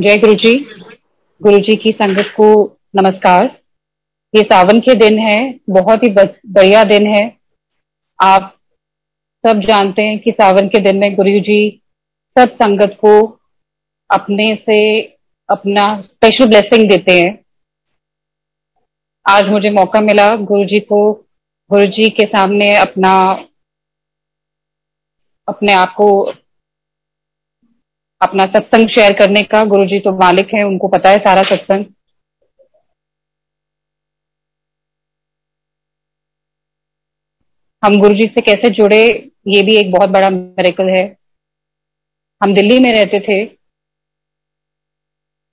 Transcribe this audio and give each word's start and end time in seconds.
जय 0.00 0.16
गुरु 0.16 0.34
जी 0.34 0.58
गुरु 1.42 1.58
जी 1.58 1.76
की 1.76 1.90
संगत 1.90 2.26
को 2.36 2.76
नमस्कार। 2.96 3.46
ये 4.34 4.42
सावन 4.42 4.80
के 4.80 4.94
दिन 4.94 5.18
है, 5.18 5.60
बहुत 5.70 6.04
ही 6.04 6.10
बढ़िया 6.46 6.84
दिन 6.84 7.06
है। 7.06 7.38
आप 8.22 8.60
सब 9.46 9.60
जानते 9.60 10.02
हैं 10.02 10.18
कि 10.18 10.30
सावन 10.30 10.68
के 10.68 10.80
दिन 10.80 10.98
में 10.98 11.14
गुरु 11.14 11.40
जी 11.40 11.82
सब 12.38 12.52
संगत 12.52 12.96
को 13.00 13.38
अपने 14.10 14.54
से 14.54 15.00
अपना 15.48 16.02
स्पेशल 16.02 16.46
ब्लेसिंग 16.46 16.88
देते 16.90 17.20
हैं। 17.20 17.44
आज 19.30 19.48
मुझे 19.48 19.70
मौका 19.70 20.00
मिला 20.00 20.36
गुरु 20.36 20.64
जी 20.64 20.80
को 20.80 21.12
गुरु 21.70 21.84
जी 21.84 22.10
के 22.10 22.26
सामने 22.26 22.74
अपना 22.76 23.14
अपने 25.48 25.72
आप 25.72 25.94
को 25.96 26.32
अपना 28.20 28.44
सत्संग 28.44 28.88
शेयर 28.88 29.12
करने 29.12 29.42
का। 29.42 29.64
गुरु 29.64 29.84
जी 29.84 29.98
तो 29.98 30.12
मालिक 30.18 30.54
है, 30.54 30.62
उनको 30.64 30.88
पता 30.88 31.10
है 31.10 31.18
सारा 31.18 31.42
सत्संग। 31.42 31.84
हम 37.82 38.00
गुरु 38.00 38.14
जी 38.14 38.24
से 38.24 38.40
कैसे 38.40 38.70
जुड़े, 38.70 39.30
ये 39.48 39.62
भी 39.62 39.76
एक 39.76 39.92
बहुत 39.92 40.10
बड़ा 40.10 40.30
मेरेकल 40.30 40.88
है। 40.88 41.04
हम 42.40 42.54
दिल्ली 42.54 42.78
में 42.78 42.90
रहते 42.92 43.20
थे। 43.20 43.44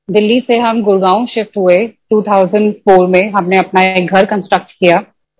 दिल्ली 0.10 0.40
से 0.40 0.58
हम 0.58 0.82
गुड़गांव 0.84 1.26
शिफ्ट 1.26 1.58
हुए 1.58 1.78
2004 2.14 3.08
में 3.08 3.22
हमने 3.30 3.58
अपना 3.58 3.82
एक 3.82 4.12
घर 4.14 4.26
कंस्ट्रक्ट 4.26 4.72
किया, 4.72 4.96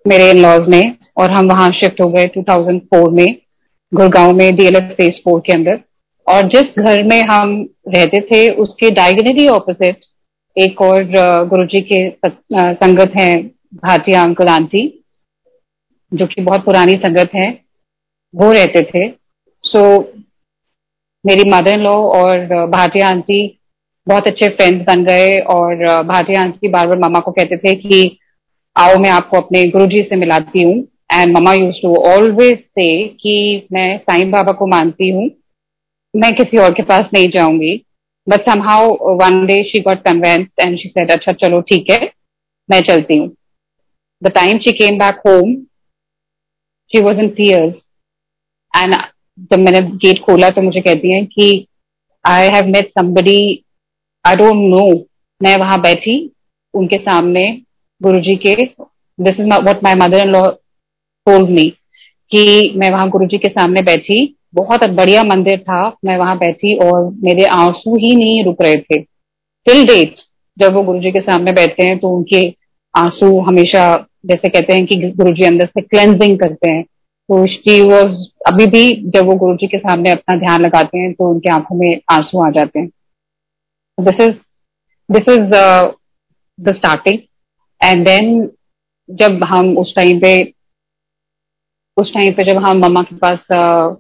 मेरे 0.06 0.30
इन 0.32 0.42
लॉज 0.42 0.68
में 0.68 0.98
और 1.18 1.32
हम 1.32 1.46
वहाँ 1.46 1.70
शिफ्ट 1.72 2.02
हो 2.02 2.08
गए 2.10 2.26
2004 2.26 3.10
में, 3.10 3.26
गुड़गांव 3.92 4.34
में 4.34 4.56
डीएलएफ 4.56 4.96
फ़ेज़ 4.98 5.20
फोर 5.20 5.40
के 5.40 5.54
अंदर। 5.54 5.84
और 6.28 6.48
जिस 6.48 6.80
घर 6.80 7.04
में 7.04 7.22
हम 7.22 7.52
रहते 7.96 8.20
थे 8.22 8.48
उसके 8.64 8.90
डायगनली 8.92 9.48
ऑपोजिट 9.48 10.06
एक 10.58 10.82
और 10.82 11.04
गुरु 11.48 11.66
जी 11.66 11.82
के 11.92 12.10
संगत 12.76 13.12
हैं 13.18 13.36
भाटिया 13.76 14.24
अंकल 14.24 14.48
आंटी 14.48 14.84
जो 16.12 16.26
कि 16.26 16.42
बहुत 16.42 16.66
पुरानी 16.66 16.98
संगत 16.98 17.32
है 17.36 17.50
वो 18.34 18.52
रहते 18.52 18.82
थे। 18.82 19.08
सो 19.64 19.80
so, 19.80 20.06
मेरी 21.26 21.50
मदर 21.50 21.74
इन 21.74 21.84
लॉ 21.84 21.94
और 22.16 22.66
भाटिया 22.70 23.08
आंटी 23.08 23.40
बहुत 24.08 24.28
अच्छे 24.28 24.48
फ्रेंड्स 24.48 24.84
बन 24.88 25.04
गए 25.06 25.30
और 25.50 25.86
भाटिया 26.04 26.42
आंटी 26.42 26.68
बार 26.68 26.88
बार 26.88 27.00
मामा 27.00 27.20
को 27.20 27.32
कहते 27.32 27.58
थे 27.58 27.74
कि 27.76 28.18
आओ 28.76 28.98
मैं 29.00 29.10
आपको 29.10 29.38
अपने 29.38 29.64
गुरुजी 29.70 30.00
से 30.10 30.16
मिलाती 30.16 30.64
हूँ. 30.64 30.76
And 31.14 31.34
mama 31.34 31.54
used 31.54 31.82
to 31.82 31.96
always 32.12 32.60
say 32.60 33.08
कि 33.22 33.68
मैं 33.74 33.98
साईं 33.98 34.32
बाबा 34.32 34.52
को 34.52 34.68
मानती 34.68 35.10
हूँ। 35.10 35.30
मैं 36.16 36.34
किसी 36.36 36.58
और 36.58 36.74
के 36.74 36.84
पास 36.84 37.10
नहीं 37.14 37.30
जाऊँगी। 37.30 37.76
But 38.28 38.50
somehow 38.50 39.16
one 39.16 39.46
day 39.46 39.62
she 39.64 39.80
got 39.82 40.04
convince 40.04 40.48
and 40.60 40.78
she 40.80 40.90
said 40.90 41.12
अच्छा 41.12 41.32
चलो, 41.34 41.62
ठीक 41.62 41.90
है, 41.92 42.12
मैं 42.70 42.80
चलती 42.82 43.18
हूँ. 43.18 43.32
The 44.22 44.28
time 44.36 44.60
she 44.60 44.72
came 44.74 44.98
back 45.00 45.22
home 45.28 45.56
she 46.92 47.02
was 47.04 47.20
in 47.20 47.30
tears 47.38 47.76
and 48.74 48.94
जब 49.52 49.60
मैंने 49.60 49.82
गेट 49.98 50.20
खोला 50.26 50.50
तो 50.50 50.62
मुझे 50.62 50.82
कहती 50.82 51.14
है 51.14 51.24
कि 51.26 51.66
I 52.26 52.48
have 52.50 52.68
met 52.68 52.90
somebody 52.90 53.40
I 54.26 54.36
don't 54.36 54.56
know 54.70 54.86
मैं 55.42 55.56
वहाँ 55.58 55.80
बैठी, 55.82 56.32
उनके 56.74 56.98
सामने 57.00 57.50
गुरु 58.02 58.20
जी 58.22 58.36
के 58.46 58.56
this 58.56 59.40
is 59.40 59.48
what 59.48 59.84
my 59.84 59.96
mother 59.98 60.26
in 60.26 60.32
law 60.32 60.42
told 61.28 61.50
me 61.50 61.70
कि 62.32 62.74
मैं 62.78 62.90
वहाँ 62.92 63.10
गुरु 63.10 63.26
जी 63.28 63.38
के 63.38 63.50
सामने 63.50 63.82
बैठी 63.82 64.35
बहुत 64.56 64.84
बढ़िया 64.98 65.24
मंदिर 65.24 65.60
था 65.62 65.82
मैं 66.06 66.18
वहाँ 66.18 66.38
बैठी 66.38 66.76
और 66.86 67.04
मेरे 67.24 67.46
आँसू 67.54 67.96
ही 67.98 68.16
नहीं 68.16 68.44
रुक 68.44 68.62
रहे 68.62 68.76
थे। 68.76 69.00
टिल 69.68 69.86
डेट 69.86 70.16
जब 70.58 70.74
वो 70.74 70.84
गुरु 70.84 71.00
जी 71.00 71.12
के 71.12 71.22
सामने 71.22 71.52
बैठते 71.52 71.88
हैं 71.88 71.98
तो 72.00 72.10
उनके 72.18 72.44
आँसू 72.96 73.40
हमेशा 73.42 73.86
जैसे 74.26 74.50
कहते 74.50 74.74
हैं 74.74 74.86
कि 74.86 74.96
गुरु 75.12 75.32
जी 75.32 75.46
अंदर 75.46 75.66
से 75.66 75.82
क्लेंजिंग 75.82 76.38
करते 76.40 76.74
हैं। 76.74 76.84
तो 76.84 77.46
शी 77.48 77.82
वॉज़ 77.82 78.16
अभी 78.48 78.66
भी 78.68 78.86
जब 79.12 79.26
वो 79.26 79.36
गुरु 79.36 79.56
जी 79.56 79.68
के 79.68 79.78
सामने 79.78 80.12
अपना 80.12 80.38
ध्यान 80.40 80.62
लगाते 80.62 80.98
हैं 80.98 81.12
तो 81.14 81.30
उनकी 81.30 81.50
आँखों 81.50 81.76
में 81.76 82.00
आँसू 82.12 82.42
आ 82.46 82.50
जाते 82.50 82.80
हैं। 82.80 82.90
This 83.98 84.22
is 84.22 84.36
this 85.10 85.30
is 85.30 85.50
the 86.60 86.76
starting 86.76 87.20
and 87.82 88.06
then 88.06 88.50
जब 89.10 89.44
हम 89.44 89.78
उस 89.78 89.94
टाइम 89.96 90.20
पे 90.20 90.34
उस 91.98 92.14
टाइम 92.14 92.34
पे 92.34 92.44
जब 92.44 92.58
हम 92.58 92.78
मम्मा 92.78 93.02
के 93.04 93.16
पास 93.16 93.40
uh, 93.54 93.96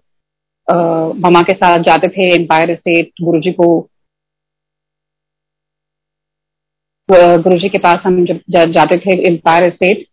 ममा 0.68 1.42
के 1.50 1.54
साथ 1.54 1.84
जाते 1.88 2.08
थे 2.08 2.34
एम्पायर 2.36 2.76
स्टेट 2.76 3.12
गुरु 3.22 3.42
जी 3.42 3.52
को 3.62 3.68
गुरु 7.10 7.58
जी 7.60 7.70
के 7.70 7.78
पास 7.78 8.02
हम 8.06 8.24
जब 8.26 8.72
जाते 8.74 8.98
थे 9.00 9.18
एम्पायर 9.28 9.70
स्टेट 9.74 10.06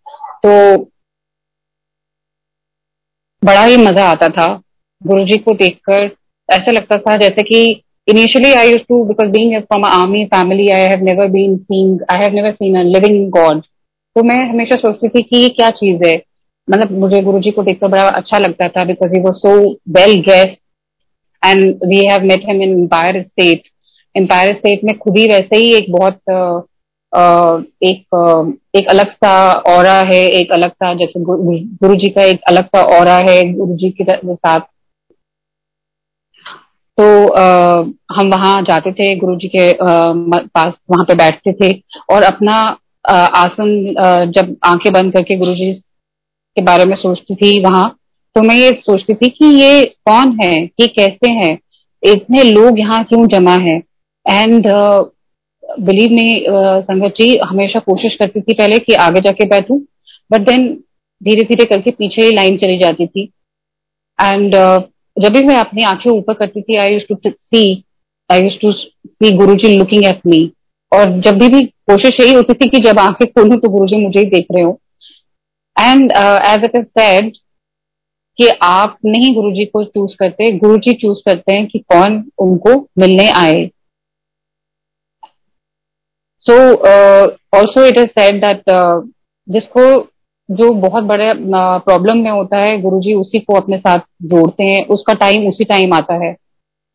तो 0.46 0.52
बड़ा 3.42 3.64
ही 3.64 3.76
मज़ा 3.76 4.04
आता 4.10 4.28
था। 4.28 4.46
गुरु 5.02 5.24
जी 5.26 5.36
को 5.38 5.54
देखकर 5.54 6.04
ऐसा 6.48 6.72
लगता 6.72 6.96
था 7.06 7.16
जैसे 7.16 7.42
कि 7.42 7.62
initially 8.08 8.52
I 8.54 8.70
used 8.70 8.82
to 8.88 9.02
because 9.04 9.28
being 9.30 9.60
from 9.62 9.84
army 9.90 10.24
family 10.34 10.68
I 10.72 10.80
have 10.80 11.02
never 11.04 11.28
been 11.30 11.56
seeing 11.56 12.00
I 12.12 12.22
have 12.22 12.34
never 12.34 12.52
seen 12.52 12.78
a 12.78 12.82
living 12.88 13.30
God 13.30 13.60
तो 14.16 14.22
मैं 14.22 14.36
हमेशा 14.48 14.76
सोचती 14.76 15.08
थी 15.08 15.22
कि 15.22 15.36
ये 15.36 15.48
क्या 15.48 15.70
चीज़ 15.80 16.04
है? 16.06 16.16
मतलब 16.70 16.90
मुझे 16.98 17.20
गुरु 17.20 17.38
जी 17.40 17.50
को 17.50 17.62
देखकर 17.62 17.88
बड़ा 17.88 18.08
अच्छा 18.08 18.38
लगता 18.38 18.68
था 18.68 18.84
because 18.84 19.14
he 19.14 19.20
was 19.20 19.36
so 19.36 19.54
well 19.88 20.22
dressed 20.22 20.56
and 21.46 21.74
we 21.86 21.96
have 21.96 22.22
met 22.22 22.48
him 22.48 22.62
in 22.62 22.70
Empire 22.70 23.22
Estate 23.22 23.62
Empire 24.16 24.54
Estate 24.54 24.84
में 24.84 24.98
खुद 24.98 25.16
ही 25.16 25.26
वैसे 25.28 25.56
ही 25.56 25.74
एक 25.74 25.92
बहुत 25.92 26.20
एक 27.82 28.16
एक 28.76 28.88
अलग 28.90 29.10
सा 29.12 29.52
और 29.52 29.86
है 30.12 30.20
एक 30.30 30.52
अलग 30.52 30.70
सा 30.70 30.94
जैसे 30.94 31.20
गुरु 31.20 31.94
जी 31.94 32.08
का 32.08 32.22
एक 32.22 32.40
अलग 32.48 32.66
सा 32.66 32.82
और 32.98 33.08
है 33.08 33.52
गुरु 33.52 33.76
जी 33.76 33.90
के 33.90 34.04
साथ। 34.34 34.60
तो 36.98 37.28
आ, 37.28 37.44
हम 38.12 38.28
वहाँ 38.28 38.62
जाते 38.62 38.92
थे 38.92 39.16
गुरु 39.16 39.36
जी 39.36 39.48
के 39.48 39.70
आ, 39.70 40.12
पास 40.54 40.72
वहाँ 40.90 41.04
पे 41.04 41.14
बैठते 41.14 41.52
थे 41.52 41.82
और 42.10 42.22
अपना 42.22 42.78
आसन 43.10 43.94
जब 44.30 44.56
आँखें 44.64 44.92
बंद 44.92 45.12
करके 45.12 45.36
गुरु 45.36 45.54
जी 45.54 45.72
के 46.56 46.62
बारे 46.62 46.84
में 46.84 46.94
सोचती 46.96 47.34
थी 47.34 47.60
वहाँ। 47.60 47.88
तो 48.36 48.42
मैं 48.42 48.54
ये 48.56 48.70
सोचती 48.80 49.14
थी 49.14 49.28
कि 49.28 49.46
ये 49.46 49.84
कौन 50.06 50.38
है? 50.42 50.54
ये 50.80 50.86
कैसे 50.88 51.32
है? 51.32 51.50
इतने 52.02 52.42
लोग 52.42 52.78
यहाँ 52.78 53.02
क्यों 53.04 53.26
जमा 53.28 53.54
है? 53.62 53.76
एंड 54.26 54.66
बिलीव 55.80 56.10
में 56.12 56.44
संगत 56.82 57.14
जी 57.20 57.36
हमेशा 57.44 57.78
कोशिश 57.80 58.16
करती 58.16 58.40
थी 58.40 58.54
पहले 58.54 58.78
कि 58.78 58.94
आगे 58.94 59.20
जाके 59.20 59.46
बैठू 59.48 59.76
बट 60.30 60.40
देन 60.40 60.66
धीरे 61.20 61.44
धीरे 61.44 61.64
करके 61.64 61.90
पीछे 61.90 62.30
लाइन 62.30 62.56
चली 62.56 62.78
जाती 62.78 63.06
थी। 63.06 63.22
एंड 64.18 64.54
uh, 64.54 64.80
जब 65.16 65.32
भी 65.32 65.42
मैं 65.44 65.54
अपनी 65.54 65.82
आँखें 65.82 66.10
ऊपर 66.10 66.34
करती 66.34 66.62
थी 66.62 66.76
I 66.76 66.92
used 66.92 67.02
to 67.08 67.16
see 67.26 67.62
I 68.30 68.40
used 68.40 68.58
to 68.62 68.72
see 68.72 69.30
Guru 69.36 69.54
ji 69.54 69.74
looking 69.76 70.04
at 70.04 70.20
me 70.26 70.44
और 70.92 71.20
जब 71.20 71.38
भी 71.38 71.48
भी 71.48 71.60
कोशिश 71.90 72.20
यही 72.20 72.34
होती 72.34 72.54
थी 72.54 72.68
कि 72.70 72.78
जब 72.78 72.98
आँखें 72.98 73.26
खोलूं 73.26 73.56
तो 73.56 73.68
गुरु 73.68 73.86
जी 73.86 74.04
मुझे 74.04 74.18
ही 74.18 74.24
देख 74.26 74.46
रहे 74.52 74.62
हो। 74.62 74.78
And 75.82 76.12
as 76.12 76.64
it 76.64 76.78
is 76.78 76.86
said 76.98 77.32
कि 78.38 78.48
आप 78.62 78.96
नहीं 79.06 79.34
गुरु 79.34 79.50
जी 79.52 79.64
को 79.66 79.84
चूज़ 79.84 80.14
करते 80.18 80.50
गुरु 80.58 80.76
जी 80.78 80.94
चूज़ 81.00 81.22
करते 81.26 81.56
हैं 81.56 81.66
कि 81.66 81.78
कौन 81.92 82.22
उनको 82.38 82.78
मिलने 82.98 83.28
आए। 83.36 83.66
So 86.46 86.54
also 87.58 87.84
it 87.86 87.98
is 87.98 88.06
said 88.18 88.40
that 88.44 88.62
जिसको 89.48 89.82
जो 90.48 90.70
बहुत 90.80 91.04
बड़े 91.04 91.32
प्रॉब्लम 91.34 92.18
uh, 92.18 92.24
में 92.24 92.30
होता 92.30 92.58
है 92.58 92.80
गुरुजी 92.80 93.14
उसी 93.14 93.38
को 93.40 93.54
अपने 93.56 93.76
साथ 93.78 93.98
जोड़ते 94.22 94.64
हैं 94.64 94.86
उसका 94.94 95.14
टाइम 95.20 95.46
उसी 95.48 95.64
टाइम 95.64 95.92
आता 95.94 96.14
है। 96.24 96.32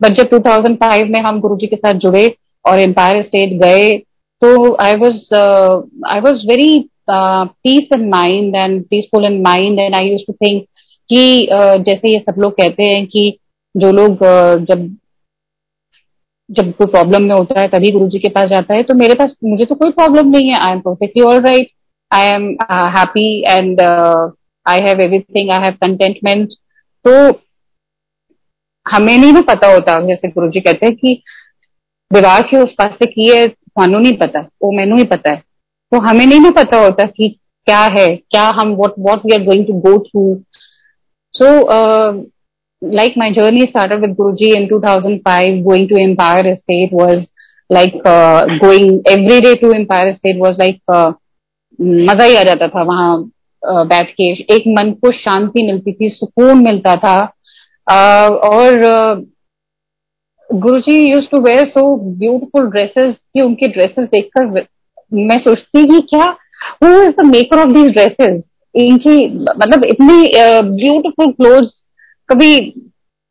बट 0.01 0.17
जब 0.17 0.29
2005 0.31 1.09
में 1.09 1.19
हम 1.27 1.39
गुरुजी 1.41 1.67
के 1.67 1.75
साथ 1.75 1.99
जुड़े 1.99 2.27
और 2.65 2.79
एम्पायर 2.79 3.23
स्टेट 3.23 3.53
गए 3.61 3.87
तो 4.41 4.49
I 4.83 4.93
was 4.95 5.33
I 6.13 6.19
was 6.19 6.45
very 6.47 6.89
peace 7.09 7.89
in 7.95 8.07
mind 8.09 8.55
and 8.55 8.83
peaceful 8.85 9.25
in 9.25 9.41
mind 9.41 9.79
and 9.79 9.95
I 9.95 10.09
used 10.09 10.23
to 10.27 10.33
think 10.35 10.63
कि 11.09 11.47
जैसे 11.81 12.09
ये 12.09 12.19
सब 12.19 12.41
लोग 12.41 12.53
कहते 12.53 12.83
हैं 12.83 13.05
कि 13.07 13.37
जो 13.75 13.91
लोग 13.91 14.23
जब 14.65 14.87
जब 16.49 16.71
कोई 16.73 16.87
प्रॉब्लम 16.87 17.23
में 17.23 17.35
होता 17.35 17.59
है 17.61 17.67
तभी 17.69 17.91
गुरु 17.91 18.07
जी 18.09 18.19
के 18.19 18.29
पास 18.29 18.49
जाता 18.49 18.73
है 18.73 18.83
तो 18.83 18.93
मेरे 18.95 19.13
पास, 19.13 19.33
मुझे 19.43 19.65
तो 19.65 19.75
कोई 19.75 19.91
प्रॉब्लम 19.91 20.29
नहीं 20.29 20.49
है। 20.49 20.59
I 20.59 20.71
am 20.71 20.79
perfectly 20.79 21.23
all 21.23 21.41
right 21.45 21.71
I 22.11 22.27
am 22.27 22.45
happy 22.97 23.27
and 23.47 23.81
I 23.81 24.79
have 24.81 25.01
everything 25.01 25.51
I 25.51 25.59
have 25.59 25.73
contentment 25.81 26.53
तो 27.05 27.11
हमें 28.85 29.17
नहीं 29.17 29.31
ना 29.33 29.41
पता 29.47 29.71
होता, 29.71 29.99
जैसे 30.07 30.27
गुरु 30.27 30.49
जी 30.49 30.59
कहते 30.59 30.85
हैं 30.85 30.95
कि 30.95 31.21
दीवार 32.11 32.41
के 32.41 32.57
उस 32.57 32.73
पास 32.77 32.93
से 32.93 33.05
की 33.05 33.29
है 33.29 33.47
थानू 33.47 33.99
नहीं 33.99 34.17
पता। 34.17 34.39
वो 34.63 34.71
मैनू 34.71 34.97
ही 34.97 35.03
पता 35.05 35.33
है। 35.33 35.41
तो 35.91 35.99
हमें 35.99 36.25
नहीं 36.25 36.39
ना 36.39 36.49
पता 36.51 36.77
होता 36.77 37.03
कि 37.03 37.29
क्या 37.65 37.81
है 37.97 38.07
क्या 38.15 38.49
हम 38.61 38.69
what 38.69 38.93
what 38.99 39.25
we 39.25 39.35
are 39.35 39.43
going 39.43 39.65
to 39.65 39.73
go 39.73 39.97
through 39.99 40.43
So, 41.35 41.67
uh, 41.67 42.13
like 42.81 43.15
my 43.15 43.31
journey 43.31 43.67
started 43.67 44.01
with 44.01 44.17
Guruji 44.17 44.55
in 44.55 44.67
2005, 44.69 45.63
going 45.63 45.87
to 45.87 46.03
Empire 46.03 46.53
Estate 46.53 46.93
was 47.01 47.25
like 47.71 47.93
going 48.63 49.07
every 49.11 49.39
day 49.41 49.53
to 49.55 49.71
Empire 49.73 50.13
Estate 50.13 50.37
was 50.39 50.57
like 50.59 50.81
मज़ा 51.81 52.23
ही 52.23 52.35
आ 52.35 52.43
जाता 52.43 52.67
था 52.67 52.83
वहाँ 52.83 53.09
uh, 53.63 53.85
बैठ 53.87 54.11
के। 54.11 54.29
एक 54.55 54.63
मन 54.67 54.91
को 54.91 55.11
शांति 55.11 55.65
मिलती 55.65 55.93
थी 55.93 56.09
सुकून 56.09 56.63
मिलता 56.63 56.95
था। 56.95 57.33
Uh, 57.87 58.31
और 58.49 58.83
uh, 58.83 59.25
Guruji 60.53 60.99
used 61.07 61.27
to 61.31 61.41
wear 61.41 61.67
so 61.67 61.95
beautiful 62.19 62.69
dresses 62.71 63.13
कि 63.33 63.41
उनके 63.41 63.67
ड्रेसेस 63.67 64.07
देखकर 64.07 64.45
मैं 65.11 65.37
सोचती 65.39 65.85
कि 65.87 65.99
क्या 66.09 66.25
who 66.83 66.87
is 67.01 67.15
the 67.15 67.25
maker 67.25 67.59
of 67.59 67.73
these 67.73 67.91
dresses 67.93 68.41
इनकी 68.75 69.25
मतलब 69.39 69.85
इतनी 69.85 70.23
ब्यूटिफुल 70.71 71.31
क्लोथ 71.31 71.67
कभी 72.29 72.55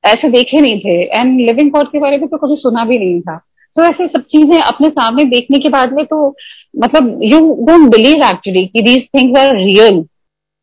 ऐसे 0.05 0.29
देखे 0.31 0.61
नहीं 0.61 0.79
थे। 0.81 1.03
एंड 1.21 1.41
लिविंग 1.41 1.71
कॉड 1.73 1.89
के 1.93 1.99
बारे 2.01 2.19
में 2.19 2.29
तो 2.29 2.37
कभी 2.37 2.57
सुना 2.57 2.85
भी 2.85 2.99
नहीं 2.99 3.21
था। 3.21 3.37
तो 3.77 3.83
ऐसे 3.85 4.07
सब 4.09 4.23
चीज़ें 4.33 4.59
अपने 4.59 4.89
सामने 4.89 5.25
देखने 5.31 5.59
के 5.59 5.69
बाद 5.69 5.93
में 5.93 6.05
तो 6.07 6.29
मतलब 6.75 7.21
यू 7.23 7.41
डोंट 7.67 7.91
बिलीव 7.91 8.23
एक्चुअली 8.25 8.67
कि 8.67 8.83
दीज 8.83 9.09
थिंग्स 9.17 9.39
आर 9.41 9.57
रियल 9.57 10.05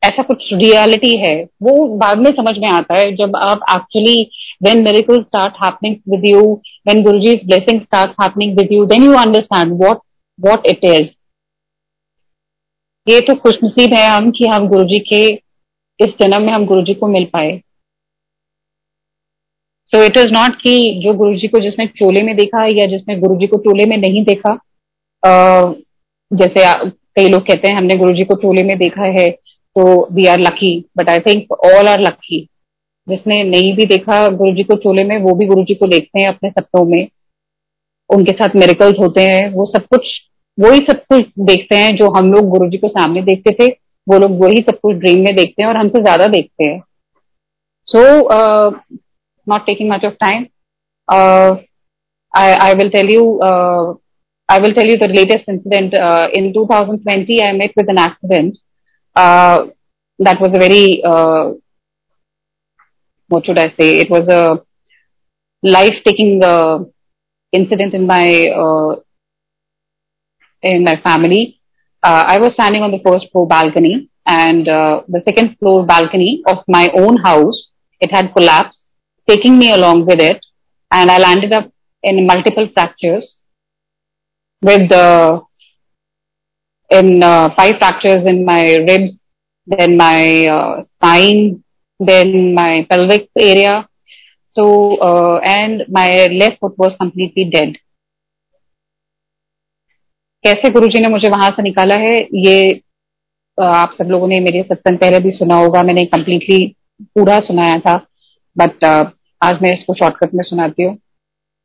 ऐसा 0.03 0.23
कुछ 0.23 0.47
रियलिटी 0.53 1.15
है। 1.17 1.35
वो 1.63 1.85
बाद 1.97 2.17
में 2.19 2.31
समझ 2.31 2.57
में 2.57 2.69
आता 2.69 2.99
है। 2.99 3.11
जब 3.15 3.35
आप 3.37 3.59
actually 3.71 4.21
when 4.63 4.83
miracle 4.83 5.21
start 5.21 5.53
happening 5.63 5.95
with 6.11 6.25
you 6.25 6.41
when 6.87 7.03
Guru 7.03 7.19
ji 7.19 7.35
blessing 7.45 7.81
start 7.81 8.11
happening 8.21 8.57
with 8.57 8.71
you 8.71 8.85
then 8.85 9.03
you 9.03 9.13
understand 9.17 9.73
what 9.83 10.01
what 10.39 10.67
it 10.67 10.85
is 10.85 11.07
ये 13.07 13.19
तो 13.21 13.35
खुशनसीब 13.35 13.93
है 13.93 14.07
हम 14.07 14.29
कि 14.31 14.47
हम 14.47 14.67
गुरु 14.67 14.83
जी 14.85 14.99
के 15.07 15.23
इस 15.99 16.13
जन्म 16.19 16.41
में 16.41 16.51
हम 16.53 16.65
गुरु 16.65 16.81
जी 16.81 16.93
को 16.93 17.07
मिल 17.07 17.25
पाए। 17.33 17.57
सो 19.93 20.03
इट 20.03 20.17
इज़ 20.17 20.31
नॉट 20.31 20.55
कि 20.61 21.01
जो 21.03 21.13
गुरु 21.13 21.37
जी 21.39 21.47
को 21.47 21.59
जिसने 21.59 21.85
चोले 21.97 22.21
में 22.23 22.35
देखा 22.35 22.65
या 22.67 22.85
जिसने 22.91 23.15
गुरु 23.19 23.35
जी 23.39 23.47
को 23.47 23.57
चोले 23.59 23.85
में 23.89 23.97
नहीं 23.97 24.23
देखा 24.25 24.53
जैसे 26.31 26.63
कई 27.15 27.27
लोग 27.27 27.41
कहते 27.47 27.67
हैं 27.67 27.75
हमने 27.75 27.95
गुरु 27.97 28.13
जी 28.13 28.23
को 28.23 28.35
चोले 28.41 28.63
में 28.63 28.77
देखा 28.77 29.05
है 29.17 29.29
तो 29.29 29.83
we 30.15 30.25
are 30.27 30.39
lucky 30.39 30.79
but 30.97 31.09
I 31.09 31.19
think 31.19 31.51
all 31.65 31.87
are 31.87 32.01
lucky 32.01 32.39
जिसने 33.07 33.43
नहीं 33.43 33.73
भी 33.75 33.85
देखा 33.85 34.27
गुरु 34.29 34.55
जी 34.55 34.63
को 34.63 34.75
चोले 34.77 35.03
में, 35.03 35.17
वो 35.17 35.35
भी 35.35 35.45
गुरु 35.45 35.63
जी 35.63 35.75
को 35.75 35.87
देखते 35.87 36.21
हैं 36.21 36.27
अपने 36.27 36.49
सपनों 36.49 36.85
में। 36.85 37.07
उनके 38.09 38.33
साथ 38.33 38.55
मेरिकल्स 38.55 38.99
होते 38.99 39.21
हैं 39.21 39.49
वो 39.53 39.65
सब 39.65 39.85
कुछ 39.93 40.07
वही 40.57 40.79
सब 40.89 41.03
कुछ 41.11 41.25
देखते 41.45 41.75
हैं 41.75 41.95
जो 41.95 42.09
हम 42.17 42.31
लोग 42.33 42.49
गुरु 42.49 42.69
जी 42.69 42.77
को 42.77 42.87
सामने 42.87 43.21
देखते 43.21 43.55
थे 43.59 43.67
वो 44.07 44.19
लोग 44.19 44.39
वही 44.43 44.63
सब 44.69 44.79
कुछ 44.79 44.95
ड्रीम 44.95 45.23
में 45.25 45.35
देखते 45.35 45.63
हैं 45.63 45.69
और 45.69 45.77
हमसे 45.77 46.01
ज़्यादा 46.01 46.27
देखते 46.27 46.67
हैं 46.67 46.81
so 47.87 48.03
not 49.47 49.65
taking 49.65 49.91
much 49.91 50.05
of 50.05 50.13
time 50.25 50.45
I 52.33 52.73
will 52.73 52.89
tell 52.89 53.13
you 53.13 53.25
I 54.49 54.59
will 54.59 54.73
tell 54.73 54.85
you 54.85 54.97
the 54.97 55.07
latest 55.07 55.45
incident. 55.47 55.93
Uh, 55.97 56.27
in 56.33 56.53
2020, 56.53 57.41
I 57.43 57.53
met 57.53 57.71
with 57.75 57.89
an 57.89 57.97
accident 57.97 58.57
uh, 59.15 59.67
that 60.19 60.39
was 60.39 60.53
a 60.53 60.59
very 60.59 61.01
uh, 61.03 61.53
what 63.29 63.45
should 63.45 63.57
I 63.57 63.69
say? 63.69 63.99
It 63.99 64.09
was 64.09 64.27
a 64.27 64.61
life-taking 65.63 66.43
uh, 66.43 66.79
incident 67.53 67.93
in 67.93 68.05
my 68.05 68.25
uh, 68.63 68.95
in 70.61 70.83
my 70.83 70.95
family. 71.01 71.59
Uh, 72.01 72.23
I 72.27 72.37
was 72.39 72.53
standing 72.53 72.83
on 72.83 72.91
the 72.91 73.03
first 73.05 73.31
floor 73.31 73.47
balcony, 73.47 74.09
and 74.25 74.67
uh, 74.67 75.03
the 75.07 75.21
second 75.21 75.57
floor 75.59 75.85
balcony 75.85 76.41
of 76.47 76.63
my 76.67 76.89
own 76.93 77.17
house 77.17 77.69
it 78.01 78.11
had 78.11 78.33
collapsed, 78.33 78.79
taking 79.29 79.57
me 79.57 79.71
along 79.71 80.05
with 80.05 80.19
it, 80.19 80.39
and 80.91 81.09
I 81.09 81.17
landed 81.19 81.53
up 81.53 81.71
in 82.01 82.25
multiple 82.25 82.67
fractures 82.73 83.37
with 84.61 84.89
the 84.89 85.41
in 86.89 87.23
uh, 87.23 87.49
five 87.55 87.77
fractures 87.77 88.25
in 88.25 88.45
my 88.45 88.75
ribs, 88.87 89.19
then 89.65 89.97
my 89.97 90.47
uh, 90.47 90.83
spine, 90.95 91.63
then 91.99 92.53
my 92.53 92.85
pelvic 92.89 93.29
area. 93.37 93.87
So, 94.55 94.97
uh, 94.97 95.39
and 95.39 95.83
my 95.89 96.27
left 96.27 96.59
foot 96.59 96.77
was 96.77 96.95
completely 96.95 97.49
dead. 97.49 97.73
कैसे 100.43 100.69
गुरुजी 100.69 100.99
ने 100.99 101.07
मुझे 101.07 101.29
वहाँ 101.29 101.49
से 101.49 101.63
निकाला 101.63 101.95
है 101.95 102.17
ये 102.37 102.55
आप 103.57 103.93
सब 103.97 104.09
लोगों 104.09 104.27
ने 104.27 104.39
मेरे 104.39 104.61
सत्संग 104.63 104.97
पहले 104.97 105.19
भी 105.19 105.31
सुना 105.31 105.55
होगा 105.55 105.83
मैंने 105.83 106.03
कंप्लीटली 106.05 106.57
पूरा 107.01 107.39
सुनाया 107.39 107.77
था 107.79 107.95
बट 108.55 108.85
आज 109.41 109.61
मैं 109.61 109.73
इसको 109.73 109.93
शॉर्टकट 109.93 110.33
में 110.33 110.43
सुनाती 110.43 110.83
हूँ 110.83 110.95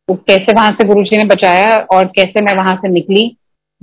तो 0.09 0.15
कैसे 0.29 0.53
वहाँ 0.53 0.71
से 0.71 0.87
गुरुजी 0.89 1.19
ने 1.19 1.25
बचाया 1.25 1.75
और 1.95 2.07
कैसे 2.17 2.43
मैं 2.43 2.57
वहाँ 2.57 2.75
से 2.77 2.89
निकली 2.89 3.27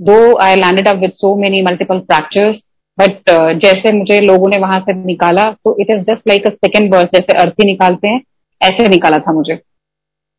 दो 0.00 0.16
I 0.42 0.56
landed 0.56 0.88
up 0.88 0.96
with 0.96 1.12
so 1.14 1.34
many 1.40 1.60
multiple 1.62 1.98
fractures 2.02 2.56
but 2.98 3.30
जैसे 3.62 3.92
मुझे 3.92 4.20
लोगों 4.20 4.48
ने 4.48 4.58
वहाँ 4.58 4.80
से 4.80 4.94
निकाला 5.04 5.44
तो 5.64 5.76
it 5.80 5.90
is 5.90 6.02
just 6.04 6.28
like 6.28 6.46
a 6.46 6.50
second 6.56 6.90
birth 6.92 7.14
जैसे 7.14 7.38
अर्थी 7.38 7.66
निकालते 7.66 8.08
हैं 8.08 8.20
ऐसे 8.66 8.88
निकाला 8.88 9.18
था 9.18 9.32
मुझे। 9.32 9.54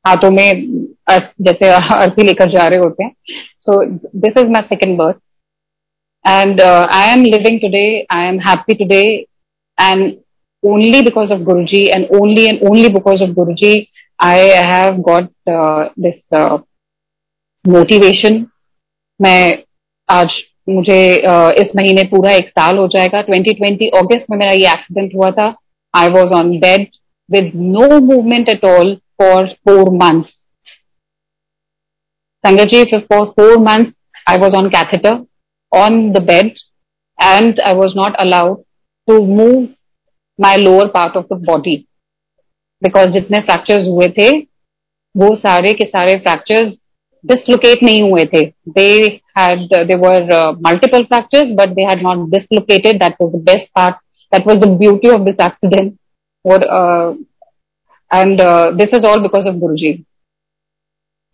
हाथों 0.05 0.31
में 0.31 0.49
अर्थ 1.07 1.31
जैसे 1.41 1.69
अर्थी 1.95 2.23
लेकर 2.23 2.51
जा 2.51 2.67
रहे 2.67 2.79
होते 2.79 3.03
हैं। 3.03 3.11
So 3.59 3.83
this 4.25 4.37
is 4.37 4.51
my 4.51 4.61
second 4.69 4.97
birth 4.97 5.17
and 6.27 6.61
I 6.61 7.09
am 7.09 7.23
living 7.23 7.59
today 7.59 7.85
I 8.15 8.27
am 8.27 8.39
happy 8.39 8.73
today 8.73 9.01
and 9.77 10.13
only 10.63 11.01
because 11.01 11.31
of 11.31 11.41
Guruji 11.47 11.81
and 11.95 12.07
only 12.19 12.43
and 12.49 12.63
only 12.69 12.89
because 12.89 13.21
of 13.21 13.35
Guruji 13.35 13.73
I 14.19 14.37
have 14.69 14.95
got 15.03 15.27
uh, 15.47 15.89
this 15.97 16.17
uh, 16.31 16.57
motivation. 17.65 18.43
मैं 19.21 19.63
आज 20.09 20.27
मुझे 20.69 20.99
uh, 21.27 21.51
इस 21.61 21.75
महीने 21.75 22.03
पूरा 22.03 22.31
एक 22.31 22.49
साल 22.49 22.77
हो 22.77 22.87
जाएगा। 22.87 23.23
2020 23.25 23.89
अगस्त 23.97 24.25
में 24.31 24.37
मेरा 24.37 24.51
ये 24.51 24.71
एक्सीडेंट 24.71 25.15
हुआ 25.15 25.29
था। 25.31 25.55
I 25.95 26.09
was 26.09 26.33
on 26.33 26.51
bed 26.59 26.87
With 27.30 27.52
no 27.54 27.98
movement 28.00 28.48
at 28.48 28.64
all 28.64 28.94
for 29.20 29.48
four 29.68 29.90
months 30.02 30.30
sangat 32.44 32.74
ji 32.74 32.82
for 33.12 33.24
four 33.38 33.56
months 33.68 33.94
I 34.30 34.38
was 34.38 34.56
on 34.56 34.68
catheter 34.76 35.24
on 35.72 36.10
the 36.12 36.22
bed 36.30 36.52
and 37.18 37.60
I 37.66 37.74
was 37.74 37.96
not 37.96 38.16
allowed 38.26 38.62
to 39.08 39.24
move 39.26 39.66
my 40.38 40.56
lower 40.56 40.86
part 40.94 41.16
of 41.16 41.26
the 41.32 41.42
body 41.46 41.76
because 42.82 43.12
जितने 43.12 43.40
fractures 43.40 43.86
हुए 43.88 44.08
थे 44.18 44.30
वो 45.14 45.34
सारे 45.36 45.72
के 45.74 45.84
सारे 45.86 46.18
fractures 46.18 46.72
dislocate 47.24 47.82
nahi 47.82 47.98
hue 48.00 48.26
the. 48.26 48.52
They 48.74 49.22
had 49.34 49.72
uh, 49.72 49.84
there 49.84 49.98
were 49.98 50.26
uh, 50.30 50.52
multiple 50.52 51.06
fractures, 51.06 51.52
but 51.56 51.74
they 51.74 51.84
had 51.84 52.02
not 52.02 52.30
dislocated. 52.30 53.00
That 53.00 53.16
was 53.18 53.32
the 53.32 53.38
best 53.38 53.72
part. 53.74 53.96
That 54.32 54.46
was 54.46 54.58
the 54.58 54.68
beauty 54.68 55.10
of 55.10 55.24
this 55.24 55.36
accident. 55.38 55.98
What 56.47 56.65
uh, 56.65 57.13
and 58.11 58.39
uh, 58.39 58.71
this 58.71 58.93
is 58.93 59.03
all 59.03 59.21
because 59.21 59.45
of 59.45 59.55
Guruji. 59.55 60.05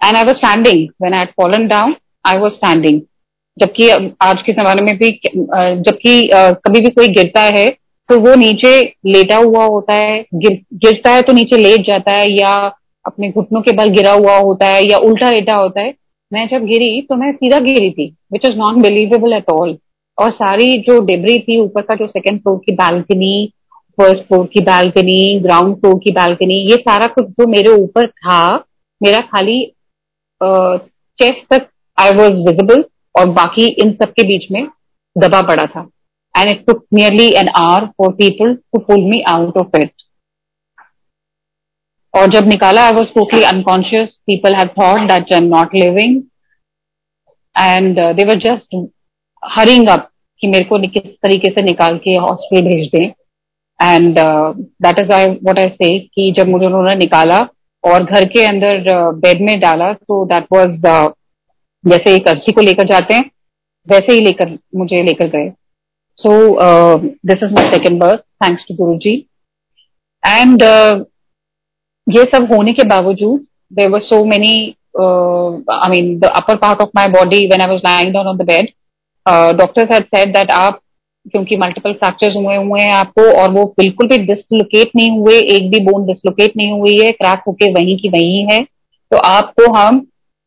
And 0.02 0.18
I 0.18 0.24
was 0.24 0.38
standing 0.38 0.90
when 0.98 1.14
I 1.14 1.20
had 1.20 1.34
fallen 1.36 1.68
down. 1.68 1.98
I 2.26 2.38
was 2.38 2.56
standing. 2.56 3.02
जबकि 3.58 3.90
आज 4.22 4.42
के 4.46 4.54
जमाने 4.54 4.82
में 4.82 4.98
भी 4.98 5.10
जबकि 5.88 6.14
कभी 6.66 6.80
भी 6.80 6.90
कोई 6.90 7.08
गिरता 7.16 7.42
है 7.58 7.70
तो 8.10 8.20
वो 8.20 8.34
नीचे 8.36 8.72
लेटा 9.06 9.38
हुआ 9.38 9.66
होता 9.66 9.94
है 9.94 10.20
गिर, 10.36 10.60
गिरता 10.86 11.12
है 11.12 11.22
तो 11.22 11.34
नीचे 11.34 11.58
लेट 11.58 11.86
जाता 11.88 12.12
है 12.12 12.30
या 12.32 12.56
अपने 13.06 13.30
घुटनों 13.32 13.62
के 13.62 13.72
बल 13.78 13.90
गिरा 13.98 14.12
हुआ 14.14 14.38
होता 14.38 14.68
है 14.68 14.84
या 14.92 14.98
उल्टा 15.10 15.30
लेटा 15.30 15.56
होता 15.56 15.82
है 15.82 15.94
मैं 16.32 16.48
जब 16.48 16.66
गिरी 16.66 17.02
तो 17.10 17.16
मैं 17.16 17.32
सीधा 17.32 17.60
गिरी 17.66 17.90
थी 17.92 18.14
which 18.34 18.46
is 18.46 18.58
not 18.58 18.82
believable 18.84 19.34
at 19.34 19.50
all 19.52 19.78
और 20.18 20.32
सारी 20.32 20.74
जो 20.88 21.00
डिबरी 21.06 21.40
थी 21.40 21.60
ऊपर 21.60 21.82
का 21.82 21.96
जो 21.96 22.08
सेकंड 22.08 22.42
फ्लोर 22.42 22.58
की 22.66 22.76
बालकनी 22.76 23.36
फ़र्स्ट 23.98 24.24
फ्लोर 24.28 24.46
की 24.54 24.62
बालकनी 24.66 25.40
ग्राउंड 25.40 25.76
फ्लोर 25.80 26.00
की 26.04 26.12
बालकनी 26.12 26.56
ये 26.70 26.76
सारा 26.78 27.08
कुछ 27.08 27.26
जो 27.30 27.48
मेरे 27.48 27.72
ऊपर 27.74 28.08
था, 28.08 28.54
मेरा 29.02 29.20
खाली 29.32 29.64
चेस्ट 30.42 31.46
तक 31.54 31.68
आई 31.98 32.12
वॉज़ 32.18 32.40
विजिबल 32.48 32.84
और 33.16 33.30
बाकी 33.32 33.66
इन 33.84 33.92
सब 33.94 34.14
के 34.14 34.24
बीच 34.28 34.52
में 34.52 34.68
दबा 35.16 35.42
पड़ा 35.48 35.66
था। 35.66 35.88
And 36.36 36.50
it 36.50 36.66
took 36.68 36.86
nearly 36.94 37.30
an 37.38 37.50
hour 37.58 37.86
for 37.98 38.14
people 38.16 38.54
to 38.56 38.80
pull 38.82 39.04
me 39.10 39.22
out 39.34 39.58
of 39.58 39.78
it 39.82 39.92
और 42.14 42.32
जब 42.32 42.48
निकाला 42.48 42.86
I 42.86 42.94
was 42.94 43.14
totally 43.14 43.44
unconscious 43.44 44.18
people 44.28 44.56
have 44.56 44.68
thought 44.80 45.08
that 45.10 45.34
I 45.34 45.38
am 45.38 45.48
not 45.56 45.76
living 45.76 46.22
and 47.56 48.00
they 48.18 48.26
were 48.26 48.40
just 48.42 48.76
hurrying 49.44 49.88
up 49.90 50.10
कि 50.42 50.48
मेरे 50.48 50.66
को 50.66 50.80
किस 50.90 51.12
तरीके 51.24 51.50
से 51.52 51.62
निकाल 51.64 51.98
के 52.04 52.16
हॉस्पिटल 52.18 52.66
भेज 52.68 52.90
दें। 52.96 53.12
And 53.80 54.16
that 54.86 55.00
is 55.00 55.12
I 55.12 55.28
what 55.44 55.60
I 55.60 55.70
say 55.70 55.98
कि 56.00 56.32
जब 56.38 56.48
मुझे 56.48 56.66
उन्होंने 56.66 56.96
निकाला 56.96 57.40
और 57.84 58.04
घर 58.04 58.26
के 58.26 58.46
अंदर 58.46 58.84
बेड 59.14 59.38
uh, 59.38 59.46
में 59.46 59.60
डाला 59.60 59.92
तो 59.94 60.26
दैट 60.26 60.46
वॉज़ 60.54 60.88
uh, 60.88 61.10
जैसे 61.84 62.16
एक 62.16 62.28
अर्थी 62.28 62.52
को 62.52 62.62
लेकर 62.62 62.88
जाते 62.88 63.14
हैं 63.14 63.30
वैसे 63.88 64.14
ही 64.14 64.20
लेकर 64.20 64.58
मुझे 64.76 65.02
लेकर 65.04 65.28
गए 65.28 65.50
so 66.18 66.32
this 67.26 67.44
is 67.44 67.54
my 67.54 67.72
second 67.72 68.00
birth 68.00 68.20
thanks 68.44 68.66
to 68.68 68.76
Guru 68.76 68.98
ji 68.98 69.16
and 70.24 70.64
ये 72.08 72.24
सब 72.36 72.48
होने 72.54 72.72
के 72.72 72.84
बावजूद 72.88 73.46
there 73.74 73.90
were 73.90 74.02
so 74.02 74.24
many 74.26 74.54
I 75.00 75.90
mean 75.90 76.20
upper 76.32 76.58
part 76.58 76.82
of 76.82 76.90
my 76.96 77.08
body 77.10 77.42
when 77.48 77.62
I 77.62 77.68
was 77.68 77.84
lying 77.84 78.14
down 78.14 78.28
on 78.28 78.38
the 78.38 78.46
bed. 78.46 78.72
Uh, 79.26 79.54
doctors 79.54 79.90
had 79.90 80.08
said 80.16 80.34
that 80.36 80.52
आप 80.52 80.80
क्योंकि 81.26 81.56
multiple 81.58 81.94
fractures 81.94 82.36
हुए 82.36 82.56
हुए 82.56 82.82
हैं 82.82 82.94
आपको 82.94 83.24
और 83.34 83.52
वो 83.52 83.64
बिल्कुल 83.78 84.08
भी 84.08 84.18
डिसलोकेट 84.26 84.90
नहीं 84.96 85.12
हुए, 85.12 85.38
एक 85.38 85.70
भी 85.72 85.80
बोन 85.82 86.06
डिसलोकेट 86.06 86.58
नहीं 86.58 86.72
हुई 86.72 86.98
है 87.00 87.12
क्रैक 87.12 87.44
होके 87.48 87.72
वहीं 87.74 87.98
की 87.98 88.10
वहीं 88.10 88.46
है। 88.52 88.62
तो 88.64 89.18
आपको 89.20 89.72
हम 89.74 90.00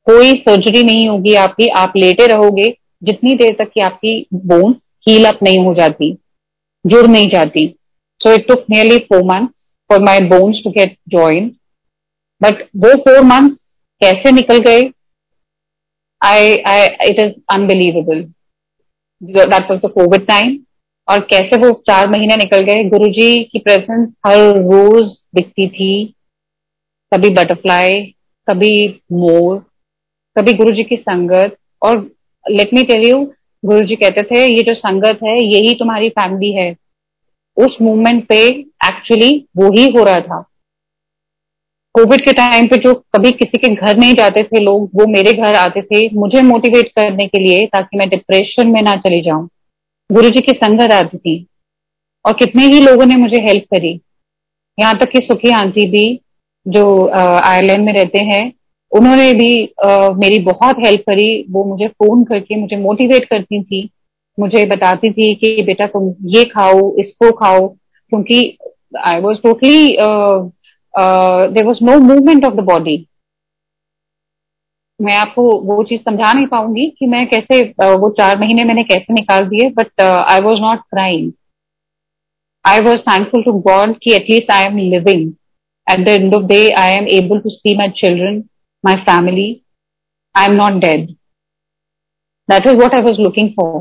कोई 0.06 0.32
सर्जरी 0.38 0.82
नहीं 0.82 1.08
होगी 1.08 1.34
आपकी, 1.36 1.66
आप 1.68 1.92
लेटे 1.96 2.26
रहोगे, 2.26 2.68
जितनी 3.02 3.34
देर 3.34 3.56
तक 3.58 3.70
कि 3.72 3.80
आपकी 3.80 4.26
बोन्स 4.34 4.76
हील 5.06 5.24
अप 5.24 5.38
नहीं 5.42 5.64
हो 5.64 5.74
जाती, 5.74 6.12
जुड़ 6.84 7.06
नहीं 7.06 7.28
जाती। 7.30 7.66
So 8.20 8.32
it 8.34 8.46
took 8.48 8.64
nearly 8.70 8.98
four 9.00 9.22
months 9.24 9.72
for 9.90 10.02
my 10.04 10.20
bones 10.28 10.60
to 10.64 10.70
get 10.70 10.96
join 11.10 11.50
but 12.40 12.62
वो 12.76 12.94
फोर 12.98 13.22
मंथ्स 13.24 13.58
कैसे 14.02 14.30
निकल 14.32 14.58
गए? 14.60 14.90
I 16.20 16.56
I 16.58 16.86
it 17.08 17.20
is 17.20 17.32
unbelievable 17.54 18.22
that 19.20 19.70
was 19.70 19.80
the 19.80 19.90
COVID 19.92 20.26
time 20.26 20.56
और 21.08 21.20
कैसे 21.20 21.56
वो 21.56 21.82
चार 21.86 22.08
महीने 22.08 22.36
निकल 22.36 22.58
गए? 22.58 22.84
गुरुजी 22.84 23.44
की 23.44 23.58
प्रेजेंस 23.58 24.08
हर 24.26 24.38
रोज 24.38 25.06
दिखती 25.34 25.68
थी। 25.68 26.14
कभी 27.14 27.30
बटरफ्लाई 27.30 28.02
कभी 28.48 29.02
मोर 29.12 29.58
कभी 30.38 30.52
गुरुजी 30.52 30.82
की 30.82 30.96
संगत। 30.96 31.56
और 31.82 31.98
let 32.50 32.74
me 32.74 32.82
tell 32.82 33.06
you 33.06 33.32
Guru 33.64 33.86
जी 33.86 33.96
कहते 33.96 34.22
थे, 34.22 34.46
ये 34.54 34.62
जो 34.62 34.74
संगत 34.74 35.18
है, 35.24 35.44
यही 35.44 35.74
तुम्हारी 35.74 36.08
फैमिली 36.08 36.52
है। 36.52 36.76
उस 37.56 37.76
मूवमेंट 37.82 38.26
पे 38.28 38.48
एक्चुअली 38.86 39.46
वो 39.56 39.70
ही 39.70 39.90
हो 39.90 40.04
रहा 40.04 40.20
था। 40.20 40.42
कोविड 41.94 42.20
के 42.20 42.32
टाइम 42.32 42.66
पे 42.66 42.76
जो 42.76 42.94
कभी 42.94 43.30
किसी 43.30 43.58
के 43.58 43.74
घर 43.74 43.96
नहीं 43.96 44.14
जाते 44.14 44.42
थे 44.42 44.60
लोग, 44.60 44.90
वो 44.94 45.06
मेरे 45.06 45.32
घर 45.32 45.54
आते 45.54 45.82
थे, 45.82 46.08
मुझे 46.14 46.42
मोटिवेट 46.42 46.88
करने 46.88 47.26
के 47.26 47.42
लिए, 47.42 47.66
ताकि 47.66 47.98
मैं 47.98 48.08
डिप्रेशन 48.08 48.68
में 48.68 48.82
ना 48.82 48.96
चली 48.96 49.20
जाऊँ। 49.20 49.48
गुरु 50.10 50.28
जी 50.30 50.40
की 50.40 50.52
संगत 50.54 50.92
आती 50.92 51.18
थी 51.18 51.46
और 52.24 52.32
कितने 52.34 52.64
ही 52.64 52.80
लोगों 52.80 53.06
ने 53.06 53.16
मुझे 53.16 53.40
हेल्प 53.42 53.64
करी। 53.74 53.88
यहाँ 54.78 54.98
तक 54.98 55.10
कि 55.10 55.20
सुखी 55.20 55.50
आंटी 55.52 55.86
भी 55.90 56.04
जो 56.66 56.84
आयरलैंड 57.08 57.84
में 57.84 57.92
रहते 57.92 58.18
हैं 58.24 58.52
उन्होंने 58.92 59.32
भी 59.32 59.64
आ, 59.84 60.10
मेरी 60.12 60.38
बहुत 60.40 60.76
हेल्प 60.84 61.00
करी। 61.00 61.46
वो 61.50 61.64
मुझे 61.64 61.88
फ़ोन 61.88 62.24
करके 62.24 62.56
मुझे 62.56 62.76
मोटिवेट 62.76 63.24
करती 63.30 63.62
थी 63.62 63.88
मुझे 64.38 64.64
बताती 64.66 65.10
थी 65.12 65.34
कि 65.34 65.62
बेटा 65.66 65.86
तुम 65.86 66.14
ये 66.30 66.44
खाओ 66.44 66.94
इसको 67.00 67.30
खाओ। 67.32 67.66
क्योंकि 67.68 68.38
I 69.06 69.20
was 69.20 69.38
totally 69.42 69.96
there 71.54 71.64
was 71.64 71.84
no 71.84 71.98
movement 72.00 72.44
of 72.44 72.54
the 72.54 72.60
body 72.64 72.96
मैं 75.00 75.16
आपको 75.16 75.42
वो 75.60 75.82
चीज़ 75.84 76.00
समझा 76.00 76.32
नहीं 76.32 76.46
पाऊँगी 76.46 76.86
कि 76.98 77.06
मैं 77.06 77.26
कैसे 77.28 77.62
वो 77.96 78.10
चार 78.10 78.38
महीने 78.38 78.64
मैंने 78.64 78.82
कैसे 78.82 79.14
निकाल 79.14 79.48
दिए 79.48 79.68
but 79.70 80.00
I 80.00 80.40
was 80.40 80.60
not 80.60 80.80
crying 80.90 81.32
I 82.64 82.80
was 82.80 83.00
thankful 83.00 83.42
to 83.42 83.52
God 83.60 83.94
कि 84.02 84.14
at least 84.14 84.50
I 84.50 84.64
am 84.64 84.78
living 84.78 85.32
at 85.86 86.04
the 86.06 86.08
end 86.08 86.34
of 86.34 86.44
day 86.44 86.60
I 86.74 86.92
am 86.92 87.06
able 87.12 87.38
to 87.38 87.50
see 87.50 87.76
my 87.76 87.88
children 87.96 88.42
my 88.84 88.94
family 89.02 89.48
I 90.34 90.46
am 90.46 90.56
not 90.56 90.80
dead 90.80 91.06
that 92.48 92.66
is 92.66 92.76
what 92.76 92.94
I 92.94 93.00
was 93.00 93.20
looking 93.20 93.48
for 93.50 93.80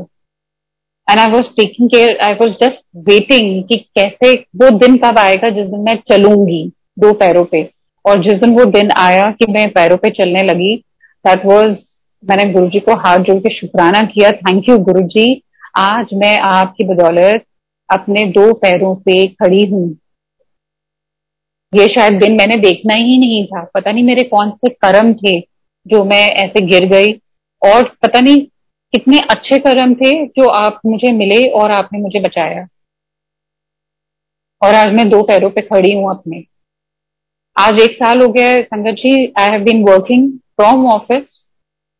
and 1.08 1.20
I 1.20 1.30
was 1.30 1.46
taking 1.56 1.88
care 1.90 2.18
I 2.24 2.34
was 2.34 2.52
just 2.62 2.82
waiting 3.08 3.62
कि 3.64 3.76
कैसे 3.98 4.34
वो 4.56 4.70
दिन 4.78 4.96
कब 5.04 5.18
आएगा 5.18 5.50
जिस 5.50 5.66
दिन 5.66 5.80
मैं 5.80 5.96
चलूँगी 6.10 6.64
दो 6.98 7.12
पैरों 7.12 7.44
पे. 7.44 7.70
और 8.04 8.22
जिस 8.22 8.40
दिन 8.40 8.58
वो 8.58 8.64
दिन 8.64 8.90
आया 8.98 9.24
कि 9.30 9.52
मैं 9.52 9.68
पैरों 9.72 9.96
पे 9.96 10.10
चलने 10.10 10.42
लगी 10.42 10.76
दैट 11.26 11.44
वॉज़ 11.46 11.76
मैंने 12.24 12.44
गुरु 12.52 12.68
जी 12.68 12.80
को 12.80 12.94
हाथ 12.96 13.18
जोड़ 13.18 13.38
के 13.38 13.54
शुक्राना 13.54 14.02
किया। 14.02 14.30
थैंक 14.32 14.68
यू 14.68 14.78
गुरु 14.78 15.00
जी 15.08 15.42
आज 15.78 16.08
मैं 16.14 16.38
आपकी 16.40 16.84
बदौलत 16.84 17.44
अपने 17.88 18.24
दो 18.24 18.52
पैरों 18.54 18.94
पे 18.96 19.26
खड़ी 19.26 19.64
हूँ। 19.66 19.88
ये 21.72 21.86
शायद 21.86 22.14
दिन 22.14 22.36
मैंने 22.36 22.56
देखना 22.56 22.94
ही 22.94 23.18
नहीं 23.18 23.44
था। 23.46 23.64
पता 23.74 23.92
नहीं 23.92 24.04
मेरे 24.04 24.22
कौन 24.22 24.50
से 24.50 24.72
कर्म 24.74 25.12
थे 25.14 25.38
जो 25.86 26.04
मैं 26.04 26.24
ऐसे 26.30 26.60
गिर 26.66 26.88
गई। 26.88 27.12
और 27.62 27.82
पता 28.02 28.20
नहीं 28.20 28.40
कितने 28.94 29.18
अच्छे 29.30 29.58
कर्म 29.58 29.94
थे 29.94 30.12
जो 30.26 30.48
आप 30.48 30.80
मुझे 30.86 31.12
मिले 31.12 31.44
और 31.50 31.70
आपने 31.70 31.98
मुझे 31.98 32.20
बचाया। 32.20 32.66
और 34.62 34.74
आज 34.74 34.92
मैं 34.92 35.08
दो 35.08 35.22
पैरों 35.22 35.50
पे 35.50 35.60
खड़ी 35.60 35.92
हूँ 35.92 36.10
अपने। 36.10 36.44
आज 37.56 37.80
एक 37.80 37.94
साल 37.96 38.20
हो 38.22 38.28
गया 38.28 38.48
है, 38.48 38.62
Sangat 38.62 38.94
ji 38.94 39.10
I 39.40 39.50
have 39.50 39.62
been 39.64 39.82
working 39.84 40.28
from 40.56 40.86
office 40.86 41.28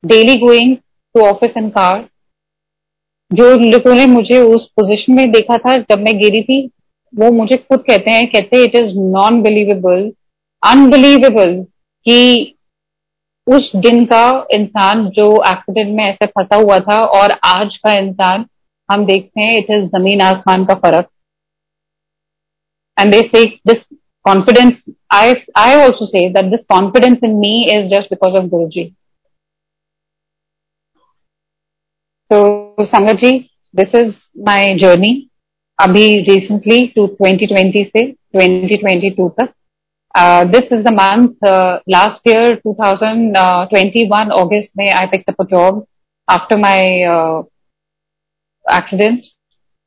daily 0.04 0.34
going 0.40 0.76
to 1.14 1.20
office 1.26 1.56
in 1.56 1.68
car 1.70 2.04
जो 3.30 3.48
लोगों 3.60 3.94
ने 3.94 4.04
मुझे 4.06 4.40
उस 4.40 4.68
पोजीशन 4.76 5.14
में 5.14 5.30
देखा 5.32 5.56
था, 5.58 5.76
जब 5.78 6.02
मैं 6.04 6.16
गिरी 6.18 6.42
थी, 6.42 6.60
वो 7.14 7.30
मुझे 7.32 7.56
खुद 7.56 7.84
कहते 7.88 8.10
हैं, 8.10 8.26
कहते 8.26 8.62
it 8.64 8.76
is 8.76 8.92
non 8.98 9.40
believable 9.42 10.10
unbelievable 10.62 11.56
कि 12.06 12.54
उस 13.46 13.70
दिन 13.76 14.04
का 14.06 14.46
इंसान 14.54 15.08
जो 15.10 15.32
एक्सीडेंट 15.50 15.96
में 15.96 16.04
ऐसे 16.04 16.26
फंसा 16.28 16.56
हुआ 16.56 16.78
था 16.80 17.00
और 17.18 17.38
आज 17.46 17.76
का 17.76 17.98
इंसान, 17.98 18.46
हम 18.88 19.06
देखते 19.06 19.40
हैं 19.40 19.58
इट 19.58 19.70
इज़ 19.70 19.84
ज़मीन 19.96 20.20
आसमान 20.22 20.64
का 20.64 20.75
फ़र्क. 20.80 21.08
And 22.96 23.12
they 23.12 23.20
say 23.28 23.44
this 23.66 23.84
confidence. 24.26 24.76
I 25.11 25.42
i 25.54 25.75
also 25.83 26.06
say 26.06 26.30
that 26.33 26.50
this 26.50 26.64
confidence 26.71 27.21
in 27.23 27.38
me 27.40 27.54
is 27.76 27.90
just 27.90 28.11
because 28.11 28.38
of 28.38 28.50
guruji. 28.54 28.95
So 32.30 32.75
sangaji 32.92 33.50
this 33.73 33.90
is 33.92 34.14
my 34.35 34.76
journey. 34.78 35.30
Abhi 35.80 36.26
recently 36.26 36.92
to 36.97 37.09
2020 37.21 37.90
se 37.92 38.02
2022 38.35 39.35
tak 39.38 39.50
uh, 40.14 40.45
this 40.52 40.71
is 40.76 40.83
the 40.85 40.92
month 40.92 41.37
uh, 41.45 41.78
last 41.87 42.21
year 42.25 42.56
2021 42.62 44.33
august 44.33 44.71
may 44.75 44.90
i 45.00 45.04
picked 45.06 45.28
up 45.28 45.42
a 45.45 45.47
job 45.50 45.85
after 46.37 46.56
my 46.56 46.80
uh, 47.14 47.42
accident. 48.68 49.26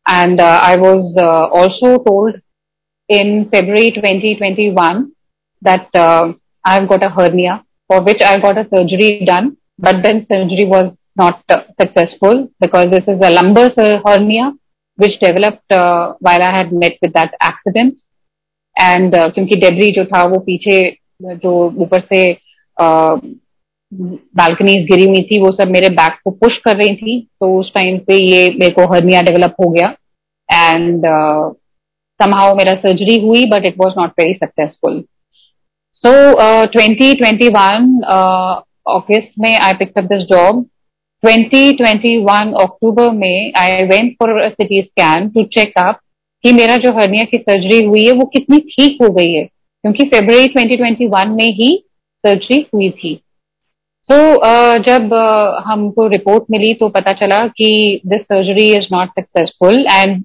And 0.08 0.40
uh, 0.40 0.60
i 0.64 0.76
was 0.78 1.18
uh, 1.18 1.46
also 1.60 2.04
told 2.04 2.36
in 3.09 3.49
February 3.51 3.91
2021 3.93 5.13
that 5.63 5.89
uh, 5.95 6.33
I've 6.65 6.89
got 6.89 7.05
a 7.05 7.11
hernia 7.11 7.65
for 7.91 8.03
which 8.03 8.23
I 8.23 8.39
got 8.39 8.59
a 8.59 8.69
surgery 8.75 9.25
done, 9.27 9.57
but 9.79 10.03
then 10.03 10.27
surgery 10.31 10.65
was 10.65 10.95
not 11.17 11.43
uh, 11.49 11.63
successful 11.81 12.51
because 12.61 12.91
this 12.91 13.05
is 13.05 13.19
a 13.23 13.31
lumbar 13.31 13.71
hernia 13.77 14.53
which 14.97 15.21
developed 15.21 15.71
uh, 15.71 16.15
while 16.21 16.43
I 16.43 16.57
had 16.57 16.73
met 16.73 16.99
with 17.03 17.13
that 17.15 17.35
accident. 17.41 17.95
And 18.77 19.15
uh, 19.15 19.29
क्योंकि 19.35 19.57
debris 19.57 19.91
जो 19.97 20.05
था 20.05 20.25
वो 20.25 20.39
पीछे 20.47 20.81
जो 21.43 21.53
ऊपर 21.83 22.01
से 22.13 22.21
balconies 24.37 24.87
गिरी 24.87 25.05
हुई 25.09 25.23
थी 25.23 25.39
वो 25.41 25.51
सब 25.61 25.69
मेरे 25.71 25.89
बैक 25.99 26.19
को 26.25 26.31
पुश 26.31 26.57
कर 26.65 26.77
रही 26.77 26.95
थी 26.97 27.21
तो 27.41 27.59
उस 27.59 27.71
टाइम 27.75 27.99
पे 28.07 28.15
ये 28.15 28.49
मेरे 28.61 28.71
को 28.71 28.87
हर्निया 28.95 29.21
डेवलप 29.23 29.55
हो 29.61 29.71
गया 29.71 29.95
एंड 30.53 31.07
somehow 32.22 32.58
मेरा 32.58 32.76
सर्जरी 32.76 33.20
हुई 33.22 33.46
but 33.46 33.66
it 33.66 33.76
was 33.78 33.94
not 33.98 34.10
very 34.10 34.34
successful 34.34 35.04
so 35.94 36.34
twenty 36.66 37.14
twenty 37.14 37.48
one 37.48 38.02
August 38.96 39.32
में 39.40 39.58
I 39.58 39.74
pick 39.74 39.98
up 39.98 40.04
this 40.04 40.22
job 40.22 40.66
2021 41.26 42.54
October 42.62 43.12
में 43.12 43.52
I 43.58 43.72
went 43.72 44.14
for 44.14 44.50
CT 44.50 44.82
scan 44.82 45.30
to 45.30 45.44
check 45.44 45.74
up 45.78 46.00
कि 46.44 46.52
मेरा 46.54 46.78
जो 46.78 46.92
हर्निया 47.00 47.24
की 47.24 47.38
सर्जरी 47.38 47.86
हुई 47.86 48.06
है 48.06 48.12
वो 48.12 48.26
कितनी 48.26 48.60
ठीक 48.60 48.98
हो 49.02 49.10
गई 49.10 49.34
है। 49.34 49.44
क्योंकि 49.84 50.04
फेबर 50.04 50.62
2021 50.62 51.28
में 51.28 51.48
ही 51.48 51.84
सर्जरी 52.26 52.66
हुई 52.76 52.90
थी। 52.90 53.22
तो 54.12 54.16
so, 54.16 54.42
जब 54.86 55.10
uh, 55.10 55.64
हमको 55.66 56.08
रिपोर्ट 56.08 56.44
मिली 56.52 56.74
तो 56.74 56.90
पता 56.90 57.12
चला 57.12 57.48
कि 57.48 58.02
this 58.06 58.22
surgery 58.22 58.72
is 58.72 58.88
not 58.92 59.08
successful 59.08 59.86
and 59.92 60.24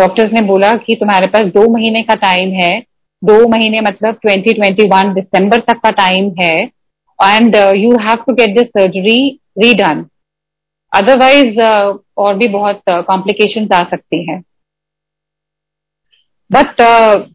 doctors 0.00 0.32
ने 0.32 0.40
बोला 0.40 0.72
कि 0.76 0.94
तुम्हारे 0.94 1.26
पास 1.26 1.46
दो 1.46 1.68
महीने 1.72 2.02
का 2.02 2.14
टाइम 2.14 2.52
है। 2.52 2.78
दो 3.22 3.48
महीने 3.48 3.80
मतलब 3.80 4.20
2021 4.26 5.14
दिसंबर 5.14 5.58
तक 5.58 5.80
का 5.80 5.90
टाइम 5.90 6.32
है। 6.40 6.54
And 7.18 7.56
you 7.56 7.90
have 7.90 8.16
to 8.16 8.34
get 8.34 8.56
this 8.58 8.68
surgery 8.68 9.18
redone 9.58 10.04
otherwise 10.92 11.60
और 12.18 12.36
भी 12.36 12.48
बहुत 12.48 12.82
कॉम्प्लिकेशन 12.88 13.66
uh, 13.66 13.72
आ 13.72 13.82
सकती 13.82 14.30
हैं। 14.30 14.40
बट 16.50 16.80
uh, 16.80 17.30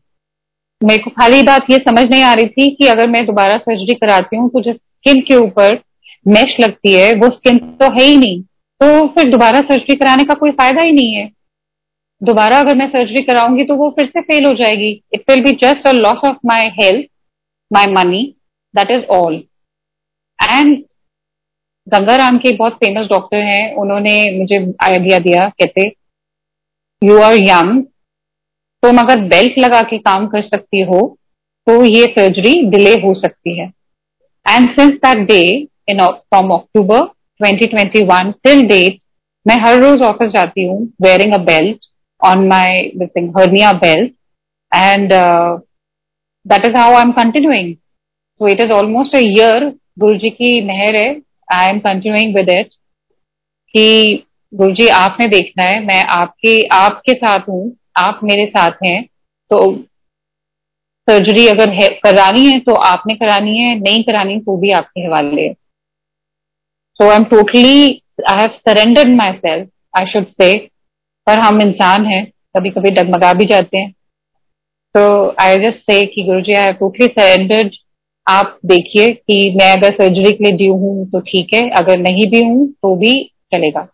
मेरे 0.84 1.03
को 1.03 1.10
खाली 1.10 1.41
बात 1.41 1.72
ये 1.72 1.77
समझ 1.77 2.03
नहीं 2.05 2.24
आ 2.24 2.34
रही 2.34 2.48
थी 2.48 2.69
कि 2.75 2.88
अगर 2.88 3.07
मैं 3.07 3.25
दोबारा 3.25 3.57
सर्जरी 3.57 3.95
कराती 3.95 4.38
हूँ 4.38 4.50
तो 4.50 4.62
जो 4.62 4.74
स्किन 4.74 5.22
के 5.22 5.36
ऊपर 5.36 5.79
मेश 6.27 6.55
लगती 6.60 6.93
है 6.93 7.13
वो 7.13 7.29
स्किन 7.29 7.57
तो 7.57 7.91
है 7.91 8.03
ही 8.03 8.17
नहीं। 8.17 8.41
तो 8.81 9.07
फिर 9.07 9.29
दोबारा 9.29 9.60
सर्जरी 9.62 9.95
कराने 9.95 10.24
का 10.24 10.34
कोई 10.34 10.51
फ़ायदा 10.51 10.81
ही 10.81 10.91
नहीं 10.91 11.13
है। 11.13 11.35
दोबारा 12.22 12.60
अगर 12.60 12.75
मैं 12.75 12.88
सर्जरी 12.89 13.22
कराऊँगी 13.25 13.63
तो 13.63 13.75
वो 13.75 13.89
फिर 13.98 14.05
से 14.07 14.22
फेल 14.22 14.45
हो 14.45 14.53
जाएगी। 14.55 14.89
It 15.13 15.24
will 15.29 15.43
be 15.43 15.51
just 15.63 15.88
a 15.88 15.91
loss 15.91 16.22
of 16.25 16.38
my 16.45 16.69
health 16.79 17.07
my 17.72 17.88
money 17.93 18.24
that 18.74 18.91
is 18.91 19.03
all 19.13 19.36
and 20.39 20.77
Gangaram 21.88 22.38
के 22.38 22.51
बहुत 22.57 22.74
फ़ेमस 22.75 23.07
डॉक्टर 23.10 23.38
हैं, 23.38 23.74
उन्होंने 23.75 24.39
मुझे 24.39 24.57
आइडिया 24.84 25.19
दिया, 25.19 25.43
कहते 25.51 25.91
यू 27.01 27.19
आर 27.22 27.36
यंग 27.36 27.84
तुम 28.84 28.98
अगर 29.00 29.19
बेल्ट 29.27 29.57
लगा 29.60 29.81
के 29.84 29.98
काम 30.00 30.27
कर 30.27 30.41
सकती 30.43 30.81
हो 30.84 31.05
तो 31.67 31.84
ये 31.86 32.05
सर्जरी 32.10 32.53
डिले 32.69 32.93
हो 33.01 33.13
सकती 33.15 33.57
है. 33.60 33.72
And 34.45 34.69
since 34.72 34.93
that 35.05 35.27
day 35.27 35.41
in 35.89 36.05
from 36.05 36.53
October 36.53 37.00
2021 37.39 38.31
till 38.43 38.62
date 38.67 39.00
मैं 39.45 39.55
हर 39.62 39.79
रोज 39.79 40.01
ऑफ़िस 40.05 40.31
जाती 40.31 40.67
हूँ 40.67 40.79
wearing 41.01 41.34
a 41.34 41.38
belt 41.45 41.86
my 42.34 42.91
this 42.96 43.10
hernia 43.38 43.72
belt 43.72 44.13
and 44.72 45.13
that 46.46 46.65
is 46.65 46.77
how 46.77 46.94
I 46.94 47.01
am 47.01 47.12
continuing 47.12 47.75
so 47.75 48.48
it 48.48 48.62
is 48.62 48.72
almost 48.72 49.15
a 49.15 49.20
year 49.20 49.74
Guru 50.00 50.17
ji 50.17 50.29
की 50.29 50.62
मेहर 50.65 50.96
है 50.96 51.10
I 51.53 51.70
am 51.70 51.79
continuing 51.79 52.36
with 52.36 52.50
it 52.50 52.74
कि 53.75 54.25
गुरु 54.53 54.74
जी 54.74 54.88
आपने 54.88 55.27
देखना 55.27 55.63
है 55.63 55.86
मैं 55.86 56.03
आपके 56.03 56.60
आपके 56.67 57.13
साथ 57.13 57.50
हूँ 57.50 57.75
आप 57.98 58.20
मेरे 58.24 58.46
साथ 58.46 58.72
हैं 58.84 59.03
तो 59.51 59.60
सर्जरी 61.08 61.48
अगर 61.48 61.70
है 61.70 61.88
करानी 62.03 62.46
है 62.46 62.60
तो 62.60 62.74
आपने 62.74 63.15
करानी 63.15 63.58
है 63.58 63.75
नहीं 63.79 64.03
करानी 64.03 64.39
तो 64.39 64.58
भी 64.58 64.72
आपके 64.72 65.01
हवाले 65.01 65.53
so 67.00 67.10
I 67.10 67.15
am 67.15 67.24
totally 67.24 68.01
I 68.29 68.39
have 68.39 68.48
surrendered 68.48 69.15
myself 69.32 69.70
I 70.00 70.05
should 70.05 70.27
say 70.32 70.55
पर 71.27 71.39
हम 71.39 71.62
इंसान 71.62 72.05
हैं 72.05 72.25
कभी 72.58 72.70
कभी 72.70 72.89
डगमगा 72.91 73.34
भी 73.34 73.46
जाते 73.46 73.77
हैं। 73.77 73.91
तो 74.96 75.36
आई 75.41 75.58
जस्ट 75.60 75.79
से 75.91 76.01
कि 76.08 76.24
Guru 76.24 76.41
ji 76.41 76.53
I 76.55 76.74
totally 76.74 77.08
surrendered 77.08 77.75
आप 78.27 78.58
देखिए 78.65 79.12
कि 79.13 79.38
मैं 79.58 79.72
अगर 79.72 79.94
सर्जरी 79.94 80.32
के 80.32 80.44
लिए 80.44 80.58
ड्यू 80.58 80.74
हूँ 80.77 81.10
तो 81.12 81.20
ठीक 81.22 81.53
है। 81.53 81.70
अगर 81.79 82.00
नहीं 82.00 82.29
भी 82.32 82.44
हूँ 82.46 82.67
तो 82.72 82.96
भी 82.96 83.13
चलेगा। 83.53 83.88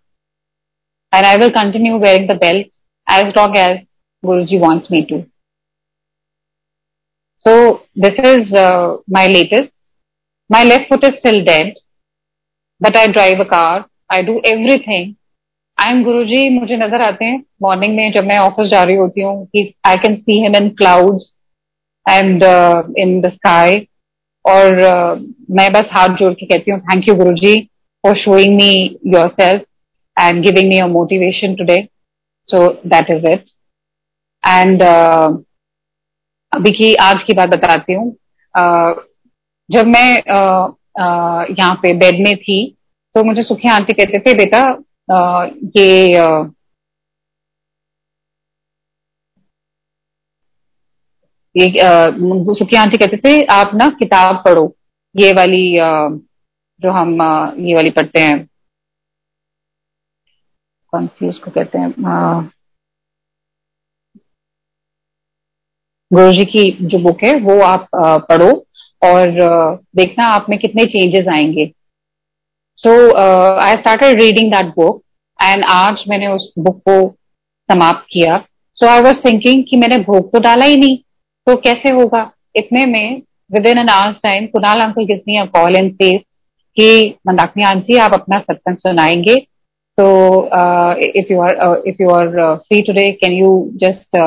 And 1.13 1.25
I 1.25 1.37
will 1.37 1.49
continue 1.55 1.97
wearing 1.99 2.29
the 2.29 2.37
belt 2.41 2.67
as 3.07 3.33
long 3.37 3.57
as 3.57 3.77
Guru 4.23 4.43
ji 4.45 4.57
wants 4.59 4.91
me 4.91 5.01
to 5.09 5.21
so 7.45 7.53
this 8.01 8.19
is 8.25 8.53
my 9.13 9.27
latest 9.27 9.71
my 10.49 10.63
left 10.63 10.89
foot 10.89 11.03
is 11.05 11.15
still 11.15 11.41
dead 11.45 11.73
but 12.81 12.97
I 12.97 13.07
drive 13.07 13.39
a 13.39 13.47
car 13.55 13.83
I 14.13 14.21
do 14.21 14.39
everything. 14.51 15.09
I 15.81 15.91
am 15.91 16.03
Guru 16.03 16.23
ji 16.23 16.49
मुझे 16.59 16.77
नज़र 16.77 17.01
आते 17.01 17.25
हैं 17.25 17.37
morning 17.61 17.95
में 17.95 18.11
जब 18.11 18.23
मैं 18.23 18.37
office 18.37 18.67
जा 18.71 18.83
रही 18.83 18.95
होती 18.95 19.21
हूँ 19.21 19.47
I 19.87 19.97
can 19.97 20.15
see 20.15 20.39
him 20.41 20.55
in 20.55 20.69
clouds 20.69 21.23
and 22.09 22.43
in 22.99 23.21
the 23.21 23.29
sky 23.29 23.87
और 24.45 24.79
uh, 24.81 25.21
मैं 25.51 25.71
बस 25.73 25.89
हाथ 25.91 26.15
जोड़ 26.17 26.33
के 26.33 26.45
कहती 26.45 26.71
हूँ 26.71 26.79
thank 26.79 27.07
you 27.07 27.15
Guru 27.15 27.33
ji 27.35 27.59
for 28.03 28.17
showing 28.17 28.55
me 28.55 28.99
yourself 29.29 29.63
and 30.17 30.43
giving 30.43 30.69
me 30.69 30.77
a 30.77 30.87
motivation 30.87 31.55
today 31.55 31.77
so 32.49 32.67
that 32.85 33.09
is 33.11 33.25
it 33.27 33.49
and 34.43 34.83
अभी 36.51 36.71
की 36.71 36.93
आज 36.95 37.23
की 37.27 37.33
बात 37.33 37.49
बताती 37.49 37.93
हूँ। 37.93 38.11
जब 39.69 39.87
मैं 39.87 40.09
यहाँ 41.49 41.73
पे 41.83 41.93
बेड 41.97 42.23
में 42.27 42.35
थी 42.37 42.77
तो 43.15 43.23
मुझे 43.23 43.43
सुखी 43.43 43.69
आंटी 43.69 43.93
कहते 43.93 44.19
थे 44.19 44.33
बेटा 44.37 44.63
ये 45.77 45.87
ये 51.55 51.67
सुखी 52.55 52.75
आंटी 52.77 52.97
कहते 52.97 53.17
थे, 53.17 53.41
आप 53.45 53.71
ना 53.75 53.87
किताब 53.99 54.35
पढ़ो। 54.45 54.65
ये 55.15 55.31
वाली 55.33 55.63
जो 56.81 56.91
हम 56.91 57.17
ये 57.59 57.75
वाली 57.75 57.89
पढ़ते 57.89 58.19
हैं। 58.19 58.47
कौन 60.93 61.07
सी 61.07 61.29
उसको 61.29 61.51
कहते 61.51 61.77
हैं? 61.77 61.91
गुरु 66.11 66.31
जी 66.33 66.45
की 66.45 66.63
जो 66.81 66.97
बुक 66.99 67.23
है, 67.23 67.35
वो 67.41 67.59
आप 67.63 67.87
पढ़ो। 68.29 68.51
और 69.01 69.29
देखना 69.95 70.25
आप 70.27 70.45
में 70.49 70.57
कितने 70.59 70.85
चेंजेस 70.85 71.27
आएँगे। 71.35 71.71
So 72.83 72.91
I 73.61 73.75
started 73.77 74.21
reading 74.21 74.51
that 74.51 74.65
book 74.75 75.01
and 75.39 75.63
आज 75.69 76.03
मैंने 76.09 76.27
उस 76.27 76.51
बुक 76.59 76.77
को 76.89 76.95
समाप्त 77.69 78.05
किया। 78.11 78.37
सो 78.77 78.87
आई 78.87 79.01
वॉज़ 79.01 79.17
थिंकिंग 79.25 79.63
कि 79.69 79.77
मैंने 79.77 79.97
भोग 80.03 80.31
तो 80.31 80.39
डाला 80.39 80.65
ही 80.65 80.77
नहीं। 80.77 80.97
तो 81.47 81.55
कैसे 81.57 81.89
होगा? 81.95 82.31
इतने 82.55 82.85
में 82.85 83.21
within 83.67 83.77
an 83.77 83.89
hours 83.89 84.15
time 84.23 84.45
Kunal 84.47 84.81
uncle 84.81 85.05
gives 85.05 85.21
me 85.27 85.37
a 85.37 85.45
call 85.53 85.75
and 85.75 85.91
says 85.93 86.19
कि, 86.77 87.15
मंदाकिनी 87.27 87.65
आंटी, 87.65 87.97
आप 87.97 88.13
अपना 88.13 88.39
सत्संग 88.39 88.77
सुनाएँगे। 88.77 89.35
तो 89.97 90.07
if 91.19 91.31
you 91.33 91.41
are 91.41 91.81
if 91.87 92.01
you 92.01 92.09
are 92.09 92.27
free 92.57 92.81
today 92.81 93.05
can 93.21 93.33
you 93.33 93.51
just 93.83 94.17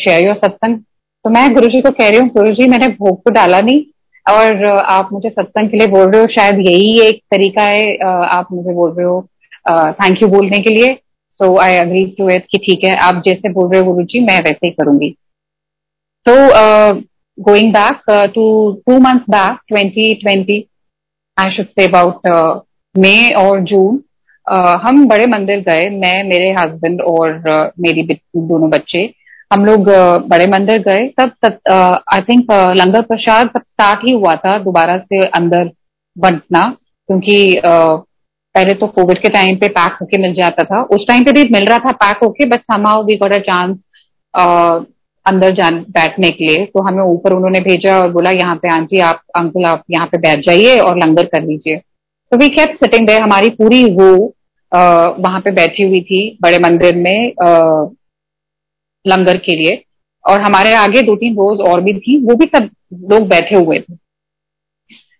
share 0.00 0.24
your 0.26 0.36
satsang? 0.36 0.78
तो 0.78 1.30
मैं 1.30 1.52
गुरु 1.54 1.68
जी 1.68 1.80
को 1.80 1.90
कह 1.90 2.08
रही 2.08 2.18
हूँ 2.18 2.28
गुरु 2.30 2.54
जी 2.54 2.68
मैंने 2.70 2.88
भोग 2.90 3.18
तो 3.18 3.30
डाला 3.32 3.60
नहीं। 3.60 3.82
और 4.28 4.64
आप 4.66 5.08
मुझे 5.12 5.28
सत्संग 5.30 5.70
के 5.70 5.76
लिए 5.78 5.86
बोल 5.88 6.10
रहे 6.10 6.20
हो, 6.20 6.26
शायद 6.28 6.58
यही 6.66 7.00
एक 7.02 7.20
तरीका 7.32 7.62
है 7.64 7.96
आप 8.28 8.48
मुझे 8.52 8.72
बोल 8.74 8.90
रहे 8.92 9.06
हो 9.06 9.20
थैंक 9.94 10.22
यू 10.22 10.28
बोलने 10.28 10.58
के 10.58 10.70
लिए। 10.70 10.96
So 11.38 11.54
I 11.60 11.76
agree 11.76 12.04
to 12.18 12.28
it 12.30 12.46
कि 12.50 12.58
ठीक 12.58 12.84
है, 12.84 12.94
आप 12.96 13.22
जैसे 13.26 13.52
बोल 13.52 13.70
रहे 13.70 13.80
हो 13.80 13.92
गुरु 13.92 14.04
जी, 14.04 14.20
मैं 14.20 14.40
वैसे 14.42 14.66
ही 14.66 14.70
करूँगी। 14.72 15.10
तो 16.26 16.34
going 17.38 17.72
back 17.72 18.10
to 18.34 18.72
two 18.86 18.98
month 19.00 19.30
back 19.30 19.58
twenty 19.68 20.14
twenty 20.22 20.64
I 21.36 21.50
should 21.56 21.66
say 21.68 21.84
about 21.86 22.26
May 22.94 23.14
और 23.40 23.60
जून 23.64 24.02
हम 24.82 25.06
बड़े 25.08 25.26
मंदिर 25.28 25.60
गए, 25.60 25.88
मैं, 25.90 26.22
मेरे 26.24 26.50
हस्बैंड 26.52 27.00
और 27.02 27.72
मेरी 27.80 28.02
दोनों 28.02 28.70
बच्चे। 28.70 29.06
हम 29.50 29.64
लोग 29.64 29.88
बड़े 30.28 30.46
मंदिर 30.48 30.82
गए। 30.82 31.06
तब 31.18 31.30
आई 32.14 32.20
थिंक 32.22 32.50
लंगर 32.78 33.02
प्रसाद 33.04 33.48
तब 33.48 33.60
स्टार्ट 33.62 34.00
ही 34.04 34.12
हुआ 34.14 34.34
था 34.36 34.58
दोबारा 34.60 34.96
से 34.98 35.20
अंदर 35.30 35.70
बंटना, 36.16 36.62
क्योंकि 37.08 37.60
पहले 37.64 38.74
तो 38.74 38.86
कोविड 38.88 39.18
के 39.22 39.28
टाइम 39.28 39.56
पे 39.56 39.68
पैक 39.70 39.96
होके 40.00 40.18
मिल 40.18 40.34
जाता 40.34 40.64
था। 40.64 40.82
उस 40.94 41.06
टाइम 41.08 41.24
पे 41.24 41.32
भी 41.32 41.48
मिल 41.52 41.64
रहा 41.66 41.78
था 41.78 41.92
पैक 41.96 42.22
होके 42.24 42.46
but 42.46 42.60
somehow 42.72 43.04
we 43.04 43.16
got 43.16 43.32
a 43.32 43.38
chance 43.40 43.76
अंदर 45.26 45.54
जान, 45.54 45.78
बैठने 45.90 46.30
के 46.30 46.44
लिए। 46.46 46.64
तो 46.66 46.82
हमें 46.82 47.02
ऊपर 47.04 47.32
उन्होंने 47.32 47.60
भेजा 47.60 47.98
और 47.98 48.10
बोला, 48.12 48.30
यहाँ 48.32 48.54
पे 48.56 48.68
आंटी, 48.70 48.98
आप, 49.00 49.20
अंकल, 49.36 49.64
आप 49.66 49.82
यहाँ 49.90 50.06
पे 50.06 50.18
बैठ 50.18 50.46
जाइए 50.46 50.78
और 50.80 50.96
लंगर 50.98 51.24
कर 51.26 51.42
लीजिए। 51.42 51.76
तो 52.32 52.36
वी 52.36 52.48
कैप 52.50 52.76
सिटिंग 52.76 53.06
दे 53.06 53.16
हमारी 53.18 53.50
पूरी 53.52 53.84
वो 53.92 54.12
वहाँ 54.72 55.40
पे 55.40 55.50
बैठी 55.52 55.82
हुई 55.82 56.00
थी 56.02 56.38
बड़े 56.42 56.58
मंदिर 56.60 56.96
में 56.96 57.32
लंगर 59.08 59.36
के 59.38 59.56
लिए। 59.56 59.82
और 60.24 60.40
हमारे 60.42 60.72
आगे 60.74 61.02
दो 61.02 61.14
तीन 61.16 61.34
रोज 61.34 61.60
और 61.68 61.80
भी 61.80 61.92
थी, 61.94 62.18
वो 62.20 62.34
भी 62.36 62.46
सब 62.46 62.68
लोग 63.10 63.28
बैठे 63.28 63.56
हुए 63.56 63.78
थे। 63.78 63.94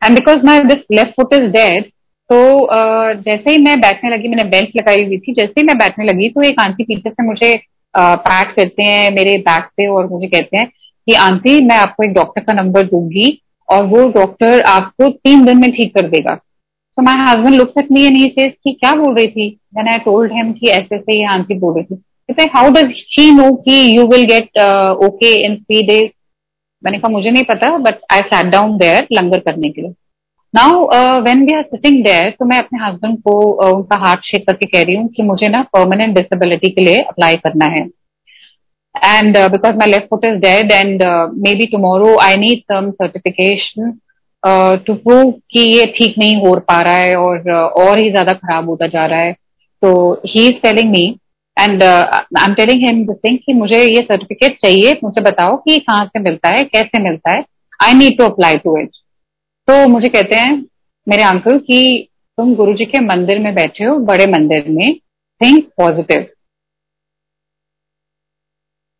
And 0.02 0.14
because 0.14 0.44
my 0.46 0.60
this 0.64 0.84
left 0.92 1.12
foot 1.12 1.34
is 1.34 1.50
dead 1.52 1.90
तो 2.30 2.36
जैसे 3.16 3.50
ही 3.50 3.58
मैं 3.58 3.80
बैठने 3.80 4.10
लगी, 4.10 4.28
मैंने 4.28 4.44
बेल्ट 4.46 4.76
लगाई 4.76 5.04
हुई 5.04 5.18
थी, 5.18 5.32
जैसे 5.34 5.60
ही 5.60 5.66
मैं 5.66 5.76
बैठने 5.78 6.04
लगी 6.04 6.28
तो 6.28 6.42
एक 6.42 6.60
आंटी 6.60 6.84
पीछे 6.84 7.10
से 7.10 7.22
मुझे 7.26 7.54
पैट 7.94 8.54
करते 8.56 8.82
हैं 8.82 9.10
मेरे 9.12 9.36
बैक 9.40 9.64
पे 9.76 9.86
और 9.88 10.06
मुझे 10.06 10.26
कहते 10.26 10.58
हैं 10.58 10.66
कि, 10.66 11.14
आंटी, 11.14 11.64
मैं 11.64 11.76
आपको 11.76 12.04
एक 12.04 12.12
डॉक्टर 12.14 12.42
का 12.42 12.52
नंबर 12.54 12.86
दूँगी 12.86 13.40
और 13.68 13.84
वो 13.86 14.04
डॉक्टर 14.10 14.60
आपको 14.68 15.08
तीन 15.08 15.44
दिन 15.44 15.60
में 15.60 15.70
ठीक 15.72 15.94
कर 15.94 16.08
देगा। 16.08 16.34
तो 16.34 17.02
my 17.02 17.16
husband 17.18 17.54
look 17.54 17.72
at 17.78 17.90
me 17.92 18.04
and 18.06 18.16
he 18.16 18.72
क्या 18.72 18.94
बोल 18.94 19.14
रही 19.16 19.26
थी? 19.28 19.48
मैंने 19.76 19.98
टोल्ड 20.00 20.32
हिम 20.32 20.52
कि 20.52 20.66
ऐसे 20.68 20.96
ऐसे 20.96 21.18
ये 21.18 21.24
आंटी 21.28 21.58
बोल 21.58 21.74
रही 21.74 21.84
थी। 21.84 22.02
कहते 22.28 22.42
हाउ 22.54 22.70
डज 22.70 22.90
शी 22.94 23.30
नो 23.32 23.52
कि 23.64 23.74
you 23.96 24.06
will 24.06 24.24
get 24.26 24.58
okay 25.04 25.32
in 25.44 25.56
three 25.56 25.82
days 25.86 26.10
मैंने 26.82 26.98
कहा 26.98 27.10
मुझे 27.12 27.30
नहीं 27.30 27.44
पता 27.44 27.76
but 27.78 28.00
I 28.12 28.20
sat 28.22 28.46
down 28.52 28.76
there 28.78 29.06
लंगर 29.12 29.38
करने 29.40 29.70
के 29.70 29.82
लिए. 29.82 29.90
Now 30.54 31.20
when 31.22 31.44
we 31.46 31.54
are 31.54 31.62
sitting 31.64 32.02
there 32.04 32.30
तो 32.30 32.44
मैं 32.46 32.58
अपने 32.58 32.78
हस्बैंड 32.84 33.16
को 33.18 33.32
uh, 33.64 33.72
उनका 33.74 33.96
हार्ट 34.00 34.24
शेक 34.24 34.46
करके 34.46 34.66
कह 34.66 34.82
रही 34.82 34.94
हूँ 34.96 35.08
कि 35.16 35.22
मुझे 35.22 35.48
ना 35.48 35.62
परमानेंट 35.76 36.14
डिसेबिलिटी 36.14 36.68
के 36.70 36.84
लिए 36.84 37.00
अप्लाई 37.02 37.36
करना 37.36 37.66
है। 37.74 37.84
And 38.94 39.38
because 39.52 39.76
my 39.78 39.90
left 39.90 40.08
foot 40.10 40.24
is 40.26 40.38
dead 40.40 40.72
and 40.72 41.02
maybe 41.54 41.66
tomorrow 41.72 42.16
I 42.20 42.36
need 42.36 42.60
some 42.72 42.90
certification 42.92 43.90
to 44.86 44.94
prove 44.96 45.30
कि 45.52 45.60
ये 45.60 45.86
ठीक 45.96 46.18
नहीं 46.18 46.36
हो 46.42 46.54
पा 46.68 46.80
रहा 46.82 46.96
है 46.96 47.14
और 47.16 47.38
uh, 47.38 47.70
और 47.82 48.02
ही 48.02 48.10
ज़्यादा 48.10 48.32
खराब 48.34 48.68
होता 48.68 48.86
जा 48.88 49.06
रहा 49.06 49.20
है। 49.20 49.32
तो 49.82 50.12
he 50.26 50.46
is 50.48 50.60
telling 50.62 50.90
me 50.90 51.08
and 51.58 51.82
I 51.82 52.44
am 52.44 52.54
telling 52.54 52.84
him 52.84 53.04
this 53.06 53.16
thing 53.24 53.38
कि 53.38 53.52
मुझे 53.54 53.82
ये 53.82 54.02
सर्टिफिकेट 54.02 54.56
चाहिए 54.62 54.98
मुझे 55.04 55.20
बताओ 55.22 55.56
कि 55.58 55.78
कहाँ 55.80 56.04
से 56.06 56.20
मिलता 56.20 56.54
है 56.56 56.62
कैसे 56.64 57.02
मिलता 57.02 57.34
है। 57.34 57.44
I 57.80 57.92
need 57.94 58.18
to 58.18 58.24
apply 58.24 58.56
to 58.64 58.76
it 58.80 58.90
तो 59.68 59.86
मुझे 59.88 60.08
कहते 60.08 60.36
हैं 60.36 60.54
मेरे 61.06 61.22
अंकल 61.22 61.58
कि 61.58 62.08
तुम 62.38 62.54
गुरु 62.54 62.74
जी 62.74 62.84
के 62.84 63.00
मंदिर 63.04 63.38
में 63.38 63.54
बैठे 63.54 63.84
हो 63.84 63.98
बड़े 64.06 64.26
मंदिर 64.26 64.68
में 64.70 64.88
think 65.40 65.64
positive 65.76 66.26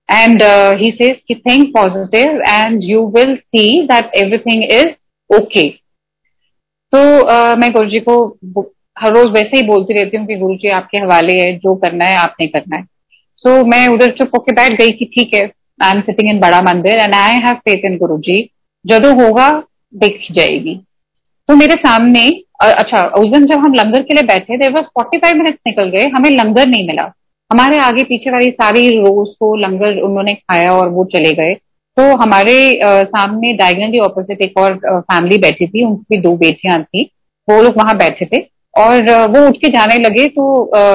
and 0.08 0.42
he 0.80 0.90
says 0.90 1.20
कि 1.28 1.34
think 1.48 1.68
positive 1.76 2.40
and 2.48 2.82
you 2.84 3.06
will 3.16 3.34
see 3.36 3.82
that 3.86 4.14
everything 4.16 4.64
is 4.64 4.94
okay 5.30 5.68
तो 6.92 6.98
आ, 7.24 7.54
मैं 7.54 7.70
गुरु 7.72 7.88
जी 7.90 8.00
को 8.00 8.16
हर 9.00 9.12
रोज 9.12 9.26
वैसे 9.34 9.56
ही 9.56 9.62
बोलती 9.66 9.94
रहती 9.94 10.16
हूँ 10.16 10.26
कि 10.26 10.36
गुरु 10.36 10.54
जी 10.54 10.68
आपके 10.70 10.98
हवाले 10.98 11.38
है 11.40 11.52
जो 11.58 11.74
करना 11.76 12.04
है 12.04 12.16
आपने 12.16 12.46
करना 12.46 12.76
है। 12.76 12.82
सो 12.82 13.48
so, 13.50 13.66
मैं 13.66 13.86
उधर 13.88 14.10
चुप 14.10 14.30
होके 14.36 14.52
बैठ 14.52 14.78
गई 14.78 14.90
कि 14.90 15.04
ठीक 15.14 15.34
है 15.34 15.42
आई 15.82 15.90
एम 15.90 16.00
सिटिंग 16.00 16.30
इन 16.30 16.40
बड़ा 16.40 16.60
मंदिर 16.62 16.98
and 16.98 17.14
I 17.14 17.40
have 17.44 17.54
faith 17.64 17.90
in 17.90 17.96
Guru 17.98 18.18
ji. 18.18 18.42
जो 18.84 19.12
होगा 19.14 19.50
देख 19.94 20.26
जाएगी। 20.32 20.74
तो 21.48 21.54
मेरे 21.56 21.74
सामने 21.76 22.28
अच्छा 22.62 23.00
उस 23.18 23.30
दिन 23.30 23.46
जब 23.46 23.58
हम 23.58 23.74
लंगर 23.74 24.02
के 24.02 24.14
लिए 24.14 24.22
बैठे 24.26 24.56
थे 24.58 24.68
बस 24.68 24.86
फोर्टी 24.94 25.18
फाइव 25.18 25.36
मिनट्स 25.36 25.58
निकल 25.66 25.88
गए 25.90 26.08
हमें 26.14 26.30
लंगर 26.30 26.66
नहीं 26.66 26.86
मिला। 26.86 27.02
हमारे 27.50 27.78
आगे 27.78 28.02
पीछे 28.04 28.30
वाली 28.30 28.50
सारी 28.52 28.88
रोज 28.90 29.28
को 29.40 29.54
लंगर 29.56 30.00
उन्होंने 30.00 30.34
खाया 30.34 30.72
और 30.72 30.88
वो 30.88 31.04
चले 31.14 31.32
गए। 31.32 31.54
तो 31.96 32.04
हमारे 32.16 32.56
आ, 32.80 33.02
सामने 33.04 33.52
डायगनली 33.54 33.98
ऑपोजिट 34.00 34.42
एक 34.42 34.58
और 34.58 34.76
फैमिली 34.86 35.38
बैठी 35.38 35.66
थी 35.66 35.84
उनकी 35.84 36.20
दो 36.20 36.36
बेटियाँ 36.36 36.82
थी 36.82 37.04
वो 37.48 37.62
लोग 37.62 37.76
वहाँ 37.76 37.96
बैठे 37.96 38.26
थे। 38.26 38.40
और 38.78 39.10
वो 39.28 39.46
उठ 39.48 39.56
के 39.56 39.68
जाने 39.70 39.96
लगे 39.98 40.26
तो 40.28 40.44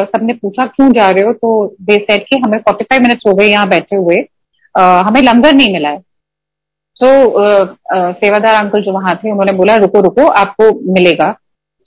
सबने 0.06 0.34
पूछा, 0.34 0.66
क्यों 0.66 0.92
जा 0.94 1.10
रहे 1.12 1.26
हो? 1.26 1.34
तो 1.34 1.76
दे 1.82 1.98
सेट 2.00 2.26
कि 2.30 2.38
हमें 2.38 2.60
45 2.62 3.02
मिनट्स 3.02 3.28
हो 3.28 3.34
गए 3.36 3.48
यहाँ 3.48 3.68
बैठे 3.70 3.96
हुए। 3.96 4.18
हमें 4.76 5.22
लंगर 5.22 5.54
नहीं 5.54 5.74
मिला 5.74 5.90
है। 5.90 6.00
तो 6.98 7.08
सेवादार 8.14 8.56
अंकल 8.56 8.82
जो 8.82 8.92
वहाँ 8.94 9.16
थे, 9.16 9.32
उन्होंने 9.32 9.58
बोला, 9.58 9.76
रुको 9.78 10.02
रुको, 10.02 10.28
आपको 10.28 10.72
मिलेगा। 10.94 11.32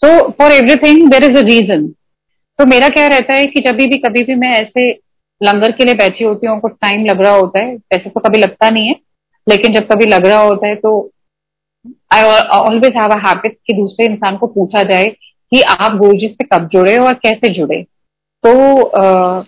तो 0.02 0.09
for 0.30 0.52
everything 0.52 1.09
there 1.11 1.24
is 1.24 1.37
a 1.37 1.42
reason 1.44 1.87
तो 2.59 2.64
मेरा 2.66 2.88
क्या 2.88 3.06
रहता 3.09 3.35
है 3.35 3.46
कि 3.46 3.61
जब 3.61 3.76
भी, 3.76 3.98
कभी 3.98 4.22
भी 4.24 4.35
मैं 4.37 4.52
ऐसे 4.52 4.90
लंगर 5.40 5.72
के 5.72 5.85
लिए 5.85 5.94
बैठी 5.94 6.24
होती 6.24 6.46
हूँ, 6.46 6.59
कुछ 6.61 6.72
टाइम 6.74 7.04
लग 7.06 7.20
रहा 7.20 7.32
होता 7.32 7.61
है, 7.61 7.74
वैसे 7.74 8.11
तो 8.11 8.20
कभी 8.20 8.38
लगता 8.38 8.70
नहीं 8.70 8.88
है, 8.88 8.94
लेकिन 9.46 9.72
जब 9.72 9.87
कभी 9.88 10.06
लग 10.06 10.26
रहा 10.26 10.40
होता 10.40 10.66
है 10.66 10.74
तो 10.76 11.11
I 12.12 12.22
always 12.54 12.96
have 12.96 13.11
a 13.11 13.18
habit 13.26 13.56
कि 13.66 13.74
दूसरे 13.74 14.06
इंसान 14.06 14.37
को 14.37 14.46
पूछा 14.48 14.82
जाए 14.85 15.14
कि 15.52 15.61
आप 15.62 15.96
गुरु 15.96 16.18
जी 16.18 16.28
से 16.28 16.44
कब 16.46 16.68
जुड़े 16.68 16.96
और 16.98 17.14
कैसे 17.16 17.52
जुड़े। 17.54 17.82
तो 18.44 18.82
आ, 18.82 19.42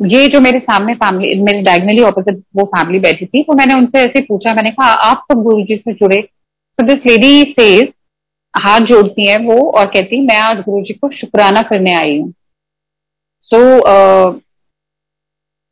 ये 0.00 0.26
जो 0.28 0.40
मेरे 0.40 0.58
सामने 0.60 0.94
फैमिली 0.94 1.34
मेरे 1.42 1.60
डायगनली 1.62 2.02
ऑपोजिट 2.02 2.42
वो 2.56 2.64
फैमिली 2.66 2.98
बैठी 3.00 3.26
थी 3.26 3.42
तो 3.42 3.54
मैंने 3.56 3.74
उनसे 3.74 3.98
ऐसे 4.00 4.20
पूछा 4.22 4.54
मैंने 4.54 4.70
कहा 4.70 4.86
आप 5.02 5.24
कब 5.30 5.42
गुरु 5.42 5.62
जी 5.64 5.76
से 5.76 5.92
जुड़े? 5.94 6.16
तो 6.78 6.86
दिस 6.86 7.06
लेडी 7.06 7.42
सेज 7.50 7.92
हाथ 8.54 8.80
जोड़ती 8.86 9.28
है 9.28 9.36
वो 9.44 9.58
और 9.70 9.86
कहती 9.86 10.20
मैं 10.26 10.36
आज 10.38 10.58
गुरु 10.60 10.82
जी 10.84 10.94
को 10.94 11.10
शुक्राना 11.12 11.62
करने 11.62 11.94
आई 11.94 12.18
हूँ। 12.18 12.32
So 13.48 13.58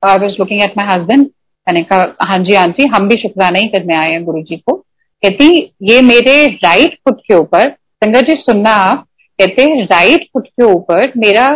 I 0.03 0.19
was 0.19 0.37
looking 0.39 0.63
at 0.63 0.77
my 0.79 0.87
husband 0.87 1.27
मैंने 1.67 1.83
कहा 1.83 2.27
हाँ 2.29 2.39
जी 2.45 2.55
आंटी 2.57 2.87
हम 2.95 3.09
भी 3.09 3.17
शुक्राना 3.23 3.59
ही 3.59 3.69
करने 3.69 3.97
आए 3.97 4.11
हैं 4.13 4.25
गुरु 4.25 4.43
जी 4.43 4.57
को। 4.57 4.77
कहती 5.23 5.49
ये 5.91 6.01
मेरे 6.03 6.35
राइट 6.55 6.99
फुट 6.99 7.21
के 7.29 7.35
ऊपर 7.35 7.71
संगत 7.71 8.25
जी 8.29 8.35
सुनना 8.37 8.71
आप 8.77 9.07
कहते 9.43 9.85
राइट 9.85 10.29
फुट 10.33 10.47
के 10.47 10.65
ऊपर 10.65 11.13
मेरा 11.17 11.49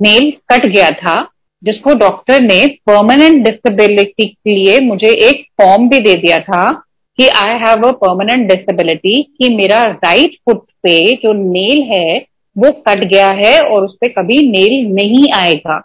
नेल 0.00 0.30
कट 0.52 0.66
गया 0.66 0.90
था, 0.90 1.14
जिसको 1.62 1.94
डॉक्टर 1.94 2.40
ने 2.40 2.66
परमानेंट 2.86 3.42
डिसेबिलिटी 3.44 4.24
के 4.24 4.54
लिए 4.54 4.78
मुझे 4.80 5.08
एक 5.28 5.44
फॉर्म 5.60 5.88
भी 5.88 5.98
दे 5.98 6.14
दिया 6.14 6.38
था 6.38 6.64
कि 7.18 7.28
I 7.28 7.58
have 7.58 7.86
a 7.88 7.90
permanent 7.92 8.48
disability 8.48 9.22
कि 9.22 9.54
मेरा 9.56 9.78
राइट 10.04 10.36
फुट 10.44 10.60
पे 10.82 11.00
जो 11.16 11.32
नेल 11.32 11.82
है, 11.82 12.18
वो 12.56 12.70
कट 12.88 13.04
गया 13.04 13.28
है 13.28 13.58
और 13.60 13.84
उस 13.84 13.94
पर 13.94 14.08
कभी 14.08 14.36
नेल 14.50 14.94
नहीं 14.94 15.26
आएगा। 15.34 15.80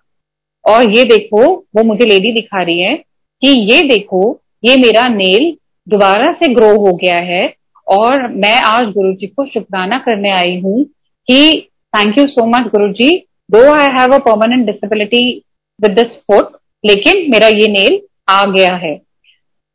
और 0.65 0.89
ये 0.97 1.03
देखो, 1.03 1.43
वो 1.75 1.83
मुझे 1.83 2.05
लेडी 2.05 2.31
दिखा 2.31 2.61
रही 2.61 2.79
है 2.79 2.95
कि 3.41 3.49
ये 3.73 3.81
देखो, 3.83 4.39
ये 4.65 4.75
मेरा 4.75 5.07
नेल 5.07 5.51
दोबारा 5.87 6.31
से 6.33 6.53
ग्रो 6.53 6.69
हो 6.79 6.95
गया 6.95 7.17
है 7.17 7.47
और 7.91 8.27
मैं 8.27 8.55
आज 8.61 8.81
गुरु 8.81 9.13
जी 9.13 9.27
को 9.27 9.45
शुक्राना 9.45 9.97
करने 9.97 10.29
आई 10.29 10.59
हूँ 10.59 10.83
कि 11.27 11.69
thank 11.97 12.17
you 12.17 12.27
so 12.27 12.45
much 12.45 12.61
Guru 12.61 12.93
ji 12.93 13.17
though 13.51 13.73
I 13.73 13.87
have 13.91 14.13
a 14.13 14.17
permanent 14.17 14.65
disability 14.65 15.43
with 15.81 15.91
this 15.91 16.05
foot 16.05 16.57
लेकिन 16.85 17.31
मेरा 17.31 17.47
ये 17.47 17.67
नेल 17.67 17.99
आ 18.29 18.45
गया 18.45 18.75
है। 18.75 19.01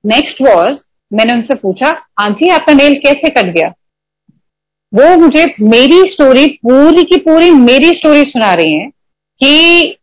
नेक्स्ट 0.06 0.42
वॉज़ 0.42 0.78
मैंने 1.12 1.32
उनसे 1.34 1.54
पूछा, 1.54 2.06
आंटी, 2.20 2.48
आपका 2.48 2.72
नेल 2.72 2.94
कैसे 2.94 3.28
कट 3.28 3.44
गया? 3.44 3.68
वो 4.94 5.16
मुझे 5.16 5.44
मेरी 5.60 6.12
स्टोरी 6.12 6.46
पूरी 6.46 7.02
की 7.02 7.16
पूरी 7.16 7.50
मेरी 7.50 7.88
स्टोरी 7.88 8.22
सुना 8.22 8.54
रही 8.54 8.74
हैं 8.74 8.90
कि 9.44 9.96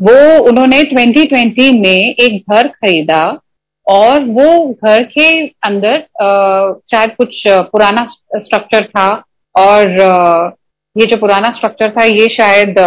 वो 0.00 0.44
उन्होंने 0.44 0.82
2020 0.82 1.72
में 1.72 2.14
एक 2.14 2.52
घर 2.52 2.68
खरीदा। 2.68 3.41
और 3.86 4.24
वो 4.26 4.48
घर 4.74 5.02
के 5.12 5.28
अंदर 5.66 6.00
शायद 6.92 7.14
कुछ 7.16 7.42
पुराना 7.48 8.06
स्ट्रक्चर 8.36 8.86
था 8.88 9.08
और 9.54 9.90
ये 10.96 11.06
जो 11.06 11.16
पुराना 11.18 11.52
स्ट्रक्चर 11.52 11.90
था, 11.90 12.04
ये 12.04 12.26
शायद 12.34 12.78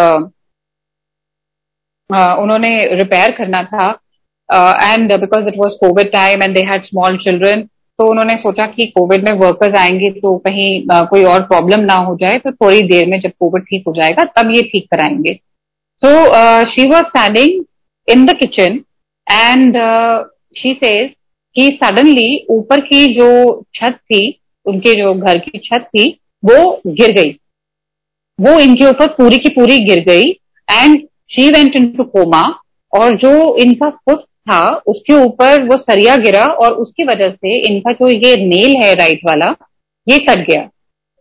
उन्होंने 2.09 2.79
रिपेयर 2.95 3.31
करना 3.37 3.63
था। 3.65 3.87
And 4.83 5.13
because 5.19 5.47
it 5.47 5.53
was 5.57 5.73
COVID 5.79 6.11
time 6.11 6.43
and 6.43 6.53
they 6.55 6.61
had 6.65 6.83
small 6.83 7.17
children 7.19 7.61
तो 7.99 8.07
उन्होंने 8.09 8.33
सोचा 8.37 8.65
कि 8.67 8.85
कोविड 8.87 9.23
में 9.25 9.31
वर्कर्स 9.39 9.77
आएँगे 9.79 10.09
तो 10.13 10.37
कहीं 10.45 10.67
कोई 11.09 11.23
और 11.25 11.41
प्रॉब्लम 11.43 11.83
ना 11.83 11.95
हो 12.05 12.15
जाए 12.21 12.37
तो 12.37 12.51
थोड़ी 12.51 12.81
देर 12.87 13.07
में 13.09 13.19
जब 13.21 13.31
कोविड 13.39 13.63
ठीक 13.63 13.83
हो 13.87 13.93
जाएगा, 13.93 14.23
तब 14.25 14.51
ये 14.51 14.61
ठीक 14.63 14.87
कराएँगे। 14.91 15.33
So 16.01 16.09
she 16.71 16.89
was 16.91 17.05
standing 17.05 17.63
in 18.07 18.25
the 18.25 18.35
kitchen 18.39 18.79
and 19.27 19.77
she 20.55 20.73
says 20.73 21.09
कि 21.55 21.67
सडनली 21.83 22.45
ऊपर 22.49 22.79
की 22.81 23.05
जो 23.13 23.29
छत 23.75 23.97
थी, 24.03 24.39
उनके 24.65 24.93
जो 24.93 25.13
घर 25.13 25.37
की 25.39 25.57
छत 25.65 25.87
थी, 25.87 26.09
वो 26.43 26.81
गिर 26.89 27.11
गई। 27.13 27.31
वो 28.39 28.59
इनके 28.59 28.85
ऊपर 28.85 29.07
पूरी 29.13 29.37
की 29.37 29.49
पूरी 29.49 29.77
गिर 29.85 30.03
गई 30.05 30.31
and 30.67 30.99
she 31.31 31.49
went 31.51 31.75
into 31.87 32.03
coma 32.05 32.43
और 32.93 33.17
जो 33.17 33.33
इनका 33.57 33.89
फुट 33.89 34.19
था, 34.19 34.67
उसके 34.87 35.13
ऊपर 35.15 35.63
वो 35.63 35.77
सरिया 35.77 36.15
गिरा 36.17 36.43
और 36.45 36.73
उसकी 36.75 37.03
वजह 37.03 37.29
से 37.31 37.57
इनका 37.67 37.91
जो 37.93 38.09
ये 38.09 38.35
नेल 38.45 38.75
है 38.75 38.93
राइट 38.95 39.21
वाला, 39.25 39.55
ये 40.07 40.17
कट 40.19 40.45
गया। 40.49 40.69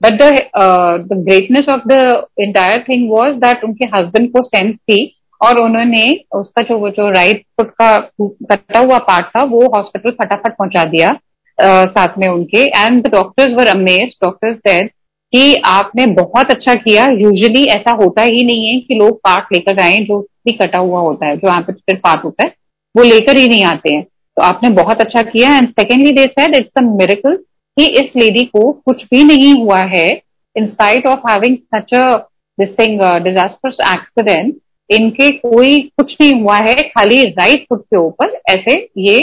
But 0.00 0.12
the 0.12 1.18
greatness 1.20 1.68
of 1.70 1.82
the 1.88 2.26
entire 2.40 2.82
thing 2.82 3.10
was 3.10 3.36
that 3.38 3.64
उनके 3.64 3.86
हस्बैंड 3.88 4.30
को 4.32 4.42
सेंस 4.44 4.74
थी 4.74 5.04
और 5.40 5.58
उन्होंने 5.58 6.04
उसका 6.34 6.62
जो 6.62 6.78
वो 6.78 6.88
जो 6.90 7.10
राइट 7.10 7.44
फुट 7.56 7.70
का 7.82 7.96
कटा 8.20 8.80
हुआ 8.80 8.98
पार्ट 9.08 9.26
था 9.26 9.42
वो 9.44 9.60
हॉस्पिटल 9.74 10.10
फटाफट 10.10 10.56
पहुँचा 10.58 10.84
दिया 10.84 11.08
uh, 11.08 11.86
साथ 11.88 12.18
में 12.18 12.26
उनके। 12.28 12.64
And 12.80 13.02
the 13.02 13.10
doctors 13.12 13.54
were 13.54 13.66
amaze 13.68 14.16
doctors 14.24 14.56
said 14.58 14.90
कि 15.32 15.54
आपने 15.66 16.06
बहुत 16.14 16.50
अच्छा 16.50 16.74
किया। 16.74 17.06
यूजुअली 17.12 17.64
ऐसा 17.66 17.92
होता 18.02 18.22
ही 18.22 18.44
नहीं 18.46 18.66
है 18.66 18.80
कि 18.80 18.94
लोग 18.94 19.18
पार्ट 19.24 19.52
लेकर 19.52 19.80
आए 19.82 19.96
जो 20.08 20.20
भी 20.20 20.52
कटा 20.52 20.78
हुआ 20.78 21.00
होता 21.00 21.26
है 21.26 21.36
जो 21.36 21.48
यहाँ 21.48 21.60
एम्पिटेड 21.60 22.00
पार्ट 22.02 22.24
होता 22.24 22.46
है 22.46 22.52
वो 22.94 23.02
लेकर 23.02 23.36
ही 23.36 23.48
नहीं 23.48 23.64
आते 23.64 23.94
हैं। 23.94 24.02
तो 24.02 24.42
आपने 24.42 24.70
बहुत 24.76 25.00
अच्छा 25.00 25.22
किया। 25.22 25.56
And 25.56 25.68
secondly 25.70 26.10
they 26.10 26.24
said 26.24 26.54
it's 26.56 26.78
a 26.78 26.80
miracle 26.82 27.36
कि 27.76 27.86
इस 28.00 28.10
लेडी 28.16 28.44
को 28.44 28.70
कुछ 28.86 29.02
भी 29.10 29.22
नहीं 29.24 29.52
हुआ 29.62 29.78
है 29.94 30.08
in 30.56 30.66
spite 30.66 31.06
of 31.06 31.28
having 31.30 31.56
such 31.74 31.94
a 31.94 32.16
this 32.58 32.68
thing 32.78 33.00
disasters 33.24 33.76
accident 33.92 34.54
इनके 34.96 35.30
कोई 35.33 35.78
कुछ 35.98 36.16
नहीं 36.20 36.40
हुआ 36.42 36.57
है, 36.59 36.74
खाली 36.74 37.22
राइट 37.24 37.66
फुट 37.68 37.83
के 37.83 37.96
ऊपर 37.96 38.40
ऐसे 38.50 38.74
ये 38.98 39.18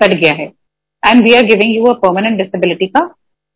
कट 0.00 0.14
गया 0.14 0.32
है। 0.32 0.46
And 1.02 1.22
we 1.24 1.34
are 1.34 1.44
giving 1.44 1.74
you 1.76 1.84
a 1.84 1.92
permanent 1.98 2.36
disability 2.38 2.86
का 2.88 3.06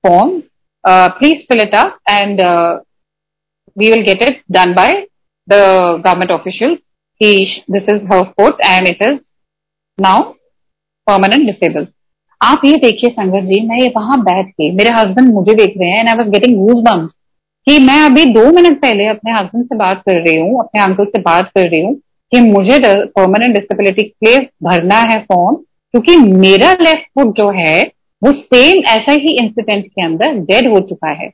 form 0.04 0.40
please 0.84 1.42
fill 1.48 1.60
it 1.62 1.74
up 1.74 1.98
and 2.10 2.40
we 3.76 3.90
will 3.90 4.02
get 4.06 4.22
it 4.22 4.42
done 4.52 4.74
by 4.74 5.00
the 5.48 5.54
government 6.06 6.30
official 6.32 6.78
this 7.20 7.88
is 7.88 8.04
her 8.12 8.22
foot 8.38 8.60
and 8.64 8.88
it 8.88 9.02
is 9.02 9.18
now 9.98 10.22
permanent 11.06 11.46
disable 11.46 11.86
आप 12.40 12.64
ये 12.64 12.76
देखिए 12.76 13.10
संगत 13.10 13.44
जी, 13.44 13.60
मैं 13.66 13.88
वहाँ 13.96 14.20
बैठ 14.22 14.48
के, 14.48 14.70
मेरे 14.72 14.90
हस्बैंड 14.94 15.32
मुझे 15.34 15.54
देख 15.54 15.74
रहे 15.78 15.90
हैं 15.90 15.98
and 15.98 16.08
I 16.08 16.16
was 16.16 16.30
getting 16.30 16.56
goose 16.58 16.82
bumps 16.84 17.12
कि 17.66 17.78
मैं 17.78 18.00
अभी 18.00 18.24
दो 18.32 18.50
मिनट 18.52 18.80
पहले 18.80 19.06
अपने 19.08 19.32
हस्बैंड 19.32 19.64
से 19.64 19.76
बात 19.76 20.02
कर 20.08 20.20
रही 20.20 20.38
हूँ, 20.38 20.58
अपने 20.60 20.80
अंकल 20.82 21.04
से 21.04 21.20
बात 21.20 21.50
कर 21.54 21.68
रही 21.68 21.80
हूँ 21.80 21.94
कि 22.32 22.40
मुझे 22.42 22.78
परमानेंट 22.84 23.54
डिसेबिलिटी 23.54 24.02
के 24.02 24.26
लिए 24.26 24.40
भरना 24.62 24.98
है 25.10 25.18
फॉर्म 25.22 25.56
क्योंकि 25.56 26.16
मेरा 26.16 26.72
लेफ़्ट 26.72 27.06
फुट 27.14 27.36
जो 27.36 27.50
है, 27.52 27.82
वो 28.22 28.32
सेम 28.32 28.82
ऐसा 28.88 29.12
ही 29.12 29.36
इंसिडेंट 29.36 29.86
के 29.86 30.04
अंदर 30.04 30.38
डेड 30.44 30.68
हो 30.68 30.80
चुका 30.80 31.10
है। 31.12 31.30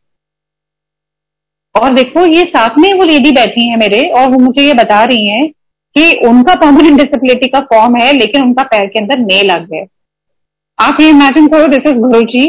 और 1.75 1.95
देखो, 1.95 2.25
ये 2.27 2.45
साथ 2.47 2.79
में 2.79 2.93
वो 2.95 3.05
लेडी 3.05 3.31
बैठी 3.33 3.69
है 3.69 3.77
मेरे, 3.79 4.03
और 4.03 4.31
वो 4.31 4.39
मुझे 4.39 4.63
ये 4.63 4.75
बता 4.75 5.05
रही 5.05 5.27
है 5.27 5.47
कि 5.97 6.27
उनका 6.29 6.55
परमानेंट 6.57 6.99
डिसेबिलिटी 6.99 7.47
का 7.49 7.61
फॉर्म 7.71 7.97
है, 7.97 8.13
लेकिन 8.13 8.43
उनका 8.43 8.63
पैर 8.65 8.87
के 8.87 8.99
अंदर 8.99 9.19
ने 9.21 9.43
लग 9.43 9.67
गए 9.71 9.87
आप 10.79 11.01
ये 11.01 11.09
इमेजिन 11.11 11.47
करो 11.49 11.67
दिस 11.69 11.87
इज़ 11.87 11.99
गुरु 11.99 12.21
जी 12.25 12.47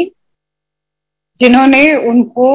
जिन्होंने 1.40 1.82
उनको 2.08 2.50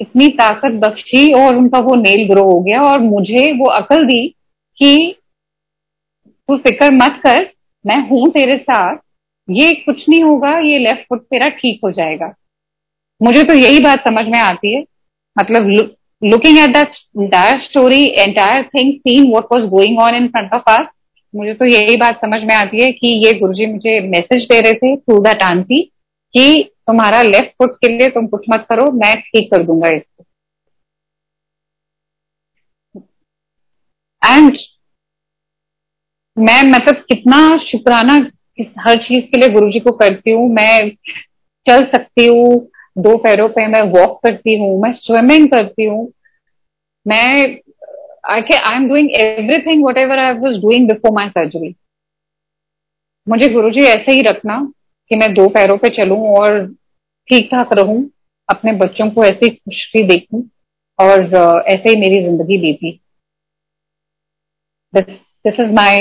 इतनी 0.00 0.28
ताकत 0.38 0.74
बख्शी 0.78 1.32
और 1.34 1.56
उनका 1.56 1.78
वो 1.78 1.94
नेल 1.94 2.26
ग्रो 2.28 2.44
हो 2.44 2.60
गया 2.60 2.80
और 2.82 3.00
मुझे 3.00 3.50
वो 3.52 3.70
अकल 3.72 4.04
दी 4.06 4.26
कि 4.80 5.14
तू 6.48 6.56
फ़िक्र 6.56 6.90
मत 6.92 7.20
कर, 7.24 7.46
मैं 7.84 7.98
हूँ 8.08 8.28
तेरे 8.30 8.56
साथ, 8.58 8.96
ये 9.48 9.72
कुछ 9.74 10.08
नहीं 10.08 10.22
होगा, 10.22 10.58
ये 10.58 10.78
लेफ़्ट 10.78 11.04
फुट 11.08 11.22
तेरा 11.22 11.48
ठीक 11.58 11.80
हो 11.84 11.90
जाएगा। 11.90 12.32
मुझे 13.20 13.42
तो 13.44 13.54
यही 13.54 13.80
बात 13.80 14.08
समझ 14.08 14.26
में 14.26 14.38
आती 14.38 14.74
है। 14.74 14.84
मतलब 15.36 15.68
looking 16.22 16.58
at 16.58 16.70
that 16.70 16.94
entire 17.18 17.58
story 17.60 18.04
entire 18.04 18.62
thing 18.68 18.92
scene 18.92 19.30
what 19.30 19.52
was 19.52 19.68
going 19.70 19.98
on 19.98 20.14
in 20.14 20.26
front 20.28 20.54
of 20.54 20.70
us 20.70 20.86
मुझे 21.34 21.54
तो 21.54 21.64
यही 21.64 21.96
बात 21.96 22.20
समझ 22.20 22.40
में 22.42 22.54
आती 22.54 22.82
है 22.82 22.88
कि 22.92 23.08
ये 23.26 23.32
गुरुजी 23.38 23.66
मुझे 23.66 23.98
मैसेज 24.08 24.44
दे 24.44 24.60
रहे 24.60 24.72
थे 24.74 24.96
थ्रू 24.96 25.18
दैट 25.22 25.42
आंटी 25.42 25.82
कि 26.34 26.70
तुम्हारा 26.86 27.22
लेफ़्ट 27.22 27.50
फुट 27.58 27.76
के 27.76 27.88
लिए 27.88 28.08
तुम 28.08 28.26
कुछ 28.26 28.46
मत 28.50 28.66
करो, 28.70 28.90
मैं 28.94 29.14
ठीक 29.20 29.50
कर 29.52 29.62
दूँगा 29.66 29.88
इसको। 29.90 30.24
एंड 34.22 34.56
मैं 36.36 36.62
मतलब 36.70 37.04
कितना 37.08 37.38
शुक्राना 37.60 38.14
हर 38.80 38.96
चीज़ 39.02 39.24
के 39.24 39.40
लिए 39.40 39.48
गुरुजी 39.48 39.80
को 39.80 39.92
करती 39.96 40.32
हूँ, 40.32 40.48
मैं 40.54 40.90
चल 41.66 41.84
सकती 41.86 42.26
हूँ, 42.26 42.68
दो 42.98 43.16
पैरों 43.16 43.48
पे 43.48 43.66
मैं 43.66 43.82
वॉक 43.90 44.18
करती 44.26 44.58
हूँ, 44.58 44.80
मैं 44.82 44.92
स्विमिंग 44.92 45.48
करती 45.50 45.84
हूँ। 45.84 46.12
मैं 47.06 47.60
I 48.30 48.40
I 48.54 48.76
am 48.76 48.88
doing 48.88 49.10
everything 49.20 49.84
whatever 49.98 50.18
I 50.18 50.32
was 50.38 50.56
doing 50.62 50.88
before 50.88 51.12
my 51.14 51.28
surgery 51.28 51.74
मुझे 53.26 53.48
गुरुजी 53.48 53.84
ऐसे 53.84 54.12
ही 54.12 54.22
रखना 54.22 54.58
कि 55.10 55.16
मैं 55.16 55.32
दो 55.34 55.48
पैरों 55.48 55.76
पे 55.78 55.88
चलूँ 55.96 56.20
और 56.36 56.64
ठीक 57.28 57.48
ठाक 57.52 57.72
रहूँ 57.72 57.98
अपने 58.48 58.72
बच्चों 58.76 59.08
को 59.10 59.24
ऐसे 59.24 59.48
खुशी 59.48 60.02
देखूँ 60.06 60.42
और 60.98 61.20
ऐसे 61.68 61.90
ही 61.90 61.96
मेरी 61.96 62.22
ज़िंदगी 62.22 62.58
बीती। 62.58 62.90
This 64.94 65.60
is 65.60 65.72
my 65.72 65.98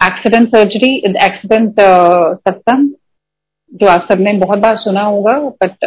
accident 0.00 0.48
surgery 0.48 0.94
accident 1.26 1.80
सत्संग 1.80 2.88
जो 3.72 3.86
आप 3.88 4.06
सबने 4.08 4.32
बहुत 4.38 4.58
बार 4.58 4.76
सुना 4.78 5.02
होगा 5.02 5.38
but 5.62 5.84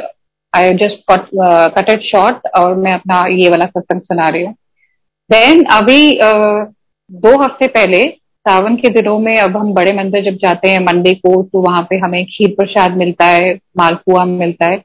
I 0.54 0.74
just 0.78 1.04
cut 1.12 1.90
it 1.90 2.02
short 2.04 2.48
और 2.58 2.76
मैं 2.78 2.94
अपना 2.94 3.24
ये 3.32 3.50
वाला 3.50 3.66
सत्संग 3.68 4.02
सुना 4.02 4.30
रही 4.30 4.44
हूँ। 4.46 4.54
देन 5.30 5.64
अभी 5.72 6.12
uh, 6.14 6.74
दो 7.12 7.38
हफ़्ते 7.44 7.68
पहले 7.70 8.04
सावन 8.50 8.76
के 8.76 8.90
दिनों 8.92 9.18
में 9.20 9.38
अब 9.40 9.58
हम 9.58 9.74
बड़े 9.74 9.92
मंदिर 9.94 10.24
जब 10.24 10.38
जाते 10.44 10.70
हैं 10.70 10.80
मंडे 10.84 11.14
को 11.16 11.32
तो 11.44 11.62
वहाँ 11.62 11.82
पे 11.90 11.98
हमें 12.00 12.24
खीर 12.28 12.54
प्रसाद 12.58 12.96
मिलता 12.98 13.26
है 13.26 13.54
मालपुआ 13.78 14.24
मिलता 14.26 14.72
है। 14.72 14.78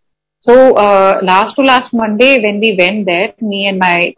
So 0.45 0.55
last 1.27 1.57
to 1.57 1.63
last 1.63 1.95
Monday 1.95 2.27
when 2.41 2.59
we 2.61 2.71
when 2.77 3.03
that 3.05 3.35
me 3.43 3.63
and 3.67 3.79
my 3.83 4.09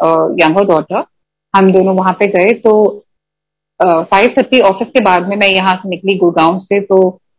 younger 0.41 0.67
daughter 0.69 1.05
हम 1.55 1.71
दोनों 1.73 1.95
वहाँ 1.97 2.13
पे 2.21 2.27
गए। 2.33 2.53
तो 2.65 2.73
फाइव 3.81 4.35
थर्टी 4.39 4.61
ऑफ़िस 4.67 4.89
के 4.89 5.01
बाद 5.05 5.29
में 5.29 5.37
मैं 5.37 5.49
यहाँ 5.49 5.75
से 5.77 5.89
निकली 5.89 6.17
गुड़गांव 6.19 6.59
से 6.61 6.81
तो 6.83 6.99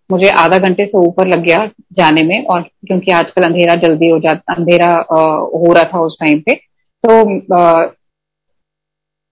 मुझे 0.10 0.30
आधा 0.40 0.58
घंटे 0.60 0.86
से 0.86 0.98
ऊपर 0.98 1.28
लग 1.28 1.44
गया 1.44 1.66
जाने 1.94 2.24
में 2.24 2.46
और 2.46 2.62
क्योंकि 2.88 3.12
आजकल 3.12 3.44
अंधेरा 3.44 3.76
जल्दी 3.78 4.10
हो 4.10 4.20
जाता 4.20 4.54
अंधेरा 4.54 4.94
uh, 4.96 5.62
हो 5.62 5.74
रहा 5.74 5.84
था 5.84 6.00
उस 6.02 6.18
टाइम 6.22 6.40
पे। 6.40 6.56
तो 7.04 7.22
uh, 7.58 7.97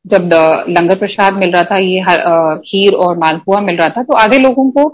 जब 0.05 0.29
लंगर 0.69 0.97
प्रसाद 0.97 1.33
मिल 1.35 1.51
रहा 1.51 1.63
था, 1.63 1.77
ये 1.77 2.03
खीर 2.61 2.93
और 2.95 3.17
मालपुआ 3.17 3.59
मिल 3.61 3.77
रहा 3.77 3.87
था 3.89 4.03
तो 4.03 4.15
आधे 4.15 4.37
लोगों 4.39 4.69
को 4.71 4.87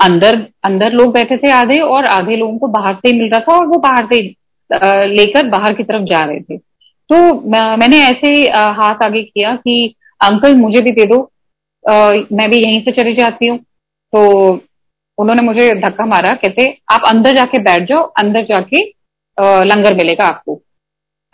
अंदर 0.00 0.36
अंदर 0.64 0.92
लोग 0.92 1.12
बैठे 1.14 1.36
थे 1.36 1.50
आधे 1.52 1.78
और 1.80 2.06
आधे 2.06 2.36
लोगों 2.36 2.58
को 2.58 2.68
बाहर 2.70 2.94
से 2.94 3.08
ही 3.08 3.18
मिल 3.18 3.30
रहा 3.30 3.40
था 3.42 3.56
और 3.56 3.66
वो 3.66 3.78
बाहर 3.80 4.06
से 4.12 4.22
लेकर 5.08 5.48
बाहर 5.48 5.74
की 5.74 5.82
तरफ़ 5.84 6.04
जा 6.04 6.24
रहे 6.24 6.40
थे। 6.40 6.56
तो 6.56 7.16
मैंने 7.76 8.00
ऐसे 8.04 8.30
हाथ 8.76 9.02
आगे 9.04 9.22
किया 9.22 9.54
कि, 9.56 9.94
अंकल 10.20 10.56
मुझे 10.56 10.80
भी 10.80 10.90
दे 10.92 11.04
दो 11.06 11.18
मैं 11.84 12.48
भी 12.50 12.56
यहीं 12.58 12.80
से 12.82 12.92
चली 12.92 13.14
जाती 13.14 13.48
हूँ। 13.48 13.58
तो 13.58 14.20
उन्होंने 15.18 15.42
मुझे 15.42 15.72
धक्का 15.80 16.06
मारा, 16.06 16.32
कहते, 16.34 16.66
आप 16.92 17.02
अंदर 17.06 17.34
जाके 17.36 17.58
बैठ 17.60 17.88
जाओ, 17.88 18.02
अंदर 18.20 18.44
जाके 18.44 18.80
लंगर 19.66 19.94
मिलेगा 19.94 20.24
आपको। 20.26 20.60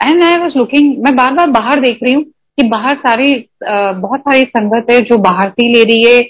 एंड 0.00 0.24
आई 0.24 0.38
वॉज़ 0.38 0.58
लुकिंग 0.58 0.96
मैं 1.04 1.14
बार 1.16 1.32
बार 1.34 1.46
बाहर 1.50 1.80
देख 1.80 1.98
रही 2.02 2.12
हूँ 2.14 2.24
कि 2.58 2.66
बाहर 2.68 2.96
सारी 2.98 3.34
बहुत 3.62 4.20
सारी 4.20 4.42
संगत 4.46 4.90
है 4.90 5.00
जो 5.02 5.18
बाहर 5.20 5.48
से 5.50 5.62
ही 5.62 5.72
ले 5.72 5.82
रही 5.84 6.04
है। 6.04 6.20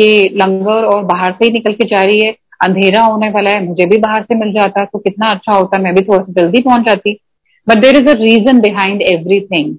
ये 0.00 0.28
लंगर 0.36 0.84
और 0.84 1.02
बाहर 1.04 1.32
से 1.32 1.44
ही 1.44 1.50
निकल 1.52 1.74
के 1.74 1.84
जा 1.88 2.02
रही 2.04 2.20
है। 2.20 2.32
अंधेरा 2.64 3.02
होने 3.02 3.28
वाला 3.30 3.50
है, 3.50 3.64
मुझे 3.66 3.84
भी 3.86 3.98
बाहर 3.98 4.22
से 4.22 4.34
मिल 4.38 4.52
जाता 4.54 4.84
तो 4.84 4.98
कितना 4.98 5.28
अच्छा 5.28 5.52
होता, 5.52 5.78
मैं 5.78 5.94
भी 5.94 6.02
थोड़ा 6.02 6.22
सा 6.22 6.32
जल्दी 6.40 6.60
पहुँच 6.62 6.86
जाती। 6.86 7.18
But 7.66 7.78
there 7.82 7.96
is 7.96 8.08
a 8.08 8.14
reason 8.20 8.60
behind 8.60 9.02
everything 9.04 9.76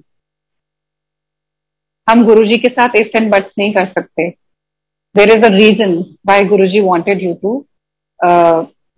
हम 2.08 2.24
गुरु 2.26 2.44
जी 2.46 2.58
के 2.58 2.68
साथ 2.68 2.96
इफ़ 2.96 3.16
एंड 3.16 3.30
बट्स 3.32 3.52
नहीं 3.58 3.72
कर 3.72 3.86
सकते। 3.86 4.28
There 5.14 5.30
is 5.30 5.44
a 5.44 5.48
reason 5.54 5.94
why 6.28 6.44
Guru 6.44 6.66
ji 6.68 6.80
wanted 6.82 7.22
you 7.22 7.32
to 7.42 7.54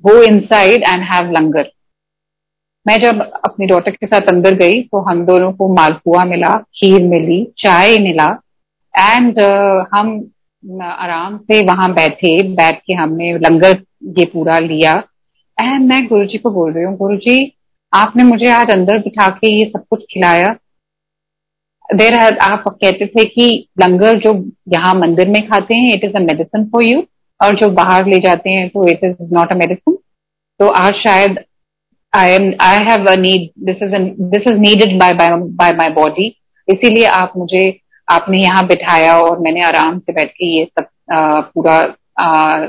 go 0.04 0.22
inside 0.46 0.82
and 0.82 1.02
have 1.04 1.30
langar. 1.32 1.70
मैं 2.86 2.96
जब 3.02 3.20
अपनी 3.44 3.66
डॉटर 3.66 3.90
के 3.90 4.06
साथ 4.06 4.28
अंदर 4.28 4.54
गई 4.54 4.80
तो 4.82 5.00
हम 5.08 5.24
दोनों 5.26 5.52
को 5.52 5.68
मालपुआ 5.74 6.24
मिला 6.24 6.56
खीर 6.76 7.02
मिली 7.04 7.44
चाय 7.58 7.98
मिला 7.98 8.26
एंड 8.94 9.38
uh, 9.38 9.84
हम 9.94 10.30
आराम 10.82 11.36
से 11.38 11.60
वहाँ 11.66 11.92
बैठे 11.94 12.36
बैठ 12.54 12.80
के 12.86 12.94
हमने 12.94 13.32
लंगर 13.38 13.76
ये 14.18 14.24
पूरा 14.24 14.58
लिया। 14.58 14.92
एंड 15.58 15.86
मैं 15.88 16.06
गुरु 16.08 16.26
जी 16.26 16.38
को 16.38 16.50
बोल 16.50 16.72
रही 16.72 16.84
हूँ 16.84 16.96
गुरु 16.98 17.16
जी 17.16 17.36
आपने 17.92 18.24
मुझे 18.24 18.50
आज 18.50 18.70
अंदर 18.72 18.98
बिठा 18.98 19.28
के 19.30 19.52
ये 19.52 19.64
सब 19.66 19.84
कुछ 19.90 20.04
खिलाया। 20.12 20.54
देर 21.88 22.14
आप 22.14 22.64
कहते 22.68 23.06
थे 23.06 23.24
कि 23.24 23.46
लंगर 23.80 24.18
जो 24.18 24.32
यहाँ 24.74 24.94
मंदिर 24.94 25.28
में 25.30 25.40
खाते 25.48 25.76
हैं 25.76 25.94
it 25.94 26.04
is 26.04 26.16
a 26.16 26.20
medicine 26.20 26.64
for 26.70 26.84
you 26.84 27.02
और 27.40 27.56
जो 27.60 27.68
बाहर 27.72 28.06
ले 28.06 28.18
जाते 28.20 28.50
हैं 28.50 28.68
तो 28.68 28.86
it 28.88 29.04
is 29.04 29.34
not 29.34 29.52
a 29.52 29.56
medicine 29.56 29.96
तो 30.60 30.68
आज 30.82 30.94
शायद 31.02 31.38
I 32.14 32.30
am 32.30 32.52
I 32.62 32.84
have 32.86 33.10
need 33.20 33.48
this 33.66 33.82
is 33.82 33.94
this 34.32 34.46
is 34.46 34.58
needed 34.60 34.98
by 34.98 35.12
by 35.12 35.72
my 35.72 35.90
body 35.92 36.26
इसीलिए 36.68 37.06
आप 37.14 37.32
मुझे 37.36 37.62
आपने 38.08 38.38
यहाँ 38.38 38.66
बिठाया 38.66 39.18
और 39.20 39.38
मैंने 39.38 39.62
आराम 39.66 39.98
से 39.98 40.12
बैठ 40.12 40.30
के 40.30 40.46
ये 40.46 40.64
सब 40.64 40.86
आ, 41.12 41.40
पूरा 41.40 41.76
आ, 42.20 42.66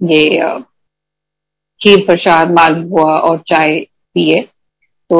ये 0.00 0.28
खीर 1.80 2.04
प्रसाद 2.06 2.50
मालपुआ 2.50 3.14
और 3.16 3.38
चाय 3.48 3.78
पिए। 4.14 4.40
तो 5.10 5.18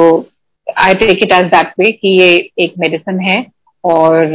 I 0.81 0.93
take 0.93 1.23
it 1.23 1.31
as 1.33 1.45
that 1.51 1.73
way 1.79 1.91
कि 1.91 2.09
ये 2.19 2.29
एक 2.63 2.73
मेडिसिन 2.79 3.19
है 3.19 3.37
और 3.83 4.25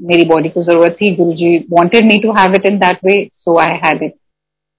मेरी 0.00 0.24
बॉडी 0.24 0.48
को 0.48 0.62
ज़रूरत 0.62 0.96
थी। 1.00 1.14
Guru 1.16 1.32
ji 1.32 1.56
wanted 1.70 2.10
me 2.12 2.18
to 2.18 2.32
have 2.32 2.54
it 2.54 2.66
in 2.66 2.78
that 2.78 3.04
way 3.04 3.16
so 3.32 3.58
I 3.58 3.78
had 3.84 4.02
it 4.02 4.14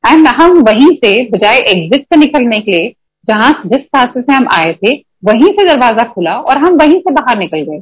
and 0.04 0.28
हम 0.39 0.60
वहीं 0.63 0.89
से 0.95 1.13
बजाय 1.30 1.60
एग्जिट 1.67 2.02
से 2.04 2.19
निकलने 2.19 2.60
के 2.60 2.72
लिए 2.72 2.93
जहाँ 3.30 3.52
जिस 3.65 3.86
रास्ते 3.96 4.22
से 4.22 4.34
हम 4.34 4.48
आए 4.54 4.74
थे, 4.76 4.94
वहीं 5.26 5.50
से 5.50 5.65
दरवाज़ा 5.65 6.04
खुला 6.06 6.36
और 6.42 6.58
हम 6.58 6.78
वहीं 6.78 7.00
से 7.00 7.13
बाहर 7.13 7.38
निकल 7.38 7.62
गए। 7.63 7.82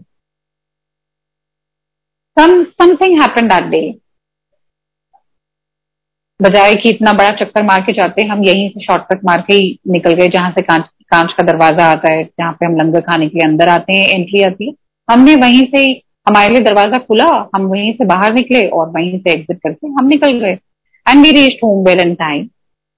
समथिंग 2.37 3.21
हैपन 3.21 3.47
दैट 3.47 3.63
डे 3.65 3.79
बजाय 6.39 6.75
कि 6.75 6.89
इतना 6.89 7.13
बड़ा 7.13 7.29
चक्कर 7.35 7.63
मार 7.63 7.81
के 7.81 7.93
जाते, 7.93 8.23
हम 8.23 8.43
यहीं 8.43 8.69
से 8.69 8.83
शॉर्टकट 8.85 9.23
मार 9.25 9.41
के 9.41 9.53
ही 9.53 9.77
निकल 9.87 10.13
गए, 10.13 10.27
जहाँ 10.27 10.51
से 10.51 10.61
कांच 10.61 10.85
कांच 11.11 11.33
का 11.33 11.43
दरवाज़ा 11.43 11.85
आता 11.85 12.11
है, 12.13 12.23
जहाँ 12.23 12.51
पे 12.53 12.65
हम 12.65 12.75
लंगर 12.77 13.01
खाने 13.01 13.27
के 13.27 13.37
लिए 13.37 13.47
अंदर 13.47 13.69
आते 13.69 13.93
हैं 13.93 14.07
एंट्री 14.09 14.41
आती 14.43 14.67
है। 14.67 14.73
हमने 15.09 15.35
वहीं 15.37 15.65
से, 15.65 15.83
हमारे 16.27 16.49
लिए 16.49 16.63
दरवाज़ा 16.63 16.97
खुला, 16.99 17.25
हम 17.55 17.65
वहीं 17.67 17.93
से 17.93 18.05
बाहर 18.05 18.33
निकले 18.33 18.65
और 18.69 18.89
वहीं 18.91 19.17
से 19.19 19.31
एग्जिट 19.31 19.59
करके 19.63 19.87
हम 19.89 20.07
निकल 20.07 20.39
गए। 20.39 20.57
And 21.05 21.23
we 21.23 21.31
reach 21.31 21.59
home 21.63 21.83
well 21.85 21.99
in 22.01 22.13
time 22.15 22.47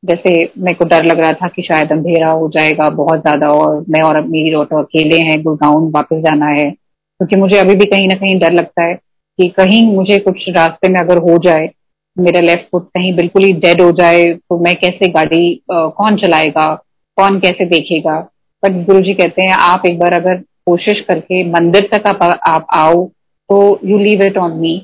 जैसे 0.04 0.32
मेरे 0.58 0.74
को 0.74 0.86
डर 0.86 1.04
लग 1.06 1.20
रहा 1.20 1.32
था 1.34 1.48
कि 1.48 1.62
शायद 1.62 1.92
अंधेरा 1.92 2.30
हो 2.32 2.50
जाएगा 2.50 2.90
बहुत 2.90 3.22
ज़्यादा 3.22 3.48
और 3.52 3.84
मैं 3.90 4.02
और 4.02 4.22
मेरी 4.28 4.52
डॉटर 4.52 4.78
अकेले 4.78 5.18
हैं 5.22 5.42
गुड़गांव 5.44 5.90
वापस 5.96 6.22
जाना 6.24 6.48
है। 6.50 6.70
क्योंकि 6.70 7.36
मुझे 7.36 7.58
अभी 7.58 7.76
भी 7.76 7.86
कहीं 7.86 8.08
ना 8.08 8.16
कहीं 8.16 8.40
डर 8.40 8.54
लगता 8.54 8.84
है 8.84 8.94
कि 8.94 9.48
कहीं 9.50 9.82
मुझे 9.96 10.18
कुछ 10.18 10.46
रास्ते 10.50 10.90
में 10.90 11.00
अगर 11.00 11.18
हो 11.22 11.38
जाए 11.44 11.70
मेरा 12.18 12.42
लेफ़्ट 12.42 12.68
फुट 12.72 12.88
कहीं 12.88 13.16
बिल्कुल 13.16 13.44
ही 13.44 13.52
डेड 13.60 13.82
हो 13.82 13.92
जाए 13.92 14.24
तो 14.26 14.58
मैं 14.64 14.76
कैसे 14.76 15.12
गाड़ी 15.12 15.62
आ, 15.74 15.88
कौन 15.88 16.16
चलाएगा 16.18 16.74
कौन 17.18 17.40
कैसे 17.40 17.66
देखेगा? 17.66 18.20
बट 18.64 18.86
गुरु 18.86 19.02
जी 19.02 19.14
कहते 19.14 19.44
हैं 19.44 19.54
आप 19.54 19.86
एक 19.86 20.00
बार 20.00 20.14
अगर 20.14 20.38
कोशिश 20.66 21.00
करके 21.00 21.44
मंदिर 21.52 21.90
तक 21.94 22.08
आप, 22.08 22.24
आप 22.48 22.68
आओ 22.74 23.06
तो 23.50 23.80
you 23.86 23.98
leave 23.98 24.24
it 24.24 24.38
on 24.38 24.58
me 24.60 24.78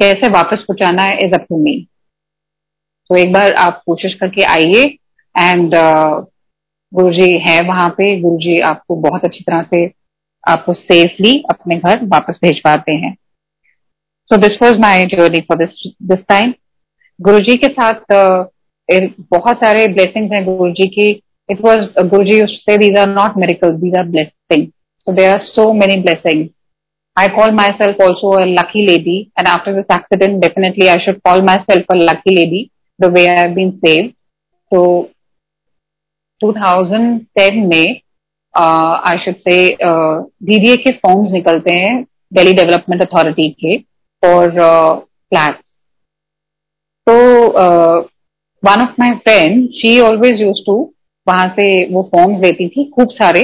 कैसे 0.00 0.28
वापस 0.28 0.64
पहुंचाना 0.68 1.02
है 1.02 1.16
इज़ 1.18 1.34
अप 1.34 1.46
टू 1.48 1.62
मी 1.62 1.72
तो 3.10 3.16
एक 3.16 3.32
बार 3.32 3.52
आप 3.58 3.82
कोशिश 3.86 4.14
करके 4.20 4.42
आइए 4.54 4.82
एंड 5.34 5.74
uh, 5.74 6.24
गुरु 6.92 7.10
जी 7.12 7.30
है 7.38 7.60
वहाँ 7.68 7.88
पे। 7.98 8.08
गुरु 8.20 8.36
जी 8.38 8.58
आपको 8.70 8.96
बहुत 9.08 9.24
अच्छी 9.24 9.44
तरह 9.44 9.62
से 9.70 9.84
आपको 10.44 10.74
सेफली 10.74 11.32
अपने 11.50 11.76
घर 11.76 12.04
वापस 12.12 12.38
भेजवाते 12.44 12.92
हैं। 12.94 13.14
So 14.30 14.36
this 14.42 14.58
was 14.62 14.78
my 14.80 15.06
journey 15.14 15.40
for 15.48 15.58
this 15.58 15.80
this 16.10 16.24
time 16.28 16.52
Guru 17.20 17.40
ji 17.40 17.56
के 17.56 17.72
साथ 17.72 18.12
uh, 18.12 19.08
बहुत 19.32 19.64
सारे 19.64 19.86
ब्लेसिंग्स 19.88 20.32
हैं 20.34 20.44
गुरु 20.44 20.70
जी 20.72 20.88
की। 20.98 21.10
इट 21.48 21.64
वॉज़ 21.64 21.88
गुरु 22.08 22.24
जी 22.24 22.40
से 22.54 22.76
these 22.78 22.98
are 22.98 23.08
not 23.08 23.36
miracle 23.38 23.72
these 23.80 23.94
are 23.98 24.06
blessing 24.06 24.66
so 24.66 25.12
there 25.12 25.30
are 25.30 25.40
so 25.40 25.72
many 25.72 26.00
blessings 26.02 26.48
I 27.16 27.22
call 27.36 27.52
myself 27.54 28.00
also 28.04 28.28
a 28.40 28.42
lucky 28.48 28.82
lady, 28.88 29.14
and 29.36 29.48
after 29.52 29.72
this 29.76 29.86
accident, 29.90 30.36
definitely 30.42 30.88
I 30.90 30.98
should 31.04 31.16
call 31.28 31.40
myself 31.42 31.88
a 31.94 31.96
lucky 31.96 32.34
lady. 32.36 32.60
The 32.98 33.10
way 33.10 33.28
I 33.28 33.38
have 33.40 33.54
been 33.54 33.80
saved. 33.84 34.14
So 34.72 35.10
2010 36.40 37.64
में 37.70 38.00
I 38.54 39.18
should 39.18 39.36
say 39.38 39.56
DDA 40.46 40.76
के 40.76 40.90
forms 40.92 41.30
निकलते 41.32 41.74
हैं 41.74 42.02
Delhi 42.32 42.52
development 42.52 43.02
authority 43.02 43.48
के 43.64 43.76
और 44.22 44.50
flats 45.00 45.70
तो 47.06 47.16
one 48.62 48.82
of 48.82 49.00
my 49.00 49.14
friend 49.18 49.68
she 49.70 49.98
always 50.00 50.40
use 50.40 50.60
to 50.66 50.74
वहाँ 51.28 51.48
से 51.48 51.68
वो 51.94 52.02
फॉर्म्स 52.14 52.40
देती 52.40 52.68
थी 52.68 52.84
खूब 52.94 53.08
सारे 53.10 53.40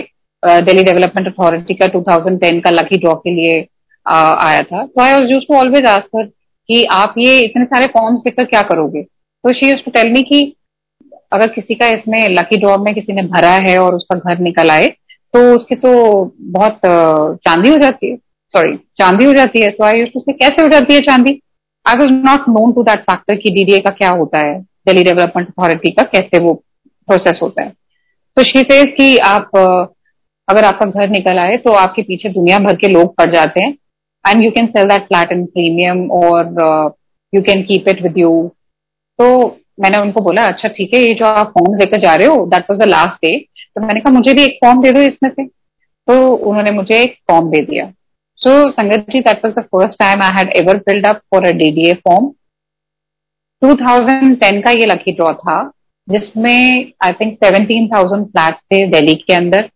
दिल्ली 0.47 0.83
डेवलपमेंट 0.85 1.29
अथॉरिटी 1.29 1.75
का 1.75 1.87
2010 1.87 2.61
का 2.65 2.71
लकी 2.71 2.99
ड्रॉ 2.99 3.15
के 3.15 3.31
लिए 3.31 3.61
uh, 3.63 4.37
आया 4.47 4.63
था। 4.63 4.85
तो 4.87 5.03
I 5.03 5.13
use 5.13 5.45
to 5.49 5.57
always 5.57 5.87
ask her 5.87 6.27
कि 6.69 6.85
आप 6.93 7.15
ये 7.19 7.41
इतने 7.41 7.65
सारे 7.65 7.87
फॉर्म्स 7.87 8.23
लेकर 8.27 8.45
क्या 8.45 8.63
करोगे? 8.63 9.05
तो 9.45 9.53
शी 9.55 9.67
यूज़ 9.67 9.91
टेल 9.93 10.13
मी 10.13 10.21
कि 10.23 10.41
अगर 11.33 11.47
किसी 11.55 11.75
का 11.75 11.87
इसमें 11.89 12.21
लकी 12.31 12.57
ड्रॉ 12.59 12.77
में 12.79 12.95
किसी 12.95 13.13
ने 13.13 13.23
भरा 13.29 13.51
है 13.63 13.79
और 13.79 13.95
उसका 13.95 14.19
घर 14.19 14.39
निकल 14.43 14.71
आए 14.71 14.87
तो 15.35 15.41
उसकी 15.57 15.75
तो 15.77 15.93
बहुत 16.53 16.81
चांदी 17.39 17.71
हो 17.71 17.79
जाती 17.79 18.11
है। 18.11 18.17
सॉरी 18.55 18.77
चांदी 19.01 19.25
हो 19.25 19.33
जाती 19.35 19.63
है। 19.63 19.69
तो 19.71 19.85
आई 19.85 19.99
यूज़ 19.99 20.11
टू 20.11 20.21
से 20.21 20.33
कैसे 20.33 20.63
हो 20.63 20.69
जाती 20.69 20.95
है 20.95 21.01
चांदी? 21.03 21.41
I 21.87 21.97
was 21.97 22.11
not 22.11 22.49
known 22.49 22.73
to 22.73 22.83
that 22.83 23.01
factor 23.03 23.37
कि 23.37 23.51
डीडीए 23.55 23.79
का 23.79 23.91
क्या 23.93 24.11
होता 24.13 24.39
है 24.41 24.59
दिल्ली 24.61 25.03
डेवलपमेंट 25.05 25.49
अथॉरिटी 25.49 25.91
का 25.91 26.03
कैसे 26.13 26.39
वो 26.39 26.53
प्रोसेस 27.09 27.39
होता 27.43 27.63
है। 27.63 27.69
तो 27.69 28.43
शी 28.43 28.61
सेज 28.63 28.95
कि 28.99 29.17
आप 29.27 29.51
अगर 30.49 30.65
आपका 30.65 30.87
घर 30.91 31.09
निकल 31.11 31.39
आए 31.39 31.55
तो 31.65 31.73
आपके 31.77 32.03
पीछे 32.03 32.29
दुनिया 32.31 32.59
भर 32.61 32.77
के 32.77 32.89
लोग 32.89 33.15
पड़ 33.17 33.31
जाते 33.33 33.65
हैं। 33.65 33.73
And 34.25 34.45
you 34.45 34.51
can 34.51 34.67
sell 34.69 34.89
that 34.89 35.07
flat 35.07 35.33
in 35.33 35.45
premium 35.47 36.11
और 36.13 36.95
you 37.33 37.43
can 37.43 37.63
keep 37.63 37.89
it 37.89 38.03
with 38.03 38.19
you 38.19 38.31
तो 39.19 39.27
मैंने 39.81 39.99
उनको 39.99 40.21
बोला 40.21 40.47
अच्छा 40.49 40.69
ठीक 40.77 40.95
है 40.95 41.01
ये 41.01 41.13
जो 41.19 41.25
आप 41.27 41.53
फॉर्म 41.59 41.75
लेकर 41.79 42.01
जा 42.01 42.15
रहे 42.15 42.27
हो 42.29 42.45
that 42.47 42.71
was 42.71 42.81
the 42.81 42.89
last 42.89 43.25
day 43.25 43.37
तो 43.77 43.81
मैंने 43.87 44.01
कहा 44.01 44.13
मुझे 44.13 44.33
भी 44.35 44.43
एक 44.45 44.59
फॉर्म 44.65 44.83
दे 44.83 44.93
दो 44.93 45.01
इसमें 45.03 45.31
से. 45.31 45.45
तो 45.45 46.35
उन्होंने 46.49 46.71
मुझे 46.71 47.01
एक 47.03 47.17
फॉर्म 47.31 47.51
दे 47.51 47.61
दिया। 47.63 47.87
So 48.39 48.71
Sangat 48.73 49.07
ji 49.11 49.21
that 49.21 49.45
was 49.45 49.55
the 49.55 49.63
first 49.75 49.99
time 49.99 50.23
I 50.23 50.33
had 50.37 50.53
ever 50.57 50.79
filled 50.89 51.07
up 51.07 51.21
for 51.31 51.47
a 51.49 51.53
DDA 51.59 51.93
form 52.09 52.33
2010 53.63 54.63
का 54.65 54.71
ये 54.71 54.87
लकी 54.87 55.13
ड्रॉ 55.13 55.33
था 55.35 55.57
जिसमें 56.09 56.93
आई 57.05 57.13
थिंक 57.21 57.39
17,000 57.45 58.25
फ्लैट 58.25 58.55
थे 58.55 58.87
दिल्ली 58.91 59.15
के 59.27 59.35
अंदर। 59.35 59.69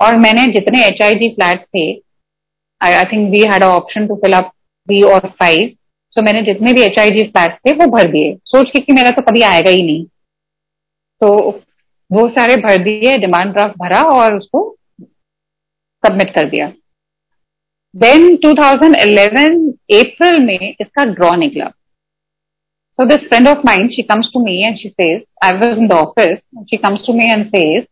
और 0.00 0.16
मैंने 0.16 0.46
जितने 0.52 0.84
एच 0.84 1.02
फ्लैट 1.34 1.64
थे 1.66 1.90
I 2.80 3.04
think 3.12 3.30
we 3.30 3.40
had 3.52 3.64
option 3.64 4.06
to 4.06 4.14
fill 4.16 4.32
up 4.32 4.50
three 4.50 5.00
और 5.12 5.28
फाइव 5.40 5.70
सो 6.14 6.22
मैंने 6.22 6.42
जितने 6.42 6.72
भी 6.72 6.82
एच 6.82 6.98
आई 6.98 7.10
जी 7.10 7.26
फ्लैट 7.26 7.58
थे, 7.58 7.72
वो 7.72 7.86
भर 7.88 8.10
दिए। 8.12 8.34
सोच 8.46 8.70
के 8.70 8.80
कि 8.80 8.92
मेरा 8.92 9.10
तो 9.10 9.22
कभी 9.22 9.42
आएगा 9.44 9.70
ही 9.70 9.82
नहीं। 9.82 10.04
तो 11.20 11.28
वो 12.10 12.28
सारे 12.30 12.56
भर 12.58 12.78
दिए 12.84 13.16
डिमांड 13.18 13.52
ड्राफ्ट 13.52 13.76
भरा 13.78 14.02
और 14.12 14.36
उसको 14.36 14.62
सबमिट 16.04 16.34
कर 16.34 16.48
दिया। 16.50 16.66
देन 17.94 18.36
2011 18.36 19.54
अप्रैल 19.94 20.38
में 20.44 20.58
इसका 20.70 21.04
ड्रॉ 21.04 21.34
निकला। 21.36 21.68
So 22.98 23.04
this 23.06 23.28
friend 23.28 23.48
of 23.48 23.58
mind 23.66 23.90
she 23.92 24.02
comes 24.02 24.30
to 24.32 24.44
me 24.44 24.56
and 24.64 24.76
she 24.76 24.88
says 24.88 25.22
I 25.44 25.52
was 25.58 25.78
in 25.78 25.88
the 25.88 25.92
office 25.92 26.38
she 26.70 26.76
comes 26.76 27.06
to 27.06 27.12
me 27.12 27.30
and 27.32 27.46
says 27.46 27.82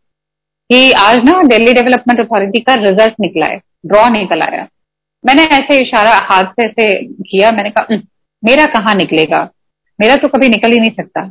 कि 0.69 0.91
आज 0.99 1.23
ना 1.25 1.41
दिल्ली 1.47 1.73
डेवलपमेंट 1.73 2.19
अथॉरिटी 2.19 2.59
का 2.61 2.73
रिज़ल्ट 2.81 3.13
निकला 3.21 3.45
है 3.45 3.61
ड्रॉ 3.85 4.07
निकल 4.09 4.41
आया। 4.41 4.67
मैंने 5.23 5.43
ऐसे 5.53 5.79
इशारा 5.81 6.15
हाथ 6.25 6.51
से 6.51 6.65
ऐसे 6.65 6.85
किया, 7.03 7.51
मैंने 7.51 7.69
कहा 7.69 7.97
मेरा 8.43 8.65
कहाँ 8.73 8.93
निकलेगा? 8.95 9.49
मेरा 9.99 10.15
तो 10.15 10.27
कभी 10.27 10.49
निकल 10.49 10.71
ही 10.71 10.79
नहीं 10.79 10.91
सकता। 10.91 11.27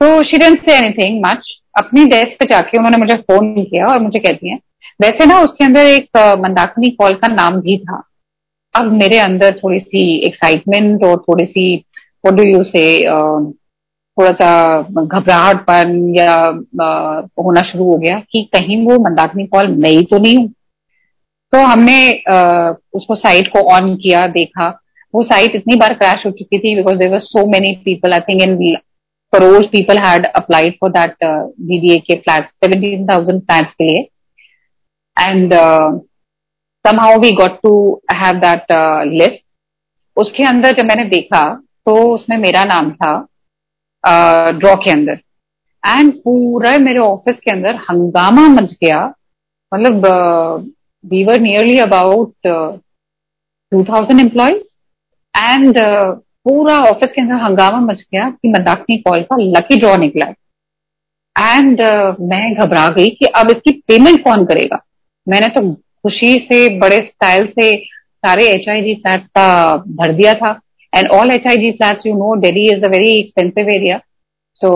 तो 0.00 0.22
she 0.22 0.38
didn't 0.38 0.58
say 0.60 0.76
anything 0.76 1.20
much 1.26 1.48
अपनी 1.78 2.04
डेस्क 2.06 2.36
पे 2.40 2.46
जाके 2.50 2.78
उन्होंने 2.78 2.98
मुझे 2.98 3.16
फ़ोन 3.22 3.52
किया 3.54 3.86
और 3.86 4.00
मुझे 4.02 4.18
कहती 4.18 4.50
है, 4.50 4.58
वैसे 5.00 5.26
ना 5.26 5.38
उसके 5.40 5.64
अंदर 5.64 5.86
एक 5.86 6.16
मंदाकिनी 6.40 6.90
कॉल 6.92 7.14
का 7.14 7.32
नाम 7.34 7.60
भी 7.60 7.76
था। 7.78 8.02
अब 8.74 8.92
मेरे 8.92 9.18
अंदर 9.18 9.58
थोड़ी 9.58 9.78
सी 9.80 10.04
एक्साइटमेंट 10.26 11.04
और 11.04 11.16
थोड़ी 11.18 11.44
सी 11.46 11.74
व्हाट 12.24 12.36
डू 12.36 12.42
यू 12.44 12.62
से 12.64 12.84
थोड़ा 14.18 14.30
सा 14.32 14.80
घबराहटपन 14.82 16.14
या 16.16 16.34
होना 17.38 17.60
शुरू 17.70 17.84
हो 17.84 17.96
गया 17.98 18.18
कि 18.32 18.42
कहीं 18.52 18.84
वो 18.86 18.98
मंदाकिनी 19.04 19.46
कॉल 19.46 19.74
मैं 19.76 19.90
ही 19.90 20.02
तो 20.04 20.18
नहीं 20.18 20.36
हूँ। 20.36 20.52
तो 21.54 21.64
हमने 21.64 21.98
उसको 22.94 23.14
साइट 23.16 23.48
को 23.48 23.60
ऑन 23.72 23.94
किया 23.96 24.26
देखा। 24.30 24.68
वो 25.14 25.22
साइट 25.24 25.54
इतनी 25.56 25.76
बार 25.76 25.92
क्रैश 25.94 26.24
हो 26.26 26.30
चुकी 26.30 26.58
थी 26.58 26.74
because 26.76 26.96
there 26.98 27.10
were 27.10 27.20
so 27.20 27.46
many 27.50 27.72
people 27.84 28.12
I 28.12 28.20
think 28.28 28.42
in 28.42 28.56
crore 29.32 29.64
people 29.66 29.98
had 29.98 30.26
applied 30.26 30.74
for 30.80 30.90
that 30.92 31.24
DDA 31.24 31.98
के 32.06 32.14
फ्लैट 32.16 32.48
सेवेंटीन 32.64 33.06
थाउज़ेंड 33.08 33.40
फ्लैट्स 33.42 33.72
के 33.72 33.84
लिए। 33.84 34.02
And 35.16 35.54
somehow 36.84 37.16
we 37.20 37.30
got 37.36 37.60
to 37.62 37.72
have 38.14 38.38
that 38.40 38.72
list 39.12 39.42
उसके 40.16 40.44
अंदर 40.48 40.76
जब 40.76 40.84
मैंने 40.86 41.04
देखा 41.10 41.44
तो 41.86 41.96
उसमें 42.14 42.36
मेरा 42.38 42.64
नाम 42.64 42.90
था 42.92 43.14
ड्रॉ 44.50 44.72
uh, 44.72 44.84
के 44.84 44.90
अंदर। 44.90 45.20
एंड 45.82 46.12
पूरा 46.14 46.76
मेरे 46.78 46.98
ऑफ़िस 47.00 47.36
के 47.38 47.50
अंदर 47.50 47.76
हंगामा 47.90 48.48
मच 48.50 48.76
गया। 48.82 49.04
मतलब 49.72 50.73
we 51.04 51.24
were 51.24 51.40
nearly 51.40 51.78
about 51.80 52.32
two 52.46 53.82
thousand 53.84 54.20
employees 54.20 54.62
and 55.34 55.78
पूरा 56.44 56.78
ऑफ़िस 56.82 57.10
के 57.10 57.22
अंदर 57.22 57.42
हंगामा 57.42 57.80
मच 57.80 58.00
गया 58.12 58.28
कि 58.30 58.48
मंदाकिनी 58.48 58.96
कॉल 58.98 59.22
का 59.22 59.36
लकी 59.40 59.76
ड्रॉ 59.80 59.96
निकला 59.96 60.26
है। 60.26 60.34
एंड 61.36 61.80
uh, 61.80 62.20
मैं 62.20 62.54
घबरा 62.54 62.88
गई 62.88 63.10
कि 63.10 63.26
अब 63.36 63.50
इसकी 63.50 63.72
पेमेंट 63.88 64.22
कौन 64.24 64.44
करेगा? 64.46 64.80
मैंने 65.26 65.48
तो 65.48 65.72
खुशी 65.72 66.32
से 66.50 66.68
बड़े 66.78 66.96
स्टाइल 67.06 67.46
से 67.58 67.74
सारे 67.76 68.46
एच 68.48 68.68
आई 68.68 68.82
जी 68.82 68.94
फ्लैट 68.94 69.24
का 69.38 69.76
भर 69.98 70.12
दिया 70.12 70.32
था। 70.34 70.50
And 70.92 71.08
all 71.10 71.30
H 71.32 71.46
I 71.50 71.56
G 71.56 71.70
flat 71.72 72.06
you 72.06 72.14
know 72.14 72.34
Delhi 72.40 72.64
is 72.74 72.84
a 72.84 72.88
very 72.88 73.18
expensive 73.18 73.68
area 73.70 73.98
so 74.60 74.72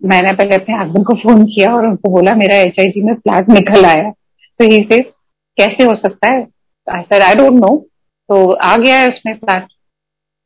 मैंने 0.00 0.32
पहले 0.36 0.54
अपने 0.54 0.76
हस्बैंड 0.76 1.06
को 1.06 1.14
फ़ोन 1.22 1.44
किया 1.46 1.74
और 1.74 1.86
उनको 1.86 2.10
बोला 2.10 2.34
मेरा 2.36 2.56
एच 2.58 2.80
आई 2.80 2.88
जी 2.88 3.02
में 3.02 3.14
फ्लैट 3.14 3.48
निकल 3.50 3.84
आया 3.86 4.10
तो 4.60 4.64
ही 4.64 4.78
से 4.92 5.00
कैसे 5.58 5.84
हो 5.84 5.94
सकता 5.96 6.34
है? 6.34 6.46
आई 6.86 7.20
आई 7.20 7.34
डोंट 7.34 7.60
नो 7.60 7.76
तो 8.28 8.50
आ 8.52 8.76
गया 8.76 8.98
है 8.98 9.08
उसमें 9.08 9.34
फ्लैट 9.34 9.66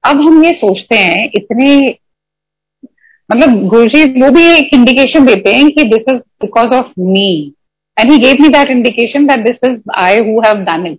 अब 0.04 0.20
हम 0.20 0.42
ये 0.44 0.50
सोचते 0.50 0.96
हैं 0.96 1.24
इतने 1.34 1.70
मतलब 3.30 3.66
गुरुजी 3.68 4.04
वो 4.20 4.30
भी 4.30 4.44
एक 4.48 4.74
इंडिकेशन 4.74 5.26
देते 5.26 5.54
हैं 5.54 5.68
कि 5.70 5.82
this 5.88 6.04
is 6.08 6.20
because 6.42 6.74
of 6.74 6.92
me 7.00 7.30
and 7.96 8.10
he 8.10 8.18
gave 8.18 8.42
me 8.42 8.48
that 8.48 8.70
indication 8.70 9.26
that 9.26 9.46
this 9.46 9.70
is 9.70 9.80
I 9.98 10.18
who 10.18 10.40
have 10.46 10.64
done 10.64 10.86
it 10.86 10.98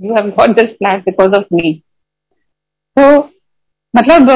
you 0.00 0.14
have 0.14 0.30
got 0.38 0.60
this 0.60 0.70
flat 0.70 1.04
because 1.04 1.34
of 1.34 1.54
me 1.54 1.72
तो 2.96 3.08
मतलब 3.94 4.30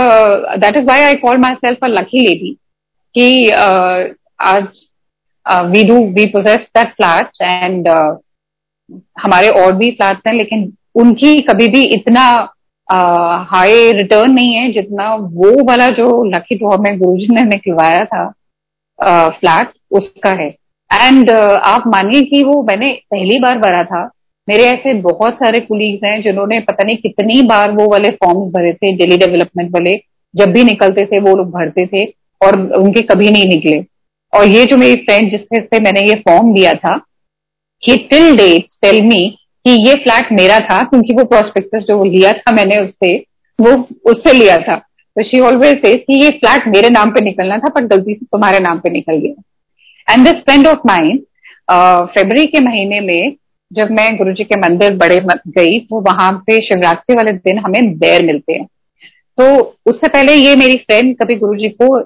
that 0.61 0.77
is 0.77 0.85
why 0.85 1.01
I 1.01 1.15
call 1.17 1.39
myself 1.55 1.85
a 1.85 1.89
lucky 1.89 2.27
lady 2.27 2.57
कि 3.15 3.27
uh, 3.47 4.15
आज 4.43 4.67
we 5.49 5.85
do 5.85 5.95
we 5.95 6.27
possess 6.27 6.67
that 6.77 6.89
flat 6.89 7.29
and 7.43 7.89
हमारे 9.21 9.49
और 9.49 9.77
भी 9.77 9.91
flats 9.91 10.23
हैं 10.29 10.35
लेकिन 10.35 10.73
उनकी 10.95 11.37
कभी 11.41 11.69
भी 11.69 11.83
इतना 11.83 12.51
हाई 13.51 13.91
uh, 13.91 13.95
रिटर्न 13.95 14.33
नहीं 14.33 14.55
है 14.55 14.73
जितना 14.73 15.15
वो 15.15 15.65
वाला 15.65 15.87
जो 15.87 16.25
लकी 16.25 16.55
ड्रॉ 16.55 16.77
में 16.79 16.99
गुरुजी 16.99 17.27
ने 17.35 17.43
निकलवाया 17.43 18.05
था 18.05 18.29
फ्लैट 19.31 19.69
uh, 19.69 19.75
उसका 19.91 20.31
है। 20.31 20.49
एंड 20.91 21.31
uh, 21.31 21.57
आप 21.65 21.85
मानिए 21.87 22.23
कि 22.23 22.43
वो 22.45 22.63
मैंने 22.63 22.91
पहली 23.11 23.39
बार 23.39 23.59
भरा 23.59 23.85
था। 23.85 24.11
मेरे 24.49 24.65
ऐसे 24.65 24.95
बहुत 24.95 25.35
सारे 25.35 25.61
कुलीग्स 25.61 26.05
हैं 26.05 26.23
जिन्होंने 26.23 26.61
पता 26.61 26.85
नहीं 26.85 26.97
कितनी 26.97 27.43
बार 27.43 27.71
वो 27.71 27.89
वाले 27.91 28.11
फॉर्म्स 28.11 28.53
भरे 28.55 28.73
थे 28.73 28.97
डेली 28.97 29.17
डेवलपमेंट 29.17 29.71
वाले 29.71 29.95
जब 30.35 30.53
भी 30.53 30.65
निकलते 30.65 31.07
थे 31.07 31.21
वो 31.21 31.37
लोग 31.37 31.51
भरते 31.51 31.87
थे 31.87 32.05
और 32.41 32.61
उनके 32.73 33.03
कभी 33.03 33.31
नहीं 33.31 33.49
निकले। 33.49 33.85
और 34.35 34.47
ये 34.47 34.65
जो 34.65 34.77
मेरी 34.77 34.95
फ्रेंड 35.03 35.31
जिससे 35.31 35.63
से 35.63 35.81
मैंने 35.81 36.01
ये 36.01 36.15
फॉर्म 36.29 36.53
दिया 36.55 36.75
था 36.75 36.95
ही 37.83 37.97
टिल 38.11 38.37
डेट 38.37 38.67
टेल 38.83 39.03
मी 39.03 39.29
कि 39.65 39.71
ये 39.89 39.95
फ्लैट 39.95 40.33
मेरा 40.33 40.59
था, 40.61 40.83
क्योंकि 40.83 41.15
वो 41.15 41.25
प्रोस्पेक्टस 41.25 41.85
जो 41.89 42.03
लिया 42.05 42.33
था 42.33 42.53
मैंने 42.53 42.77
उससे, 42.79 43.15
वो 43.59 43.71
उससे 44.11 44.33
लिया 44.33 44.57
था। 44.59 44.75
तो 45.17 45.23
शी 45.25 45.41
ऑलवेज 45.41 45.77
से 45.77 45.95
कि 45.95 46.23
ये 46.23 46.31
फ्लैट 46.31 46.67
मेरे 46.69 46.89
नाम 46.91 47.11
पे 47.11 47.21
निकलना 47.21 47.59
था, 47.59 47.69
पर 47.69 47.87
गलती 47.87 48.15
से 48.15 48.27
तुम्हारे 48.27 48.61
नाम 48.61 48.79
पे 48.79 48.91
निकल 48.91 49.17
गया। 49.17 50.13
And 50.13 50.25
this 50.25 50.43
friend 50.43 50.67
of 50.67 50.87
mind 50.87 51.21
February 52.11 52.45
के 52.47 52.61
महीने 52.61 53.01
में 53.01 53.37
जब 53.71 53.91
मैं 53.91 54.17
गुरु 54.17 54.33
जी 54.33 54.45
के 54.45 54.57
मंदिर 54.61 54.97
बड़े 54.97 55.21
गई 55.49 55.79
तो 55.81 56.01
वहाँ 56.01 56.33
पे 56.47 56.61
शिवरात्रि 56.63 57.17
वाले 57.17 57.33
दिन 57.33 57.59
हमें 57.59 57.97
बैर 57.99 58.25
मिलते 58.27 58.53
हैं। 58.53 58.67
तो 59.39 59.77
उससे 59.87 60.09
पहले 60.09 60.35
ये 60.35 60.57
मेरी 60.57 60.77
फ्रेंड 60.77 61.17
कभी 61.17 61.35
गुरु 61.37 61.55
जी 61.55 61.69
को 61.69 61.99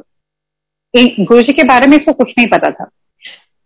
गुरु 0.95 1.41
जी 1.43 1.53
के 1.53 1.63
बारे 1.65 1.87
में 1.87 1.97
इसको 1.97 2.13
कुछ 2.15 2.33
नहीं 2.39 2.47
पता 2.49 2.71
था। 2.71 2.85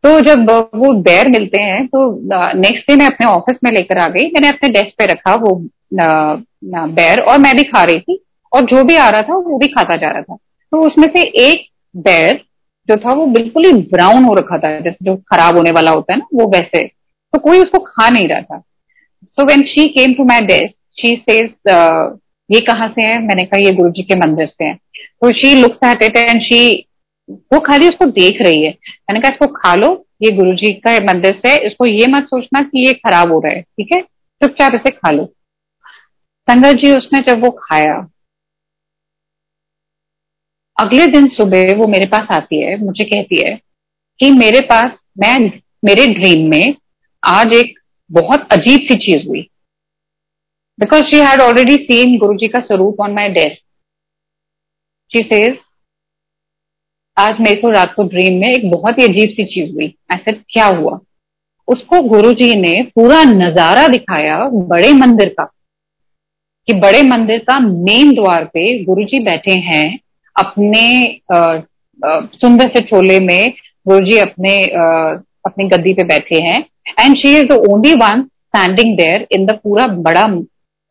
तो 0.04 0.20
जब 0.22 0.50
वो 0.74 0.92
बैर 1.02 1.28
मिलते 1.30 1.62
हैं 1.62 1.86
तो 1.86 1.98
नेक्स्ट 2.58 2.90
डे 2.90 2.96
मैं 2.96 3.06
अपने 3.06 3.26
ऑफ़िस 3.26 3.58
में 3.64 3.70
लेकर 3.72 3.98
आ 3.98 4.08
गई। 4.08 4.24
मैंने 4.26 4.48
अपने 4.48 4.68
डेस्क 4.70 4.94
पे 4.98 5.06
रखा 5.06 5.34
वो 5.36 5.54
बैर 5.94 7.20
और 7.20 7.38
मैं 7.38 7.54
भी 7.56 7.62
खा 7.64 7.84
रही 7.84 8.00
थी 8.00 8.18
और 8.52 8.64
जो 8.66 8.82
भी 8.84 8.96
आ 8.96 9.08
रहा 9.08 9.22
था 9.22 9.36
वो 9.38 9.58
भी 9.58 9.66
खाता 9.68 9.96
जा 9.96 10.10
रहा 10.10 10.22
था। 10.22 10.36
तो 10.36 10.80
उसमें 10.86 11.08
से 11.08 11.22
एक 11.40 11.66
बैर 11.94 12.40
जो 12.88 12.96
था 12.98 13.14
वो 13.14 13.26
बिल्कुल 13.28 13.64
ही 13.64 13.72
ब्राउन 13.92 14.24
हो 14.24 14.34
रखा 14.34 14.58
था, 14.58 14.78
जैसे 14.80 15.04
जो 15.04 15.16
खराब 15.28 15.56
होने 15.56 15.70
वाला 15.70 15.90
होता 15.90 16.12
है 16.12 16.18
ना, 16.18 16.26
वो 16.34 16.50
वैसे। 16.50 16.82
तो 16.84 17.38
कोई 17.38 17.58
उसको 17.60 17.78
खा 17.80 18.08
नहीं 18.10 18.28
रहा 18.28 18.40
था। 18.40 18.58
So 18.58 19.44
when 19.46 19.62
she 19.64 19.86
came 19.90 20.14
to 20.14 20.24
my 20.24 20.40
desk 20.46 20.74
she 20.98 21.14
says 21.20 21.50
ये 22.50 22.60
कहाँ 22.62 22.88
से 22.90 23.02
है? 23.02 23.18
मैंने 23.18 23.44
कहा, 23.44 23.58
ये 23.58 23.72
गुरु 23.72 23.90
जी 23.90 24.02
के 24.02 24.14
मंदिर 24.18 24.46
से 24.46 24.64
है। 24.64 24.74
तो 24.74 25.32
she 25.32 25.54
looks 25.60 25.86
at 25.86 26.02
it 26.02 26.16
and 26.18 26.40
she 26.42 26.88
वो 27.52 27.58
खाली 27.60 27.88
उसको 27.88 28.04
देख 28.12 28.40
रही 28.42 28.62
है। 28.64 28.70
मैंने 28.70 29.20
कहा, 29.20 29.30
इसको 29.30 29.46
खा 29.54 29.74
लो, 29.74 29.88
ये 30.22 30.30
गुरु 30.30 30.54
जी 30.54 30.72
का 30.86 30.92
मंदिर 31.04 31.34
से, 31.36 31.56
इसको 31.66 31.86
ये 31.86 32.06
मत 32.06 32.26
सोचना 32.26 32.60
कि 32.60 32.86
ये 32.86 32.92
खराब 32.94 33.32
हो 33.32 33.40
रहा 33.40 33.54
है, 33.56 33.62
ठीक 33.62 33.92
है? 33.92 34.00
चुपचाप 34.40 34.74
इसे 34.74 34.90
खा 34.90 35.10
लो। 35.10 35.24
संगत 36.48 36.76
जी, 36.76 36.90
उसने 36.90 37.20
जब 37.28 37.44
वो 37.44 37.50
खाया, 37.62 37.94
अगले 40.76 41.06
दिन 41.06 41.26
सुबह 41.28 41.74
वो 41.76 41.86
मेरे 41.86 42.06
पास 42.06 42.26
आती 42.30 42.62
है, 42.62 42.76
मुझे 42.76 43.04
कहती 43.04 43.42
है 43.42 43.56
कि 44.20 44.30
मेरे 44.30 44.60
पास, 44.60 44.98
मैं, 45.18 45.38
मेरे 45.84 46.06
ड्रीम 46.14 46.48
में 46.50 46.74
आज 47.22 47.52
एक 47.54 47.78
बहुत 48.10 48.52
अजीब 48.52 48.80
सी 48.80 48.94
चीज़ 48.96 49.26
हुई। 49.28 49.48
Because 50.78 51.02
she 51.02 51.18
had 51.18 51.40
already 51.40 51.74
seen 51.76 52.16
Guru 52.18 52.36
ji 52.38 52.48
का 52.48 52.60
स्वरूप 52.60 53.00
on 53.00 53.14
my 53.14 53.28
desk 53.28 53.62
she 55.10 55.22
says 55.22 55.58
आज 57.16 57.40
मेरे 57.40 57.60
को 57.60 57.70
रात 57.70 57.92
को 57.94 58.02
ड्रीम 58.02 58.38
में 58.40 58.48
एक 58.48 58.70
बहुत 58.70 58.98
ही 58.98 59.04
अजीब 59.04 59.30
सी 59.30 59.44
चीज़ 59.44 59.72
हुई। 59.74 59.94
ऐसे 60.12 60.32
क्या 60.32 60.66
हुआ? 60.66 60.98
उसको 61.68 62.00
गुरु 62.02 62.32
जी 62.32 62.54
ने 62.60 62.82
पूरा 62.94 63.22
नज़ारा 63.24 63.86
दिखाया 63.88 64.38
बड़े 64.70 64.92
मंदिर 64.92 65.28
का 65.28 65.44
कि 66.68 66.74
बड़े 66.74 67.02
मंदिर 67.02 67.38
का 67.38 67.58
मेन 67.60 68.14
द्वार 68.14 68.44
पे 68.44 68.62
गुरु 68.84 69.04
जी 69.04 69.20
बैठे 69.24 69.58
हैं 69.60 69.98
अपने 70.36 70.84
सुंदर 72.36 72.68
से 72.68 72.80
चोले 72.80 73.18
में 73.20 73.52
गुरु 73.86 74.00
जी 74.06 74.18
अपने 74.18 74.56
आ, 74.66 75.14
अपनी 75.46 75.64
गद्दी 75.68 75.94
पे 75.94 76.04
बैठे 76.04 76.42
हैं। 76.42 76.58
And 77.00 77.16
she 77.16 77.36
is 77.36 77.46
the 77.46 77.60
only 77.70 77.94
one 77.96 78.22
standing 78.22 78.96
there 78.96 79.26
in 79.32 79.46
the 79.46 79.58
पूरा 79.62 79.86
बड़ा 80.02 80.26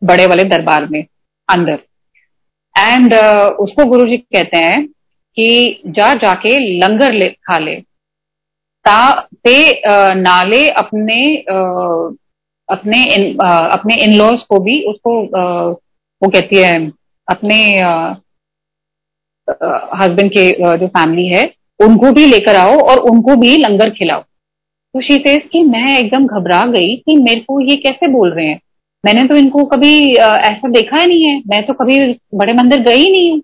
बड़े 0.01 0.25
वाले 0.27 0.43
दरबार 0.45 0.87
में 0.87 1.03
अंदर। 1.49 1.79
एंड 2.75 3.13
uh, 3.13 3.49
उसको 3.59 3.85
गुरु 3.85 4.09
जी 4.09 4.17
कहते 4.17 4.57
हैं 4.57 4.87
कि 5.37 5.81
जा, 5.87 6.13
जाके 6.15 6.57
लंगर 6.79 7.13
ले, 7.13 7.29
खा 7.29 7.57
ले। 7.57 7.75
ता, 8.85 9.11
ते 9.37 9.81
नाले 10.15 10.67
अपने 10.71 11.21
अपने 12.69 13.03
इन 13.05 13.37
अपने 13.37 13.95
इन 14.03 14.15
लॉज 14.15 14.41
को 14.49 14.59
भी 14.59 14.81
उसको 14.85 15.13
वो 16.21 16.29
कहती 16.29 16.55
है, 16.57 16.73
अपने 17.27 17.57
हस्बैंड 19.97 20.31
के 20.31 20.49
जो 20.77 20.87
फैमिली 20.87 21.27
है, 21.27 21.43
उनको 21.79 22.11
भी 22.11 22.25
लेकर 22.25 22.55
आओ 22.55 22.77
और 22.81 22.99
उनको 23.11 23.35
भी 23.35 23.55
लंगर 23.57 23.89
खिलाओ। 23.91 24.21
तो 24.21 25.01
शी 25.01 25.15
सेज 25.17 25.47
कि 25.51 25.63
मैं 25.65 25.97
एकदम 25.97 26.25
घबरा 26.27 26.59
गई 26.69 26.95
कि 26.97 27.15
मेरे 27.17 27.39
को 27.41 27.59
ये 27.61 27.75
कैसे 27.77 28.07
बोल 28.11 28.33
रहे 28.33 28.45
हैं? 28.45 28.59
मैंने 29.03 29.23
तो 29.23 29.35
इनको 29.35 29.63
कभी 29.65 29.93
ऐसा 30.13 30.69
देखा 30.69 30.97
ही 30.97 31.05
नहीं 31.05 31.23
है। 31.25 31.37
मैं 31.47 31.65
तो 31.67 31.73
कभी 31.73 31.97
बड़े 32.35 32.53
मंदिर 32.53 32.81
गई 32.83 33.11
नहीं 33.11 33.31
हूँ। 33.31 33.41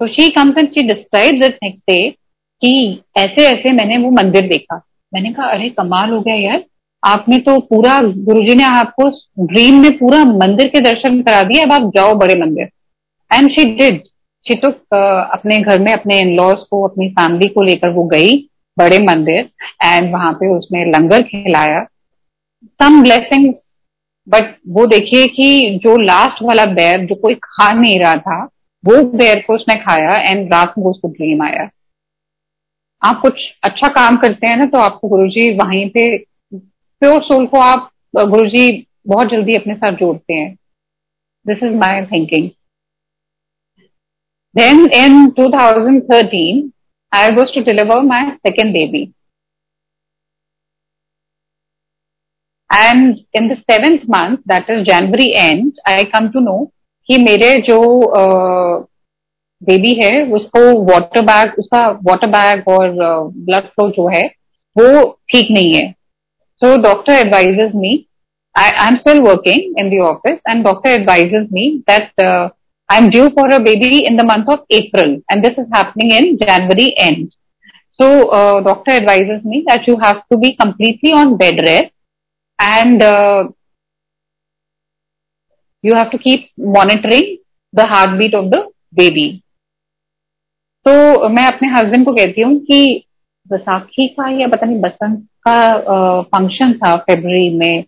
तो 0.00 0.06
she 0.06 0.28
comes 0.28 0.58
and 0.58 0.68
she 0.68 0.82
describe 0.82 1.34
next 1.34 1.84
day 1.90 2.10
कि 2.60 3.02
ऐसे 3.16 3.46
ऐसे 3.46 3.72
मैंने 3.72 3.98
वो 3.98 4.10
मंदिर 4.10 4.42
देखा। 4.42 4.86
मैंने 5.14 5.32
कहा, 5.32 5.46
अरे, 5.46 5.68
कमाल 5.68 6.10
हो 6.10 6.20
गया 6.20 6.34
यार। 6.34 6.64
आपने 7.04 7.38
तो 7.38 7.60
पूरा, 7.60 8.00
गुरुजी 8.02 8.54
ने 8.54 8.64
आपको 8.64 9.08
ड्रीम 9.46 9.82
में 9.82 9.98
पूरा 9.98 10.24
मंदिर 10.24 10.68
के 10.68 10.80
दर्शन 10.80 11.22
करा 11.22 11.42
दिए, 11.42 11.62
अब 11.62 11.72
आप 11.72 11.92
जाओ 11.94 12.14
बड़े 12.14 12.34
मंदिर। 12.34 12.68
And 13.34 13.50
she 13.50 13.64
did 13.64 14.00
she 14.48 14.54
took 14.54 14.74
अपने 15.32 15.58
घर 15.58 15.80
में 15.80 15.92
अपने 15.92 16.20
इन 16.20 16.36
लॉज 16.36 16.56
को, 16.58 16.88
अपनी 16.88 17.08
फैमिली 17.08 17.48
को 17.48 17.62
लेकर 17.62 17.88
वो 17.88 18.04
गई 18.04 18.50
बड़े 18.78 18.98
मंदिर 18.98 19.50
एंड 19.84 20.12
वहाँ 20.12 20.32
पे 20.32 20.56
उसने 20.56 20.84
लंगर 20.84 21.22
खिलाया। 21.22 21.86
सम 22.64 23.02
ब्लेसिंग्स 23.02 23.58
बट 24.28 24.56
वो 24.68 24.86
देखिए 24.86 25.26
कि 25.26 25.80
जो 25.82 25.98
लास्ट 25.98 26.42
वाला 26.42 26.64
बैर, 26.64 27.00
जो 27.00 27.14
कोई 27.14 27.34
खा 27.34 27.72
नहीं 27.72 28.00
रहा 28.00 28.14
था 28.14 28.48
वो 28.84 29.02
बैर 29.18 29.42
को 29.46 29.54
उसने 29.54 29.74
खाया 29.80 30.16
एंड 30.30 30.54
रात 30.54 30.74
में 30.78 30.84
उसको 30.86 31.08
ड्रीम 31.08 31.42
आया। 31.42 31.68
आप 33.02 33.20
कुछ 33.22 33.40
अच्छा 33.64 33.88
काम 33.94 34.16
करते 34.22 34.46
हैं 34.46 34.56
ना 34.56 34.64
तो 34.72 34.78
आपको 34.78 35.08
गुरु 35.08 35.28
जी 35.30 35.50
वहीं 35.58 35.88
पे 35.90 36.06
प्योर 36.52 37.22
सोल 37.24 37.46
को 37.46 37.60
आप 37.60 37.90
गुरुजी 38.16 38.86
बहुत 39.06 39.28
जल्दी 39.30 39.54
अपने 39.54 39.74
साथ 39.74 39.96
जोड़ते 39.98 40.34
हैं। 40.34 40.54
This 41.46 41.62
is 41.62 41.74
my 41.84 42.04
thinking 42.06 42.48
then 44.54 44.88
in 45.04 45.26
2013 45.40 46.66
I 47.12 47.30
was 47.30 47.52
to 47.52 47.60
deliver 47.66 47.96
my 48.02 48.16
second 48.46 48.74
baby. 48.74 49.14
And 52.70 53.20
in 53.32 53.48
the 53.48 53.56
seventh 53.70 54.02
month, 54.06 54.40
that 54.44 54.68
is 54.68 54.82
January 54.86 55.28
end, 55.34 55.78
I 55.86 56.04
come 56.04 56.26
to 56.32 56.42
know 56.42 56.56
कि 57.08 57.16
मेरे 57.22 57.54
जो 57.68 57.80
बेबी 59.62 59.92
है, 59.94 60.10
उसको 60.32 60.60
वाटर 60.84 61.22
बैग 61.26 61.54
उसका 61.58 61.86
वाटर 62.08 62.26
बैग 62.30 62.68
और 62.68 62.90
blood 62.90 63.64
flow 63.66 63.88
जो 63.90 64.08
है, 64.08 64.24
वो 64.76 65.18
ठीक 65.32 65.50
नहीं 65.50 65.72
है। 65.74 65.90
So 66.62 66.76
doctor 66.82 67.12
advises 67.14 67.74
me 67.76 67.92
I 68.54 68.70
I 68.70 68.86
am 68.88 68.96
still 68.96 69.20
working 69.22 69.78
in 69.80 69.90
the 69.90 70.00
office 70.06 70.38
and 70.48 70.64
doctor 70.64 70.90
advises 70.90 71.48
me 71.52 71.68
that 71.90 72.20
I 72.20 72.98
am 72.98 73.08
due 73.10 73.28
for 73.38 73.52
a 73.52 73.58
baby 73.64 73.98
in 73.98 74.16
the 74.16 74.22
month 74.30 74.52
of 74.52 74.60
April 74.76 75.20
and 75.32 75.42
this 75.44 75.58
is 75.58 75.76
happening 75.76 76.12
in 76.12 76.34
January 76.36 76.86
and 76.98 77.26
so 77.98 78.08
doctor 78.62 78.92
advises 78.92 79.40
me 79.46 79.60
that 79.68 79.88
you 79.88 79.96
have 80.04 80.20
to 80.30 80.36
be 80.36 80.50
completely 80.62 81.12
on 81.20 81.34
bed 81.36 81.60
rest 81.68 81.92
and 82.58 83.02
you 85.84 85.94
have 85.94 86.10
to 86.10 86.18
keep 86.18 86.48
monitoring 86.76 87.36
the 87.74 87.86
heartbeat 87.86 88.34
of 88.34 88.50
the 88.52 88.62
baby. 88.94 89.28
तो 90.86 91.28
मैं 91.28 91.46
अपने 91.46 91.68
husband 91.68 92.04
को 92.06 92.12
कहती 92.12 92.40
हूँ 92.40 92.58
कि 92.58 93.04
बैसाखी 93.48 94.06
का 94.08 94.28
या 94.40 94.48
पता 94.48 94.66
नहीं 94.66 94.80
बसंत 94.80 95.26
का 95.48 96.22
फ़ंक्शन 96.22 96.72
था 96.72 96.94
फेब्रवरी 96.96 97.50
में 97.58 97.84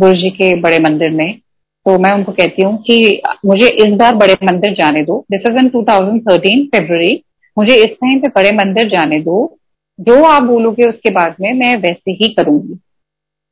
गुरु 0.00 0.14
जी 0.14 0.30
के 0.30 0.54
बड़े 0.60 0.78
मंदिर 0.78 1.10
में। 1.10 1.38
तो 1.86 1.98
मैं 1.98 2.10
उनको 2.10 2.32
कहती 2.32 2.62
हूँ 2.62 2.76
कि 2.82 3.22
मुझे 3.46 3.68
इस 3.84 3.94
बार 3.94 4.14
बड़े 4.14 4.34
मंदिर 4.44 4.74
जाने 4.74 5.02
दो। 5.02 5.24
दिस 5.30 5.46
इज़ 5.46 5.58
इन 5.58 5.68
2013 5.68 6.64
फेब्रवरी 6.66 7.24
मुझे 7.58 7.74
इस 7.74 7.96
टाइम 7.96 8.20
पे 8.20 8.28
बड़े 8.28 8.52
मंदिर 8.52 8.88
जाने 8.88 9.20
दो। 9.20 9.58
जो 10.00 10.22
आप 10.24 10.42
बोलोगे 10.42 10.88
उसके 10.88 11.10
बाद 11.10 11.36
में 11.40 11.52
मैं 11.52 11.76
वैसे 11.76 12.12
ही 12.12 12.32
करूँगी। 12.34 12.78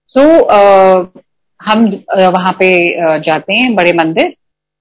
सो 0.09 0.21
so, 0.21 0.45
uh, 0.45 1.23
हम 1.63 1.85
वहाँ 2.13 2.53
पे 2.53 2.71
जाते 3.21 3.55
हैं 3.55 3.75
बड़े 3.75 3.93
मंदिर। 3.95 4.35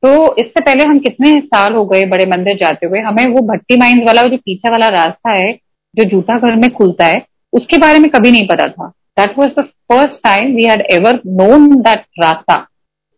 तो 0.03 0.11
इससे 0.35 0.61
पहले 0.61 0.83
हम 0.83 0.99
कितने 0.99 1.31
साल 1.41 1.73
हो 1.73 1.85
गए 1.85 2.05
बड़े 2.07 2.25
मंदिर 2.27 2.57
जाते 2.57 2.85
हुए? 2.85 2.99
हमें 3.01 3.27
वो 3.27 3.41
भट्टी 3.47 3.77
माइंस 3.79 4.03
वाला 4.07 4.21
जो 4.23 4.37
पीछे 4.37 4.69
वाला 4.69 4.87
रास्ता 4.91 5.31
है, 5.33 5.51
जो 5.95 6.03
जूता 6.09 6.37
घर 6.39 6.55
में 6.55 6.69
खुलता 6.73 7.05
है, 7.05 7.25
उसके 7.53 7.77
बारे 7.77 7.99
में 7.99 8.09
कभी 8.11 8.31
नहीं 8.31 8.47
पता 8.47 8.65
था। 8.67 8.87
That 9.19 9.37
was 9.37 9.49
the 9.51 9.63
first 9.91 10.19
time 10.23 10.55
we 10.55 10.63
had 10.63 10.81
ever 10.91 11.19
known 11.27 11.69
that 11.79 12.05
रास्ता। 12.23 12.65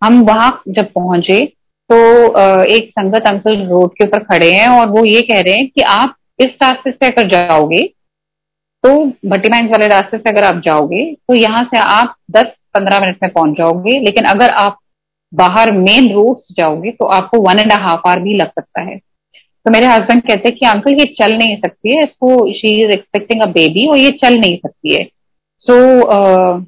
हम 0.02 0.22
वहाँ 0.24 0.62
जब 0.70 0.92
पहुँचे 0.96 1.42
तो 1.90 1.98
एक 2.66 2.90
संगत 2.90 3.28
अंकल 3.28 3.66
रोड 3.68 3.92
के 3.92 4.04
ऊपर 4.04 4.24
खड़े 4.24 4.52
हैं 4.52 4.68
और 4.70 4.90
वो 4.90 5.04
ये 5.06 5.22
कह 5.22 5.42
रहे 5.42 5.54
हैं 5.54 5.68
कि 5.68 5.82
आप 5.84 6.16
इस 6.40 6.56
रास्ते 6.64 6.92
से 6.92 7.08
अगर 7.08 7.30
जाओगे 7.30 7.82
तो 8.84 8.94
भट्टी 9.30 9.50
माइंस 9.50 9.72
वाले 9.72 9.88
रास्ते 9.88 10.18
से 10.18 10.30
अगर 10.30 10.44
आप 10.44 10.62
जाओगे 10.66 11.04
तो 11.14 11.36
यहाँ 11.36 11.64
से 11.64 11.78
आप 11.80 12.16
10-15 12.32 13.00
मिनट 13.02 13.18
में 13.24 13.32
पहुँच 13.34 13.58
जाओगे 13.58 14.00
लेकिन 14.00 14.26
अगर 14.26 14.50
आप 14.64 14.80
बाहर 15.34 15.72
मेन 15.72 16.12
रोड 16.14 16.40
से 16.40 16.54
जाओगे 16.58 16.92
तो 16.92 17.06
आपको 17.10 17.42
वन 17.42 17.60
एंड 17.60 17.72
हाफ़ 17.74 18.08
आवर 18.08 18.20
भी 18.20 18.34
लग 18.38 18.48
सकता 18.50 18.82
है। 18.82 18.98
तो 18.98 19.72
मेरे 19.72 19.86
हस्बैंड 19.88 20.22
कहते 20.22 20.50
हैं 20.50 20.58
कि 20.58 20.66
अंकल 20.66 20.94
ये 20.94 21.06
चल 21.20 21.34
नहीं 21.38 21.56
सकती 21.58 21.96
है 21.96 22.04
इसको 22.04 22.36
she 22.54 22.74
is 22.84 22.92
expecting 22.92 23.42
a 23.42 23.46
baby 23.52 23.86
और 23.88 23.98
ये 23.98 24.12
चल 24.24 24.38
नहीं 24.40 24.58
सकती 24.58 24.96
है। 24.96 25.04
सो 25.04 25.74
so, 25.74 26.66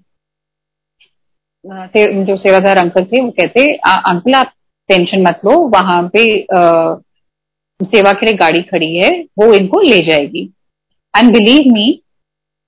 से, 1.65 2.23
जो 2.25 2.37
सेवादार 2.37 2.77
अंकल 2.77 3.05
थे 3.05 3.21
वो 3.21 3.29
कहते 3.31 3.67
अंकल 3.87 4.33
आप 4.35 4.51
टेंशन 4.89 5.21
मत 5.21 5.41
लो 5.45 5.57
वहाँ 5.69 6.01
पे 6.13 6.25
आ, 6.53 6.95
सेवा 7.79 8.11
के 8.13 8.25
लिए 8.25 8.35
गाड़ी 8.37 8.61
खड़ी 8.63 8.95
है 8.95 9.09
वो 9.39 9.53
इनको 9.53 9.79
ले 9.81 10.01
जाएगी। 10.05 10.43
And 11.13 11.31
believe 11.33 11.71
me 11.73 11.87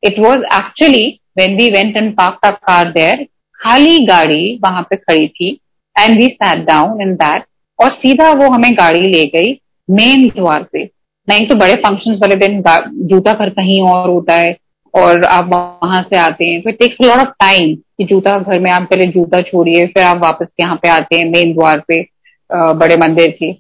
it 0.04 0.20
was 0.20 0.44
actually 0.56 1.08
when 1.38 1.58
we 1.58 1.68
went 1.72 1.98
and 1.98 2.14
park 2.16 2.40
the 2.46 2.52
car 2.64 2.92
there 2.92 3.26
खाली 3.60 3.98
गाड़ी 4.06 4.60
वहाँ 4.64 4.82
पे 4.90 4.96
खड़ी 4.98 5.28
थी 5.30 5.50
and 5.96 6.18
we 6.18 6.28
sat 6.34 6.66
down 6.66 7.02
in 7.02 7.14
that 7.16 7.44
और 7.80 7.92
सीधा 7.96 8.32
वो 8.34 8.50
हमें 8.52 8.74
गाड़ी 8.74 9.02
ले 9.04 9.24
गई 9.34 9.54
मेन 9.90 10.28
द्वार 10.36 10.64
पे। 10.72 10.84
नहीं 11.28 11.48
तो 11.48 11.56
बड़े 11.56 11.76
फ़ंक्शन 11.78 12.18
वाले 12.22 12.36
दिन 12.38 12.62
जूता 13.08 13.34
घर 13.34 13.50
कहीं 13.52 13.82
और 13.84 14.10
होता 14.10 14.34
है, 14.34 14.56
और 14.94 15.24
आप 15.26 15.50
वहाँ 15.50 16.02
से 16.04 16.18
आते 16.18 16.46
हैं। 16.46 16.62
फिर 16.62 16.74
टेक्स 16.74 16.98
लॉट 17.02 17.20
ऑफ़ 17.20 17.34
टाइम 17.40 17.74
कि 17.76 18.04
जूता 18.06 18.38
घर 18.40 18.60
में 18.60 18.70
आप 18.72 18.88
पहले 18.90 19.06
जूता 19.08 19.42
छोड़िए, 19.42 19.86
फिर 19.86 20.04
आप 20.04 20.18
वापस 20.18 20.48
यहाँ 20.60 20.76
पे 20.82 20.90
आते 20.90 21.16
हैं 21.16 21.26
मेन 21.32 21.54
द्वार 21.54 21.84
पे 21.88 22.02
बड़े 22.50 22.98
मंदिर 22.98 23.32
के। 23.40 23.52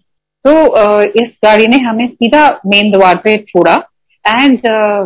तो 0.45 1.03
इस 1.21 1.31
गाड़ी 1.43 1.67
ने 1.67 1.77
हमें 1.79 2.07
सीधा 2.07 2.47
मेन 2.65 2.91
द्वार 2.91 3.15
पे 3.23 3.35
छोड़ा 3.49 3.75
एंड 4.25 4.59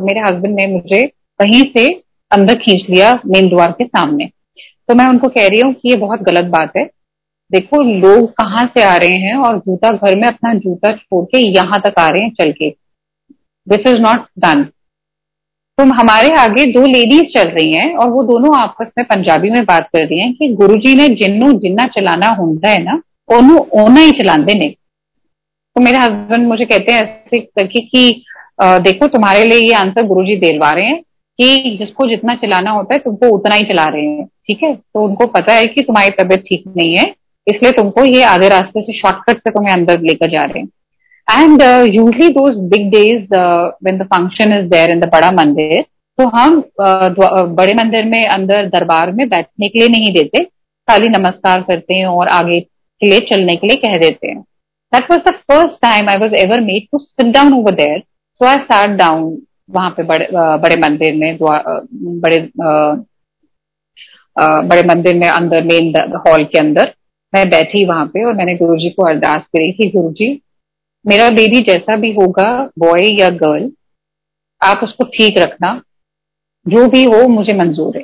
मेरे 0.04 0.20
हस्बैंड 0.22 0.56
ने 0.56 0.68
मुझे 0.68 1.04
कहीं 1.40 1.62
से 1.72 1.88
अंदर 2.32 2.56
खींच 2.58 2.90
लिया 2.90 3.14
मेन 3.28 3.50
द्वार 3.50 3.72
के 3.72 3.86
सामने। 3.86 4.26
तो 4.26 4.96
मैं 4.96 5.06
उनको 5.08 5.28
कह 5.30 5.48
रही 5.48 5.60
हूँ 5.60 5.74
कि 5.74 5.90
ये 5.90 5.96
बहुत 5.98 6.22
गलत 6.24 6.46
बात 6.52 6.78
है। 6.78 6.84
देखो, 7.52 7.82
लोग 7.84 8.30
कहाँ 8.34 8.64
से 8.68 8.84
आ 8.84 8.96
रहे 8.96 9.18
हैं 9.20 9.36
और 9.38 9.58
जूता 9.60 9.92
घर 9.92 10.16
में 10.16 10.28
अपना 10.28 10.54
जूता 10.56 10.96
छोड़ 10.96 11.24
के 11.26 11.40
यहाँ 11.50 11.82
तक 11.82 12.00
आ 12.00 12.08
रहे 12.10 12.24
हैं 12.24 12.32
चल 12.34 12.52
के। 12.54 12.70
दिस 13.68 13.88
इज़ 13.88 13.98
नॉट 14.00 14.26
डन 14.40 14.64
तो 15.78 15.84
हमारे 15.94 16.30
आगे 16.38 16.66
दो 16.72 16.86
लेडीज़ 16.88 17.34
चल 17.34 17.50
रही 17.50 17.74
हैं 17.74 17.96
और 17.96 18.10
वो 18.10 18.24
दोनों 18.24 18.56
आपस 18.58 18.92
में 18.98 19.06
पंजाबी 19.08 19.50
में 19.50 19.64
बात 19.66 19.88
कर 19.88 20.06
रही 20.06 20.20
हैं 20.20 20.34
कि 20.34 20.48
गुरुजी 20.56 20.94
ने 20.96 21.08
जिन्नू 21.16 21.52
जिन्ना 21.60 21.86
चलाना 21.90 22.30
होता 22.32 22.70
है 22.70 22.82
ना, 22.84 23.02
ओनू 23.30 23.58
ओना 23.82 24.02
ही 24.02 24.12
चलाते 24.14 24.54
ने 24.54 24.70
तो 25.76 25.82
मेरे 25.82 25.98
हस्बैंड 25.98 26.48
मुझे 26.48 26.66
कहते 26.66 26.92
हैं 26.92 27.02
ऐसे 27.02 27.40
करके 27.40 27.80
कि 27.82 28.24
देखो, 28.62 29.08
तुम्हारे 29.08 29.46
लिए 29.46 29.60
ये 29.60 29.74
आंसर 29.76 30.06
गुरुजी 30.08 30.36
दिलवा 30.38 30.72
रहे 30.72 30.88
हैं। 30.88 31.02
कि 31.42 31.76
जिसको 31.78 32.08
जितना 32.10 32.36
चलाना 32.36 32.72
होता 32.72 32.94
है 32.94 33.00
तुमको 33.00 33.28
उतना 33.36 33.56
ही 33.56 33.64
चला 33.64 33.86
रहे 33.86 34.06
हैं 34.06 34.26
ठीक 34.26 34.64
है? 34.64 34.74
तो 34.74 35.04
उनको 35.04 35.28
पता 35.30 35.54
है 35.54 35.66
कि 35.68 35.82
तुम्हारी 35.82 36.10
तबीयत 36.20 36.44
ठीक 36.48 36.64
नहीं 36.78 36.98
है 36.98 37.06
इसलिए 37.48 37.72
तुमको 37.72 38.04
ये 38.06 38.24
आधे 38.24 38.50
रास्ते 38.50 38.82
से 38.82 38.94
शॉर्टकट 38.94 39.42
से 39.44 39.52
तुम्हें 39.52 39.74
अंदर 39.74 40.02
लेकर 40.02 40.30
जा 40.32 40.44
रहे 40.44 40.60
हैं। 40.60 41.42
And 41.42 41.62
usually 41.96 42.28
those 42.30 42.58
big 42.70 42.89
days 42.92 43.34
when 43.34 43.98
the 43.98 44.08
function 44.14 44.54
is 44.54 44.66
there 44.70 44.92
in 44.92 45.00
the 45.00 45.10
बड़ा 45.14 45.32
मंदिर 45.32 45.82
तो 46.20 46.28
हम 46.30 46.60
uh, 46.60 47.46
बड़े 47.58 47.74
मंदिर 47.74 48.06
में 48.06 48.24
अंदर 48.26 48.68
दरबार 48.70 49.12
में 49.12 49.28
बैठने 49.30 49.70
के 49.70 49.80
लिए 49.80 49.88
नहीं 49.89 50.14
देते 50.14 50.44
खाली 50.88 51.10
नमस्कार 51.10 51.62
करते 51.62 51.96
हैं 51.96 52.06
और 52.08 52.28
आगे 52.30 52.60
के 52.60 53.10
लिए 53.10 53.20
चलने 53.32 53.56
के 53.56 53.68
लिए 53.68 53.78
कह 53.78 53.98
देते 53.98 54.28
हैं। 54.28 54.39
That 54.94 55.12
was 55.12 55.22
the 55.22 55.34
first 55.52 55.82
time 55.82 56.10
I 56.10 56.18
was 56.18 56.36
ever 56.36 56.62
made 56.62 56.88
to 56.92 57.00
sit 57.00 57.34
down 57.34 57.54
over 57.54 57.76
there 57.76 58.00
so 58.00 58.46
I 58.46 58.56
start 58.56 58.92
down 59.00 59.32
वहाँ 59.72 59.90
पे 59.90 60.04
बड़े 60.04 60.28
बड़े 60.34 60.76
मंदिर 60.78 61.16
में 61.16 61.38
बड़े 62.22 62.38
बड़े 64.38 64.82
मंदिर 64.86 65.16
में 65.18 65.28
अंदर 65.30 65.64
मेन 65.64 65.94
हॉल 66.28 66.44
के 66.44 66.60
अंदर 66.60 66.94
मैं 67.34 67.50
बैठी 67.50 67.86
वहाँ 67.86 68.06
पे 68.06 68.24
और 68.26 68.34
मैंने 68.34 68.56
गुरुजी 68.58 68.90
को 68.90 69.04
अरदास 69.04 69.42
करी 69.42 69.72
कि 69.72 69.90
गुरुजी, 69.90 70.30
मेरा 71.06 71.30
बेबी 71.30 71.60
जैसा 71.68 71.96
भी 71.96 72.12
होगा 72.14 72.52
बॉय 72.80 73.08
या 73.20 73.30
गर्ल 73.36 73.72
आप 74.62 74.80
उसको 74.84 75.04
ठीक 75.08 75.38
रखना। 75.40 75.82
जो 76.66 76.86
भी 76.88 77.04
हो, 77.04 77.28
मुझे 77.28 77.54
मंजूर 77.54 77.98
है। 77.98 78.04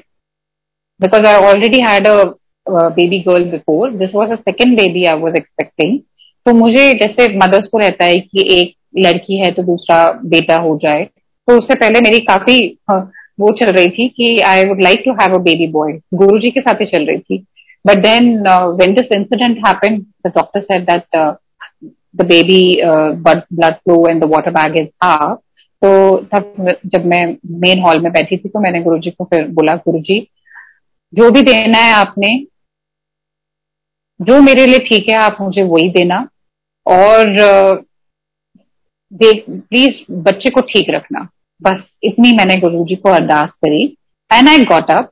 Because 0.99 1.25
I 1.25 1.41
already 1.49 1.79
had 1.83 2.07
a 2.07 2.23
baby 2.67 3.19
girl 3.19 3.43
before 3.51 3.91
this 3.91 4.15
was 4.15 4.31
a 4.31 4.35
second 4.35 4.77
baby 4.77 5.03
I 5.03 5.19
was 5.19 5.35
expecting 5.37 5.99
तो 6.45 6.53
मुझे 6.53 6.91
जैसे 6.93 7.27
मदर्स 7.37 7.67
को 7.67 7.77
रहता 7.77 8.05
है 8.05 8.13
कि 8.13 8.47
एक 8.59 8.73
लड़की 8.97 9.37
है 9.37 9.51
तो 9.51 9.63
दूसरा 9.63 9.99
बेटा 10.25 10.59
हो 10.61 10.77
जाए 10.83 11.03
तो 11.47 11.57
उससे 11.57 11.75
पहले 11.75 11.99
मेरी 12.01 12.19
काफ़ी 12.25 12.59
वो 13.39 13.51
चल 13.59 13.71
रही 13.71 13.87
थी 13.89 14.07
कि 14.09 14.37
I 14.47 14.65
would 14.65 14.81
like 14.83 15.01
to 15.05 15.11
have 15.21 15.33
a 15.35 15.41
baby 15.43 15.67
boy 15.71 15.91
Guru 16.13 16.39
ji 16.39 16.51
के 16.51 16.61
साथ 16.61 16.81
ही 16.81 16.85
चल 16.85 17.05
रही 17.05 17.19
थी। 17.19 17.37
But 17.85 17.97
then 18.03 18.37
when 18.79 18.93
this 18.93 19.11
incident 19.15 19.57
happen 19.67 19.97
the 19.97 20.31
doctor 20.35 20.61
said 20.61 20.89
that 20.89 21.03
the 22.15 22.25
baby 22.25 22.61
blood 22.83 23.73
flow 23.73 24.07
and 24.07 24.23
the 24.23 24.29
water 24.33 24.51
bag 24.51 24.79
is 24.81 24.87
half 25.03 25.37
तो 25.81 26.17
तब 26.33 26.69
जब 26.85 27.05
मैं 27.05 27.25
मेन 27.61 27.81
हॉल 27.81 27.99
में 28.01 28.11
बैठी 28.11 28.37
थी 28.37 28.49
तो 28.49 28.59
मैंने 28.59 28.81
गुरु 28.83 28.97
जी 28.99 29.09
को 29.11 29.23
फिर 29.25 29.47
बोला, 29.49 29.75
गुरु 29.75 29.99
जी, 29.99 30.19
जो 31.13 31.29
भी 31.31 31.41
देना 31.41 31.77
है 31.77 31.91
आपने, 31.93 32.29
जो 34.19 34.41
मेरे 34.41 34.65
लिए 34.65 34.79
ठीक 34.87 35.09
है, 35.09 35.15
आप 35.15 35.37
मुझे 35.41 35.63
वही 35.63 35.89
देना। 35.91 36.27
और 36.85 37.83
देख 39.11 39.43
प्लीज़ 39.49 39.99
बच्चे 40.23 40.49
को 40.49 40.61
ठीक 40.63 40.89
रखना। 40.89 41.27
बस 41.61 41.83
इतनी 42.03 42.31
मैंने 42.37 42.55
गुरु 42.57 42.83
जी 42.85 42.95
को 42.95 43.09
अरदास 43.09 43.49
करी। 43.65 43.83
And 44.31 44.49
I 44.49 44.63
got 44.65 44.91
up 44.91 45.09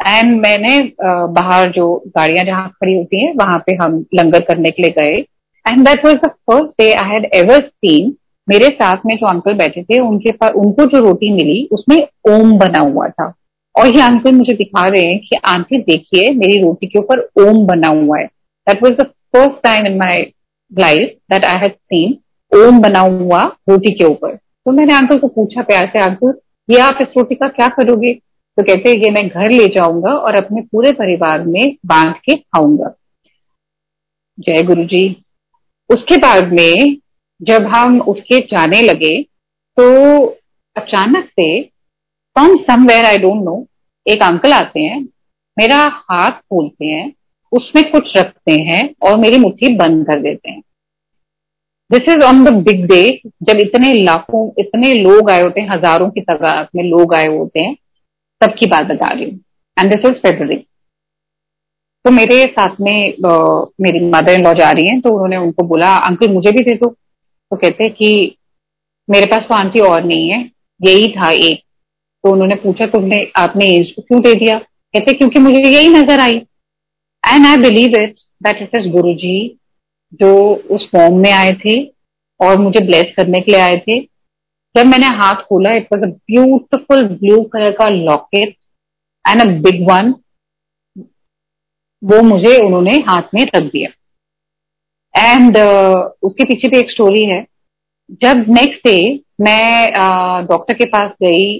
and 0.00 0.40
मैंने 0.40 0.80
बाहर 1.00 1.70
जो 1.72 1.86
गाड़ियाँ 2.16 2.44
जहाँ 2.44 2.68
खड़ी 2.70 2.96
होती 2.96 3.24
हैं, 3.24 3.32
वहाँ 3.34 3.58
पे 3.66 3.74
हम 3.74 4.04
लंगर 4.14 4.40
करने 4.44 4.70
के 4.70 4.82
लिए 4.82 4.94
गए। 4.98 5.16
And 5.66 5.84
that 5.86 6.04
was 6.06 6.16
the 6.16 6.28
first 6.50 6.80
day 6.80 6.92
I 6.92 7.10
had 7.10 7.28
ever 7.34 7.60
seen 7.60 8.14
मेरे 8.48 8.66
साथ 8.70 8.96
में 9.06 9.14
जो 9.16 9.26
अंकल 9.26 9.54
बैठे 9.54 9.82
थे, 9.82 9.98
उनके 9.98 10.32
पास 10.32 10.52
उनको 10.56 10.84
जो 10.86 10.98
रोटी 11.04 11.32
मिली, 11.32 11.68
उसमें 11.72 11.96
ओम 12.28 12.56
बना 12.58 12.80
हुआ 12.80 13.08
था। 13.08 13.32
और 13.74 13.86
ये 13.86 14.02
अंकल 14.02 14.32
मुझे 14.32 14.52
दिखा 14.52 14.86
रहे 14.86 15.02
हैं 15.02 15.18
कि, 15.18 15.36
आंटी, 15.44 15.78
देखिए, 15.78 16.30
मेरी 16.34 16.58
रोटी 16.58 16.86
के 16.86 16.98
ऊपर 16.98 17.20
ओम 17.40 17.66
बना 17.66 17.88
हुआ 17.90 18.18
है। 18.18 18.26
That 18.66 18.82
was 18.82 18.92
the 18.92 19.02
first 19.02 19.62
time 19.62 19.86
in 19.86 19.96
my 19.98 20.22
life 20.72 21.16
that 21.32 21.44
I 21.44 21.56
had 21.56 21.72
seen 21.72 22.16
Om 22.52 22.80
बना 22.80 23.00
हुआ 23.00 23.42
रोटी 23.68 23.90
के 23.90 24.04
ऊपर। 24.04 24.38
तो 24.66 24.72
मैंने 24.72 24.94
अंकल 24.94 25.18
को 25.18 25.28
पूछा 25.28 25.62
प्यार 25.62 25.86
से 25.86 26.02
अंकल 26.02 26.32
ये 26.68 26.78
आप 26.80 26.98
इस 27.02 27.08
रोटी 27.16 27.34
का 27.34 27.48
क्या 27.48 27.68
करोगे? 27.70 28.12
तो 28.12 28.62
कहते 28.62 28.92
ये 28.94 29.10
मैं 29.10 29.26
घर 29.28 29.50
ले 29.52 29.66
जाऊँगा 29.74 30.10
और 30.10 30.36
अपने 30.36 30.60
पूरे 30.62 30.92
परिवार 30.92 31.44
में 31.44 31.76
बांट 31.86 32.16
के 32.16 32.34
खाऊँगा। 32.34 32.92
जय 34.38 34.62
गुरु 34.62 34.84
जी 34.84 35.04
उसके 35.90 36.16
बाद 36.16 36.52
में 36.52 36.96
जब 37.40 37.66
हम 37.66 38.00
उठ 38.00 38.20
के 38.22 38.38
जाने 38.46 38.80
लगे 38.82 39.14
तो 39.76 40.26
अचानक 40.76 41.28
से 41.30 41.62
from 41.62 42.56
somewhere 42.64 43.04
I 43.04 43.18
don't 43.18 43.42
know 43.44 43.66
एक 44.06 44.22
अंकल 44.22 44.52
आते 44.52 44.80
हैं, 44.80 45.00
मेरा 45.56 45.78
हाथ 46.10 46.30
खोलते 46.30 46.86
हैं, 46.86 47.12
उसमें 47.52 47.90
कुछ 47.92 48.16
रखते 48.16 48.60
हैं 48.62 48.82
और 49.02 49.16
मेरी 49.18 49.38
मुट्ठी 49.38 49.74
बंद 49.76 50.06
कर 50.06 50.20
देते 50.20 50.50
हैं। 50.50 50.62
This 51.90 52.08
is 52.08 52.22
on 52.24 52.44
the 52.44 52.52
big 52.64 52.84
day 52.86 53.02
जब 53.42 53.60
इतने 53.60 53.92
लाखों 53.94 54.48
इतने 54.58 54.92
लोग 54.94 55.30
आए 55.30 55.42
होते 55.42 55.60
हैं 55.60 55.68
हज़ारों 55.70 56.08
की 56.10 56.20
तादाद 56.20 56.68
में 56.76 56.82
लोग 56.84 57.14
आए 57.14 57.26
होते 57.28 57.60
हैं 57.60 57.74
तब 58.40 58.54
की 58.58 58.66
बात 58.66 58.86
बता 58.86 59.08
रही 59.08 59.24
हूँ। 59.24 59.38
एंड 59.76 59.92
दिस 59.92 60.10
इज़ 60.10 60.18
फेबररी 60.20 60.56
तो 62.04 62.10
मेरे 62.10 62.44
साथ 62.46 62.80
में 62.80 63.06
uh, 63.06 63.66
मेरी 63.80 64.00
मदर 64.06 64.32
इन 64.32 64.44
लॉ 64.44 64.52
जा 64.54 64.70
रही 64.70 64.88
हैं 64.88 65.00
तो 65.00 65.12
उन्होंने 65.12 65.36
उनको 65.36 65.66
बोला 65.68 65.94
अंकल 65.98 66.32
मुझे 66.32 66.50
भी 66.52 66.62
दे 66.64 66.74
दो। 66.74 66.88
तो 66.88 67.56
कहते 67.56 67.84
हैं 67.84 67.92
कि 67.92 68.36
मेरे 69.08 69.26
पास 69.26 69.46
तो 69.48 69.54
आंटी 69.54 69.80
और 69.82 70.04
नहीं 70.04 70.28
है 70.30 70.38
यही 70.80 71.08
था 71.12 71.30
एक। 71.30 71.60
तो 72.24 72.32
उन्होंने 72.32 72.54
पूछा 72.62 72.86
तुमने 72.86 73.18
आपने 73.36 73.66
एज 73.76 73.90
को 73.90 74.02
क्यों 74.02 74.20
दे 74.22 74.34
दिया? 74.34 74.58
कहते 74.58 75.12
क्योंकि 75.12 75.38
मुझे 75.38 75.58
यही 75.60 75.88
नज़र 75.88 76.20
आई। 76.20 76.36
And 77.22 77.46
I 77.46 77.56
believe 77.60 77.96
it 77.96 78.14
that 78.42 78.62
it 78.62 78.76
is 78.78 78.88
Guru 78.92 79.12
ji 79.14 79.36
जो 80.14 80.34
उस 80.70 80.88
फॉर्म 80.92 81.16
में 81.22 81.30
आए 81.32 81.52
थे 81.64 81.80
और 82.40 82.58
मुझे 82.58 82.84
ब्लेस 82.86 83.12
करने 83.16 83.40
के 83.40 83.52
लिए 83.52 83.60
आए 83.60 83.76
थे। 83.88 84.00
जब 84.74 84.86
मैंने 84.86 85.06
हाथ 85.16 85.42
खोला 85.42 85.70
it 85.76 85.86
was 85.92 86.02
a 86.04 86.08
beautiful 86.08 87.02
blue 87.08 87.42
colour 87.52 87.70
का 87.72 87.88
locket 87.88 88.56
and 89.24 89.42
a 89.42 89.46
big 89.62 89.82
one 89.90 90.14
वो 92.02 92.22
मुझे 92.22 92.56
उन्होंने 92.64 92.96
हाथ 93.06 93.34
में 93.34 93.44
रख 93.44 93.62
दिया। 93.62 93.90
एंड 95.14 95.56
uh, 95.56 95.96
उसके 96.22 96.44
पीछे 96.44 96.68
भी 96.68 96.78
एक 96.78 96.90
स्टोरी 96.90 97.24
है। 97.24 97.40
जब 98.22 98.44
नेक्स्ट 98.48 98.86
डे 98.86 98.98
मैं 99.40 99.92
डॉक्टर 100.48 100.74
uh, 100.74 100.78
के 100.78 100.84
पास 100.88 101.10
गई 101.22 101.58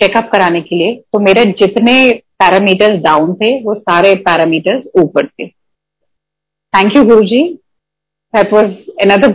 चेकअप 0.00 0.24
uh, 0.24 0.32
कराने 0.32 0.60
के 0.60 0.76
लिए 0.76 0.94
तो 1.12 1.18
मेरे 1.18 1.44
जितने 1.60 1.94
पैरामीटर्स 2.38 3.02
डाउन 3.02 3.34
थे 3.34 3.52
वो 3.64 3.74
सारे 3.74 4.14
पैरामीटर्स 4.28 4.86
ऊपर 5.02 5.26
थे। 5.28 5.46
Thank 6.74 6.94
you, 6.94 7.04
Guruji. 7.04 7.60
That 8.34 8.50
was 8.50 8.74
another. 8.98 9.32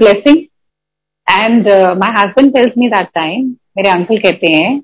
And 1.28 1.68
uh, 1.68 1.96
my 1.96 2.12
husband 2.12 2.54
tells 2.54 2.76
me 2.76 2.90
that 2.90 3.14
time, 3.14 3.46
मेरे 3.78 3.90
अंकल 3.90 4.18
कहते 4.18 4.52
हैं 4.54 4.80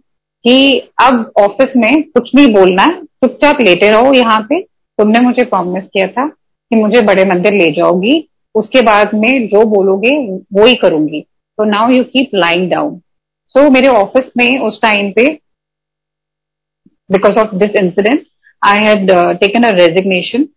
कि 0.45 0.55
अब 1.01 1.33
ऑफ़िस 1.43 1.75
में 1.77 2.03
कुछ 2.09 2.31
नहीं 2.35 2.53
बोलना 2.53 2.87
चुपचाप 3.23 3.61
लेटे 3.61 3.89
रहो 3.91 4.13
यहाँ 4.13 4.39
पे। 4.49 4.61
तुमने 4.99 5.19
मुझे 5.19 5.43
प्रॉमिस 5.43 5.83
किया 5.83 6.07
था 6.07 6.27
कि 6.27 6.75
मुझे 6.75 7.01
बड़े 7.01 7.25
मंदिर 7.25 7.53
ले 7.53 7.69
जाओगी। 7.81 8.17
उसके 8.55 8.81
बाद 8.81 9.13
में 9.13 9.47
जो 9.47 9.65
बोलोगे 9.75 10.15
वो 10.53 10.65
ही 10.65 10.75
करूँगी। 10.85 11.21
तो 11.21 11.69
now 11.71 11.91
you 11.91 12.03
keep 12.03 12.35
lying 12.35 12.69
down 12.71 12.97
so 13.55 13.69
मेरे 13.71 13.87
ऑफ़िस 13.87 14.31
में 14.37 14.59
उस 14.67 14.81
टाइम 14.81 15.11
पे 15.11 15.29
because 17.09 17.39
of 17.39 17.55
this 17.55 17.81
incident 17.83 18.25
I 18.61 18.83
had 18.85 19.11
taken 19.39 19.63
a 19.63 19.77
resignation 19.77 20.47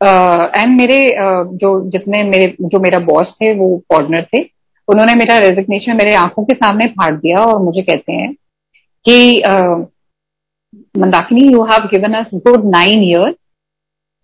and 0.00 0.70
uh, 0.70 0.78
मेरे 0.78 0.98
uh, 1.06 1.58
जो 1.60 1.68
जितने 1.90 2.22
मेरे 2.22 2.46
जो 2.62 2.80
मेरा 2.80 2.98
बॉस 3.04 3.34
थे 3.40 3.52
वो 3.58 3.76
फॉरनर 3.92 4.24
थे 4.24 4.42
उन्होंने 4.88 5.14
मेरा 5.14 5.38
रेजिग्नेशन 5.38 5.96
मेरे 5.96 6.14
आँखों 6.14 6.44
के 6.44 6.54
सामने 6.54 6.86
फाड़ 6.90 7.14
दिया 7.14 7.44
और 7.44 7.62
मुझे 7.62 7.82
कहते 7.82 8.12
हैं 8.12 8.32
कि 9.06 9.42
Mandakini 10.98 11.46
you 11.52 11.62
have 11.64 11.88
given 11.92 12.14
us 12.14 12.30
good 12.46 12.64
nine 12.70 13.02
year 13.04 13.34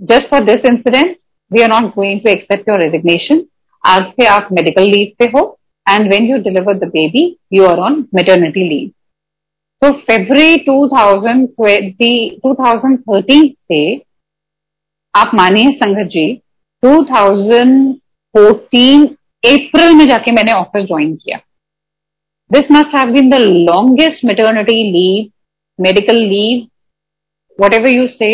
just 0.00 0.30
for 0.30 0.44
this 0.44 0.70
incident 0.70 1.16
we 1.50 1.62
are 1.62 1.68
not 1.68 1.94
going 1.94 2.20
to 2.20 2.30
accept 2.30 2.68
your 2.68 2.82
resignation 2.82 3.42
आज 3.84 4.02
से 4.10 4.26
आप 4.26 4.48
मेडिकल 4.52 4.90
लीव 4.90 5.12
पे 5.18 5.30
हो 5.36 5.46
and 5.86 6.10
when 6.12 6.30
you 6.30 6.38
deliver 6.42 6.78
the 6.78 6.90
baby 6.92 7.24
you 7.52 7.66
are 7.66 7.78
on 7.80 8.04
maternity 8.14 8.68
leave 8.68 8.90
तो 9.82 9.90
February 10.00 10.56
2020 10.64 12.34
2013 12.46 13.48
से 13.68 13.82
आप 15.14 15.30
मानिए 15.34 15.70
संगत 15.72 16.06
जी 16.12 16.22
2014 16.82 19.02
अप्रैल 19.44 19.94
में 19.94 20.06
जाके 20.08 20.32
मैंने 20.32 20.52
ऑफ़िस 20.52 20.84
ज्वाइन 20.86 21.14
किया। 21.16 21.38
This 22.50 22.70
must 22.72 22.94
have 22.96 23.10
been 23.12 23.28
the 23.30 23.34
longest 23.42 24.24
maternity 24.24 24.82
leave 24.92 25.30
medical 25.78 26.20
leave 26.22 26.66
whatever 27.74 27.88
you 27.88 28.06
say 28.08 28.30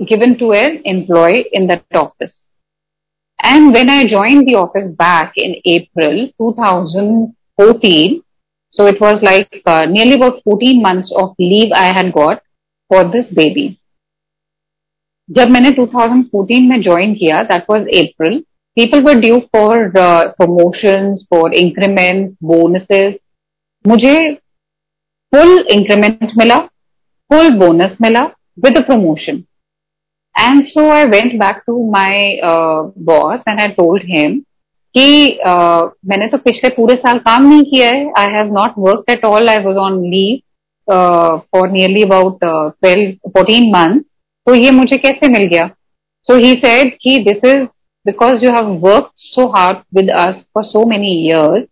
given 0.00 0.34
to 0.40 0.52
an 0.54 0.82
employ 0.86 1.32
in 1.54 1.66
that 1.66 1.96
office 1.96 2.30
and 3.38 3.76
when 3.76 3.90
I 3.90 4.04
join 4.08 4.42
the 4.44 4.54
office 4.58 4.84
back 5.02 5.32
in 5.44 5.52
April 5.76 6.28
2014, 6.42 8.20
so 8.76 8.88
it 8.88 9.02
was 9.02 9.24
like 9.24 9.62
nearly 9.68 10.14
about 10.14 10.40
14 10.48 10.82
months 10.86 11.12
of 11.22 11.42
leave 11.42 11.74
I 11.78 11.92
had 11.96 12.10
got 12.14 12.38
for 12.90 13.04
this 13.10 13.32
baby 13.34 13.68
जब 15.28 15.50
मैंने 15.50 15.70
2014 15.70 16.68
में 16.68 16.80
join 16.82 17.14
किया 17.14 17.40
that 17.44 17.64
was 17.70 17.82
April 17.98 18.38
people 18.76 19.02
were 19.02 19.18
due 19.20 19.38
for 19.56 19.90
promotion 19.96 21.14
for 21.30 21.54
increment 21.54 22.30
bonuses 22.44 23.14
मुझे 23.84 24.16
full 25.32 25.58
increment 25.72 26.30
मिला 26.38 26.58
full 27.30 27.50
bonus 27.58 27.96
मिला 28.02 28.22
with 28.64 28.82
promotion 28.86 29.42
and 30.34 30.64
so 30.66 30.88
I 30.90 31.04
went 31.08 31.38
back 31.40 31.62
to 31.66 31.90
my 31.92 32.40
boss 33.06 33.40
and 33.48 33.60
I 33.60 33.68
told 33.74 34.02
him 34.10 34.40
कि 34.94 35.38
uh, 35.48 35.88
मैंने 36.06 36.26
तो 36.26 36.38
पिछले 36.38 36.68
पूरे 36.74 36.94
साल 36.96 37.18
काम 37.20 37.48
नहीं 37.48 37.62
किया 37.62 37.88
है 37.88 38.12
I 38.18 38.32
have 38.32 38.52
not 38.54 38.74
work 38.78 39.10
at 39.10 39.24
all 39.24 39.48
I 39.48 39.62
was 39.64 39.76
on 39.78 40.00
leave 40.10 40.92
for 41.52 41.70
nearly 41.70 42.02
about 42.02 42.38
twelve 42.44 43.30
fourteen 43.30 43.68
month 43.72 44.00
तो 44.48 44.54
ये 44.54 44.70
मुझे 44.70 44.96
कैसे 44.96 45.28
मिल 45.28 45.46
गया? 45.48 45.66
सो 46.26 46.36
ही 46.36 46.52
सेड 46.60 46.92
कि 47.02 47.16
this 47.24 47.44
is 47.46 47.64
because 48.06 48.44
you 48.44 48.50
have 48.52 48.68
work 48.84 49.10
so 49.18 49.46
hard 49.56 49.78
with 49.94 50.10
us 50.10 50.34
for 50.54 50.64
so 50.64 50.84
many 50.90 51.10
years 51.24 51.66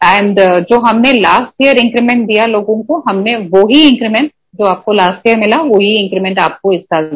and 0.00 0.40
जो 0.70 0.78
हमने 0.86 1.12
last 1.12 1.62
year 1.62 1.78
increment 1.78 2.26
दिया 2.26 2.44
लोगों 2.46 2.82
को, 2.82 3.02
हमने 3.10 3.36
वो 3.36 3.66
ही 3.68 3.80
इंक्रीमेंट 3.88 4.30
जो 4.56 4.64
आपको 4.66 4.92
लास्ट 4.92 5.28
ईयर 5.28 5.38
मिला 5.38 5.60
वही 5.62 5.92
इंक्रीमेंट 6.04 6.38
आपको 6.40 6.72
इस 6.72 6.80
साल 6.82 7.10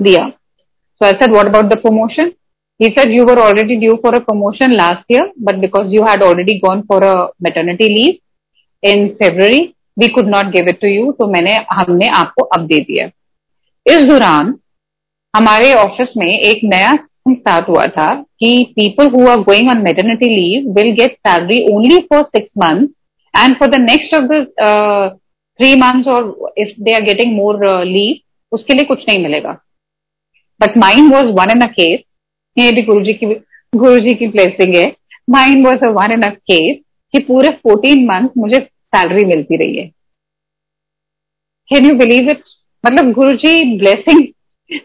दिया. 0.00 0.26
So 0.28 1.04
I 1.06 1.12
said 1.12 1.32
what 1.32 1.46
about 1.46 1.72
the 1.72 1.78
promotion 1.82 2.32
he 2.80 2.88
said, 2.94 3.12
you 3.12 3.24
were 3.26 3.38
already 3.42 3.76
due 3.82 3.94
for 4.00 4.10
a 4.14 4.20
promotion 4.24 4.72
last 4.72 5.04
year, 5.08 5.22
but 5.44 5.60
because 5.60 5.92
you 5.92 6.02
had 6.04 6.22
already 6.22 6.58
gone 6.64 6.82
for 6.90 6.98
a 7.04 7.14
maternity 7.46 7.88
leave 7.88 8.18
in 8.82 9.06
february, 9.22 9.60
we 9.96 10.08
could 10.16 10.28
not 10.34 10.50
give 10.56 10.68
it 10.72 10.80
to 10.82 10.90
you 10.94 11.12
तो 11.20 11.30
मैंने, 11.32 11.54
हमने 11.72 12.08
आपको 12.18 12.44
अब 12.56 12.66
दे 12.66 12.80
दिया 12.90 13.06
इस 13.86 14.04
दौरान 14.06 14.54
हमारे 15.34 15.72
office 15.74 16.12
में 16.16 16.26
एक 16.26 16.60
नया 16.64 16.92
स्टार्ट 17.28 17.68
हुआ 17.68 17.86
था 17.96 18.06
कि 18.40 18.48
people 18.76 19.08
who 19.10 19.26
are 19.28 19.40
going 19.40 19.68
on 19.70 19.82
maternity 19.82 20.28
leave 20.28 20.72
will 20.74 20.90
get 20.96 21.12
salary 21.18 21.58
only 21.74 21.98
for 22.12 22.22
six 22.24 22.50
month 22.58 22.88
and 23.34 23.56
for 23.58 23.68
the 23.68 23.80
next 23.80 24.14
of 24.14 24.24
the 24.32 24.44
three 25.60 25.74
months 25.80 26.08
और 26.14 26.52
if 26.58 26.72
they 26.84 26.94
are 26.94 27.02
getting 27.02 27.36
more 27.36 27.64
leave 27.84 28.56
उसके 28.56 28.74
लिए 28.74 28.84
कुछ 28.84 29.04
नहीं 29.08 29.22
मिलेगा। 29.22 29.52
But 30.60 30.76
mind 30.78 31.12
was 31.14 31.32
one 31.38 31.50
in 31.50 31.60
a 31.60 31.70
case 31.70 32.00
ये 32.56 32.70
भी 32.72 32.82
गुरु 32.82 33.04
जी 33.04 33.12
की 33.12 33.26
गुरु 33.72 33.98
जी 34.00 34.14
की 34.14 34.26
ब्लेसिंग 34.28 34.74
है। 34.76 34.86
Mind 35.30 35.66
was 35.66 35.84
a 35.84 35.90
one 35.92 36.12
in 36.12 36.22
a 36.22 36.30
case 36.30 36.78
कि 37.14 37.18
पूरे 37.24 37.50
फोर्टीन 37.62 38.04
मंथ 38.06 38.28
मुझे 38.38 38.58
सैलरी 38.58 39.24
मिलती 39.24 39.56
रही 39.56 39.76
है। 39.76 39.86
कैन 41.70 41.86
यू 41.86 41.94
बिलीव 41.98 42.30
इट 42.30 42.42
मतलब 42.84 43.12
गुरु 43.12 43.34
जी 43.36 43.78
ब्लेसिंग 43.78 44.20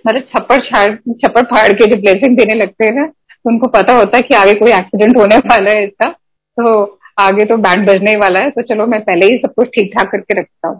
मतलब 0.07 0.21
छप्पड़ 0.29 0.59
छाड़ 0.61 0.89
छप्पड़ 0.95 1.43
फाड़ 1.45 1.71
के 1.73 1.85
जो 1.85 1.95
ब्लेसिंग 2.01 2.37
देने 2.37 2.53
लगते 2.55 2.85
हैं 2.85 2.93
ना, 2.93 3.11
उनको 3.45 3.67
पता 3.69 3.93
होता 3.95 4.17
है 4.17 4.23
कि 4.23 4.35
आगे 4.35 4.53
कोई 4.55 4.71
एक्सीडेंट 4.71 5.17
होने 5.17 5.37
वाला 5.47 5.71
है 5.71 5.83
इसका 5.83 6.09
तो 6.57 6.99
आगे 7.19 7.45
तो 7.45 7.57
बैंड 7.57 7.87
बजने 7.89 8.15
वाला 8.17 8.39
है 8.39 8.49
तो 8.49 8.61
चलो 8.63 8.85
मैं 8.87 8.99
पहले 9.03 9.25
ही 9.25 9.37
सब 9.37 9.53
कुछ 9.53 9.67
ठीक 9.75 9.91
ठाक 9.93 10.11
करके 10.11 10.39
रखता 10.39 10.67
हूँ। 10.67 10.79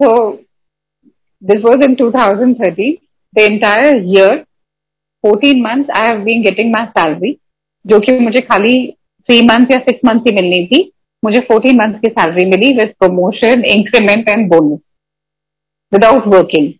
तो 0.00 0.30
this 1.42 1.60
was 1.64 1.84
in 1.84 1.94
2013 1.94 2.92
the 3.34 3.40
entire 3.40 4.02
year 4.06 4.36
fourteen 5.24 5.62
month 5.62 5.90
I 5.96 6.06
have 6.06 6.20
been 6.24 6.42
getting 6.42 6.72
my 6.72 6.86
salary 6.98 7.36
जो 7.84 7.98
कि 8.00 8.18
मुझे 8.18 8.40
खाली 8.40 8.74
थ्री 9.28 9.40
मंथ 9.46 9.72
या 9.72 9.78
सिक्स 9.80 10.04
मंथ 10.06 10.26
ही 10.28 10.34
मिलनी 10.34 10.66
थी। 10.66 10.80
मुझे 11.22 11.40
14 11.50 11.74
मंथ 11.76 11.98
की 12.00 12.08
salary 12.08 12.44
milli 12.46 12.72
with 12.76 12.94
promotion 13.00 13.64
increment 13.68 14.28
and 14.28 14.48
bonus 14.48 14.80
without 15.92 16.26
working 16.34 16.72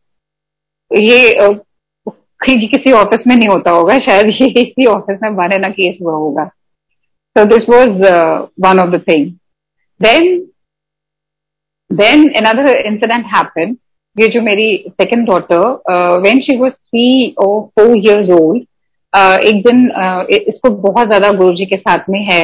ये 1.02 1.18
किसी 2.68 2.92
ऑफ़िस 2.92 3.26
में 3.26 3.34
नहीं 3.36 3.48
होता 3.48 3.70
होगा 3.70 3.98
शायद 4.06 4.30
ये 4.32 4.46
इसी 4.60 4.86
ऑफ़िस 4.90 5.18
में 5.22 5.30
वन 5.36 5.52
एन 5.54 5.70
केस 5.72 5.98
हुआ 6.02 6.14
होगा। 6.14 6.50
This 7.36 7.66
was 7.66 8.02
uh, 8.06 8.46
one 8.58 8.80
of 8.80 8.90
the 8.92 8.98
things 9.00 9.28
then 10.00 10.26
then 11.90 12.24
another 12.40 12.64
incident 12.90 13.30
happened. 13.34 13.76
ये 14.16 14.26
जो 14.28 14.40
मेरी 14.42 14.66
second 14.90 15.24
daughter 15.26 16.18
when 16.22 16.40
she 16.42 16.56
was 16.56 16.72
three 16.72 17.34
और 17.40 17.60
फोर 17.78 17.96
इयर्स 17.96 18.30
ओल्ड 18.30 18.62
एक 19.46 19.62
दिन 19.66 19.78
uh, 20.02 20.24
इसको 20.48 20.70
बहुत 20.82 21.06
ज़्यादा 21.06 21.30
गुरु 21.38 21.54
जी 21.56 21.66
के 21.66 21.76
साथ 21.76 22.10
में 22.10 22.20
है। 22.24 22.42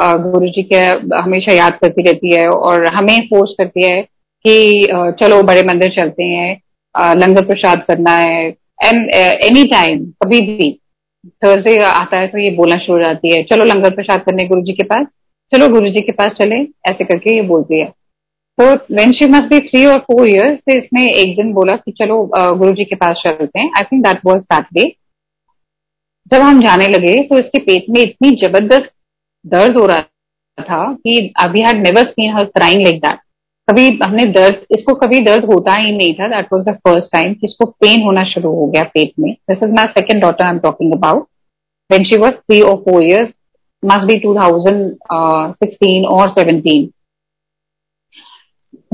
uh, 0.00 0.16
गुरु 0.22 0.48
जी 0.48 0.62
के 0.72 0.82
हमेशा 1.16 1.52
याद 1.52 1.78
करती 1.82 2.02
रहती 2.02 2.32
है 2.34 2.46
और 2.48 2.86
हमें 2.94 3.20
फोर्स 3.26 3.54
करती 3.58 3.86
है 3.86 4.00
कि 4.44 4.86
चलो 5.20 5.42
बड़े 5.44 5.62
मंदिर 5.64 5.90
चलते 5.92 6.24
हैं 6.24 7.14
लंगर 7.16 7.44
प्रसाद 7.46 7.84
करना 7.88 8.12
है 8.12 8.48
एंड 8.84 9.10
एनी 9.44 9.64
टाइम 9.70 10.04
कभी 10.22 10.40
भी 10.42 10.70
थर्सडे 11.44 11.76
आता 11.84 12.18
है 12.18 12.26
तो 12.28 12.38
ये 12.38 12.50
बोलना 12.56 12.76
शुरू 12.78 12.98
हो 12.98 13.04
जाती 13.04 13.32
है, 13.32 13.42
चलो 13.44 13.64
लंगर 13.64 13.94
प्रसाद 13.94 14.22
करने 14.24 14.46
गुरु 14.48 14.62
जी 14.62 14.72
के 14.72 14.84
पास, 14.84 15.06
चलो 15.52 15.68
गुरु 15.68 15.90
जी 15.90 16.00
के 16.00 16.12
पास 16.12 16.32
चले, 16.38 16.60
ऐसे 16.90 17.04
करके 17.04 17.34
ये 17.34 17.42
बोलती 17.48 17.80
है 17.80 17.86
तो 18.58 18.64
when 18.96 19.12
she 19.12 19.26
must 19.30 19.48
be 19.50 19.58
three 19.68 19.84
और 19.86 19.98
फोर 20.02 20.28
ईयर्स 20.28 20.58
तो 20.60 20.76
इसने 20.78 21.06
एक 21.20 21.36
दिन 21.36 21.52
बोला 21.54 21.76
कि 21.76 21.92
चलो 21.98 22.22
गुरु 22.34 22.72
जी 22.74 22.84
के 22.84 22.96
पास 22.96 23.22
चलते 23.26 23.60
हैं। 23.60 23.70
I 23.78 23.84
think 23.84 24.04
that 24.04 24.20
was 24.26 24.40
Saturday 24.42 24.88
जब 26.32 26.40
हम 26.42 26.60
जाने 26.62 26.86
लगे 26.88 27.14
तो 27.24 27.38
इसके 27.38 27.58
पेट 27.62 27.84
में 27.90 28.00
इतनी 28.02 28.30
ज़बरदस्त 28.42 28.92
दर्द 29.44 29.76
हो 29.78 29.86
रहा 29.86 30.62
था 30.64 30.92
कि 30.94 31.32
अभी 31.40 31.60
had 31.60 31.82
never 31.82 32.06
seen 32.06 32.34
her 32.36 32.44
crying 32.46 32.82
like 32.82 33.00
that 33.00 33.18
कभी 33.70 33.88
हमने 34.02 34.24
दर्द, 34.28 34.60
इसको 34.72 34.94
कभी 34.96 35.18
दर्द 35.24 35.44
होता 35.52 35.74
ही 35.74 35.96
नहीं 35.96 36.14
था। 36.14 36.28
That 36.28 36.46
was 36.52 36.64
the 36.64 36.74
first 36.86 37.12
time 37.12 37.34
इसको 37.44 37.66
पेन 37.80 38.02
होना 38.04 38.24
शुरू 38.26 38.54
हो 38.54 38.66
गया 38.66 38.82
पेट 38.94 39.12
में। 39.20 39.32
This 39.32 39.62
is 39.62 39.74
my 39.74 39.86
second 39.98 40.22
daughter 40.22 40.44
I 40.44 40.52
am 40.52 40.58
talking 40.60 40.92
about 40.94 41.26
when 41.90 42.04
she 42.04 42.16
was 42.18 42.32
three 42.32 42.60
और 42.60 42.76
four 42.86 43.04
years 43.04 43.30
must 43.82 44.06
be 44.06 44.18
two 44.20 44.34
thousand 44.36 44.90
sixteen 45.54 46.04
और 46.06 46.28
सेवनटीन 46.30 46.90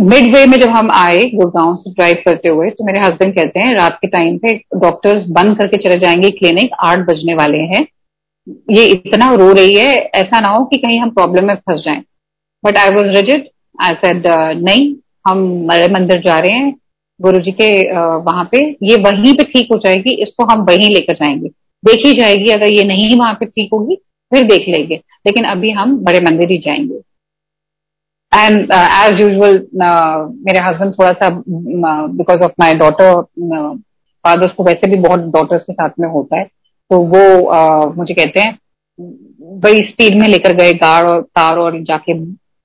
मिड 0.01 0.35
वे 0.35 0.45
में 0.47 0.59
जब 0.61 0.70
हम 0.70 0.91
आए 0.95 1.24
गुड़गांव 1.31 1.74
से 1.77 1.91
ड्राइव 1.93 2.22
करते 2.24 2.49
हुए 2.49 2.68
तो 2.70 2.85
मेरे 2.85 3.01
हस्बैंड 3.01 3.35
कहते 3.37 3.61
हैं, 3.61 3.72
रात 3.74 3.99
के 4.01 4.09
टाइम 4.09 4.37
पे 4.39 4.53
डॉक्टर्स 4.77 5.22
बंद 5.31 5.57
करके 5.59 5.77
चले 5.79 5.97
जाएँगे 6.01 6.31
क्लिनिक 6.33 6.70
आठ 6.81 6.99
बजने 7.09 7.35
वाले 7.35 7.59
हैं। 7.72 7.87
ये 8.70 8.85
इतना 8.87 9.33
रो 9.35 9.53
रही 9.53 9.74
है, 9.74 9.95
ऐसा 9.95 10.41
ना 10.41 10.49
हो 10.49 10.64
कि 10.64 10.77
कहीं 10.79 10.99
हम 11.01 11.11
प्रॉब्लम 11.11 11.47
में 11.47 11.55
फंस 11.57 11.83
जाएँ। 11.85 12.03
But 12.64 12.79
I 12.79 12.91
was 12.91 13.07
rigid 13.16 13.49
I 13.83 13.95
said 13.95 14.27
uh, 14.27 14.62
नहीं 14.62 14.95
हम 15.29 15.39
मरे 15.68 15.89
मंदिर 15.93 16.20
जा 16.20 16.39
रहे 16.39 16.53
हैं 16.53 16.74
गुरु 17.20 17.39
जी 17.41 17.53
के 17.53 17.68
uh, 17.93 18.27
वहाँ 18.27 18.49
पे 18.53 18.59
ये 18.83 18.97
वहीं 19.03 19.33
पे 19.35 19.45
ठीक 19.45 19.68
हो 19.72 19.79
जाएगी 19.79 20.14
इसको 20.22 20.45
हम 20.47 20.62
वहीं 20.62 20.95
लेकर 20.95 21.14
जाएँगे। 21.14 21.49
देखी 21.83 22.12
जाएगी 22.18 22.51
अगर 22.51 22.72
ये 22.72 22.85
नहीं 22.85 23.18
वहाँ 23.18 23.35
पे 23.35 23.47
ठीक 23.47 23.70
होगी 23.72 23.97
फिर 24.33 24.43
देख 24.43 24.68
लेंगे। 24.68 25.01
लेकिन 25.27 25.45
अभी 25.45 25.70
हम 25.70 25.97
बड़े 26.05 26.20
मंदिर 26.20 26.51
ही 26.51 26.59
जाएँगे। 26.59 27.01
एंड 28.33 28.72
एज 28.72 29.20
यूजल 29.20 29.66
मेरे 30.45 30.59
हस्बैंड 30.59 30.93
थोड़ा 30.93 31.12
सा 31.12 31.29
because 31.49 32.39
of 32.39 32.53
my 32.61 32.74
daughter 32.74 33.22
fathers 34.24 34.53
को 34.53 34.64
वैसे 34.64 34.91
भी 34.91 34.97
बहुत 35.01 35.20
डॉटर्स 35.33 35.62
के 35.62 35.72
साथ 35.72 35.91
में 36.01 36.09
होता 36.09 36.39
है 36.39 36.45
तो 36.91 36.99
वो 36.99 37.22
uh, 37.53 37.97
मुझे 37.97 38.14
कहते 38.14 38.41
हैं 38.41 38.59
बड़ी 39.61 39.79
स्पीड 39.79 40.20
में 40.20 40.27
लेकर 40.29 40.53
गए 40.53 40.72
कार 40.72 41.07
और 41.07 41.20
कार 41.20 41.59
और 41.59 41.81
जाके 41.83 42.14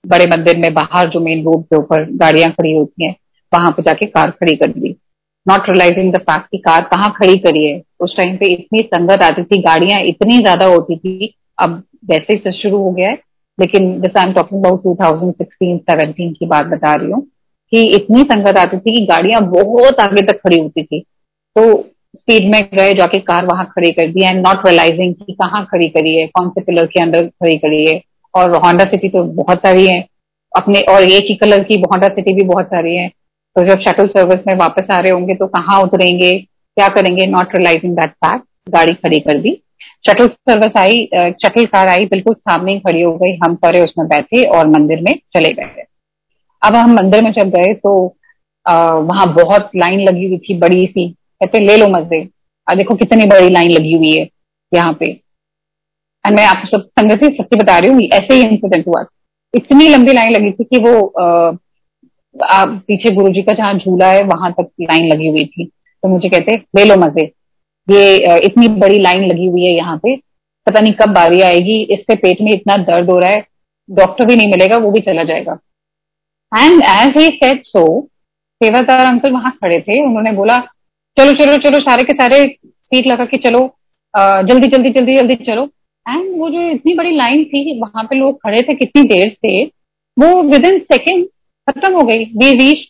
बड़े 0.04 0.26
मंदिर 0.28 0.58
में 0.58 0.74
बाहर 0.74 1.10
जो 1.10 1.20
मेन 1.20 1.44
रोड 1.44 1.64
के 1.64 1.76
ऊपर 1.76 2.06
गाड़ियाँ 2.18 2.50
खड़ी 2.52 2.76
होती 2.76 3.06
हैं, 3.06 3.16
वहाँ 3.52 3.72
पे 3.72 3.82
जाके 3.82 4.06
कार 4.08 4.32
खड़ी 4.32 4.56
कर 4.56 4.68
दी। 4.70 4.96
नॉट 5.46 5.70
रियलाइजिंग 5.70 6.14
द 6.14 6.18
फैक्ट 6.20 6.46
की 6.46 6.58
कार 6.60 6.82
कहाँ 6.86 7.12
खड़ी 7.12 7.38
करी 7.38 7.64
है। 7.66 7.82
उस 8.00 8.16
टाइम 8.18 8.36
पे 8.38 8.52
इतनी 8.54 8.82
संगत 8.84 9.24
आती 9.24 9.44
थी, 9.44 9.62
गाड़ियाँ 9.62 10.00
इतनी 10.02 10.38
ज़्यादा 10.40 10.66
होती 10.66 10.98
थी। 10.98 11.34
अब 11.60 11.84
वैसे 12.06 12.34
ही 12.36 12.52
शुरू 12.54 12.78
हो 12.78 12.92
गया 12.92 13.10
है, 13.10 13.18
लेकिन 13.58 13.94
जैसे 14.02 14.20
I 14.20 14.28
am 14.28 14.34
talking 14.34 14.66
about 14.66 14.84
two 14.84 14.96
thousand 14.96 15.34
sixteen 15.34 15.78
seventeen 15.80 16.34
की 16.34 16.46
बात 16.46 16.66
बता 16.66 16.94
रही 16.96 17.12
हूँ 17.12 17.22
कि 17.72 17.84
इतनी 17.96 18.22
संगत 18.24 18.58
आती 18.58 18.78
थी 18.78 18.96
कि 18.98 19.06
गाड़ियाँ 19.06 19.42
बहुत 19.50 20.00
आगे 20.00 20.22
तक 20.22 20.40
खड़ी 20.40 20.60
होती 20.60 20.84
थी। 20.84 21.00
तो 21.56 21.64
स्पीड 22.18 22.52
में 22.52 22.62
गए, 22.74 22.94
जाके 22.94 23.20
कार 23.22 23.46
वहाँ 23.46 23.66
खड़ी 23.66 23.92
कर 23.92 24.08
दी 24.08 24.24
एंड 24.24 24.48
नॉट 24.48 24.66
रियलाइजिंग 24.68 25.14
कि 25.16 25.34
कहाँ 25.34 25.66
खड़ी 25.66 25.88
करी 25.90 26.16
है, 26.16 26.26
कौन 26.28 26.50
से 26.50 26.62
पिलर 26.62 26.86
के 26.86 27.04
अंदर 27.04 27.28
खड़ी 27.28 27.58
करी 27.58 27.86
है। 27.86 28.02
और 28.34 28.56
होंडा 28.58 28.86
सिटी 28.86 29.10
तो 29.10 29.24
बहुत 29.36 29.58
सारी 29.60 29.86
है। 29.88 30.00
अपने, 30.54 30.82
और 30.84 31.04
एक 31.04 31.24
ही 31.24 31.36
कलर 31.36 31.64
की 31.64 31.76
होंडा 31.82 32.08
सिटी 32.10 32.34
भी 32.34 32.44
बहुत 32.46 32.66
सारी 32.68 32.96
है। 32.96 33.08
तो 33.56 33.64
जब 33.66 33.80
शटल 33.82 34.08
सर्विस 34.08 34.48
में 34.48 34.54
वापस 34.58 34.92
आ 34.92 34.98
रहे 35.00 35.12
होंगे 35.12 35.36
तो 35.36 35.48
कहाँ 35.50 35.82
उतरेंगे? 35.84 36.34
क्या 36.78 36.88
करेंगे? 36.90 37.26
नॉट 37.28 37.56
रियलाइजिंग 37.56 37.96
दैट 37.96 38.10
फैक्ट 38.26 38.46
गाड़ी 38.70 38.94
खड़ी 38.96 39.20
कर 39.20 39.38
दी। 39.38 39.52
शटल 40.06 40.28
सर्विस 40.28 40.78
आई 40.78 41.06
शटल 41.44 41.66
कार 41.66 41.88
आई, 41.88 42.06
बिल्कुल 42.06 42.34
सामने 42.36 42.78
खड़ी 42.80 43.02
हो 43.02 43.14
गई। 43.18 43.36
हम 43.44 43.56
सारे 43.56 43.82
उसमें 43.82 44.08
बैठे 44.08 44.44
और 44.50 44.68
मंदिर 44.70 45.02
में 45.02 45.14
चले 45.34 45.54
गए। 45.54 45.84
अब 46.62 46.76
हम 46.76 46.94
मंदिर 46.96 47.24
में 47.24 47.32
जब 47.32 47.50
गए 47.50 47.74
तो 47.76 47.94
वहाँ 48.66 49.34
बहुत 49.34 49.70
लाइन 49.76 50.02
लगी 50.02 50.28
हुई 50.28 50.38
थी, 50.40 50.58
बड़ी 50.60 50.86
सी। 50.88 51.08
कहते, 51.10 51.60
ले 51.60 51.78
लो 51.78 51.88
मज़े। 51.90 52.24
देखो 52.68 52.96
कितनी 52.96 53.26
बड़ी 53.28 53.50
लाइन 53.50 53.72
लगी 53.72 53.94
हुई 53.94 54.12
है 54.12 54.28
यहाँ 54.72 54.94
पे। 54.94 55.12
एंड 56.26 56.38
मैं 56.38 56.46
आपको 56.46 56.68
सब 56.68 56.88
संगत 57.00 57.24
ही 57.24 57.30
सच्ची 57.32 57.58
बता 57.58 57.78
रही 57.78 57.92
हूँ 57.92 58.02
ऐसे 58.14 58.34
ही 58.34 58.42
इंसिडेंट 58.44 58.88
हुआ। 58.88 59.04
इतनी 59.54 59.88
लंबी 59.90 60.14
लाइन 60.14 60.32
लगी 60.32 60.52
थी 60.52 60.64
कि 60.66 60.80
वो 60.80 60.94
आप 62.36 62.82
पीछे 62.88 63.14
गुरु 63.16 63.30
जी 63.34 63.42
का 63.42 63.54
जहाँ 63.54 63.74
झूला 63.74 64.12
है, 64.12 64.22
वहाँ 64.24 64.52
तक 64.52 64.70
लाइन 64.82 65.08
लगी 65.08 65.30
हुई 65.30 65.44
थी। 65.46 65.66
तो 65.66 66.10
मुझे 66.10 66.30
कहते, 66.30 66.56
ले 66.78 66.84
लो 66.86 66.96
मज़े। 66.98 67.24
ये 67.88 68.38
इतनी 68.46 68.68
बड़ी 68.80 69.00
लाइन 69.00 69.26
लगी 69.26 69.48
हुई 69.48 69.64
है 69.64 69.72
यहाँ 69.72 69.98
पे। 70.04 70.16
पता 70.68 70.80
नहीं 70.80 70.94
कब 70.94 71.14
बारी 71.14 71.42
आएगी। 71.42 71.82
इससे 71.94 72.16
पेट 72.16 72.42
में 72.42 72.52
इतना 72.52 72.76
दर्द 72.84 73.10
हो 73.10 73.18
रहा 73.20 73.32
है। 73.32 73.44
डॉक्टर 73.90 74.26
भी 74.26 74.36
नहीं 74.36 74.52
मिलेगा, 74.52 74.78
वो 74.78 74.92
भी 74.92 75.00
चला 75.02 75.24
जाएगा। 75.24 75.58
And 76.52 76.84
as 76.84 77.18
he 77.18 77.28
said 77.36 77.64
so 77.66 77.86
सेवादार 78.62 79.06
अंकल 79.06 79.32
वहाँ 79.32 79.52
खड़े 79.54 79.80
थे। 79.80 80.02
उन्होंने 80.06 80.32
बोला, 80.36 80.58
चलो 81.18 81.34
चलो 81.34 81.58
चलो, 81.60 81.80
सारे 81.82 82.04
के 82.04 82.14
सारे 82.14 82.44
सीट 82.46 83.08
लगा 83.08 83.26
के 83.26 83.38
चलो। 83.38 83.60
जल्दी 84.14 84.68
जल्दी 84.68 84.90
जल्दी 84.90 85.16
जल्दी 85.16 85.36
चलो। 85.46 85.66
एंड 86.06 86.40
वो 86.40 86.50
जो 86.50 86.62
इतनी 86.64 86.94
बड़ी 86.96 87.16
लाइन 87.16 87.44
थी 87.46 87.80
वहाँ 87.82 88.04
पे 88.04 88.16
लोग 88.16 88.36
खड़े 88.38 88.62
थे 88.62 88.76
कितनी 88.76 89.04
देर 89.08 89.30
से, 89.30 89.64
वो 90.18 90.42
विद 90.44 90.66
इन 90.66 90.80
सेकेंड 90.82 91.26
खत्म 91.68 91.94
हो 91.94 92.04
गई। 92.04 92.24
वी 92.26 92.52
रीच 92.54 92.88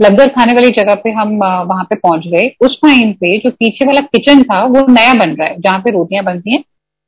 लंगर 0.00 0.28
खाने 0.28 0.52
वाली 0.52 0.70
जगह 0.72 0.94
पे 0.94 1.10
हम 1.10 1.36
वहाँ 1.38 1.84
पे 1.84 1.96
पहुँच 1.96 2.26
गए। 2.26 2.48
उस 2.60 2.78
टाइम 2.82 3.12
पे 3.12 3.36
जो 3.38 3.50
पीछे 3.50 3.86
वाला 3.86 4.00
किचन 4.02 4.42
था, 4.42 4.64
वो 4.64 4.86
नया 4.88 5.14
बन 5.14 5.30
रहा 5.30 5.48
है। 5.48 5.60
जहाँ 5.60 5.78
पे 5.80 5.90
रोटियाँ 5.90 6.24
बनती 6.24 6.54
हैं, 6.54 6.62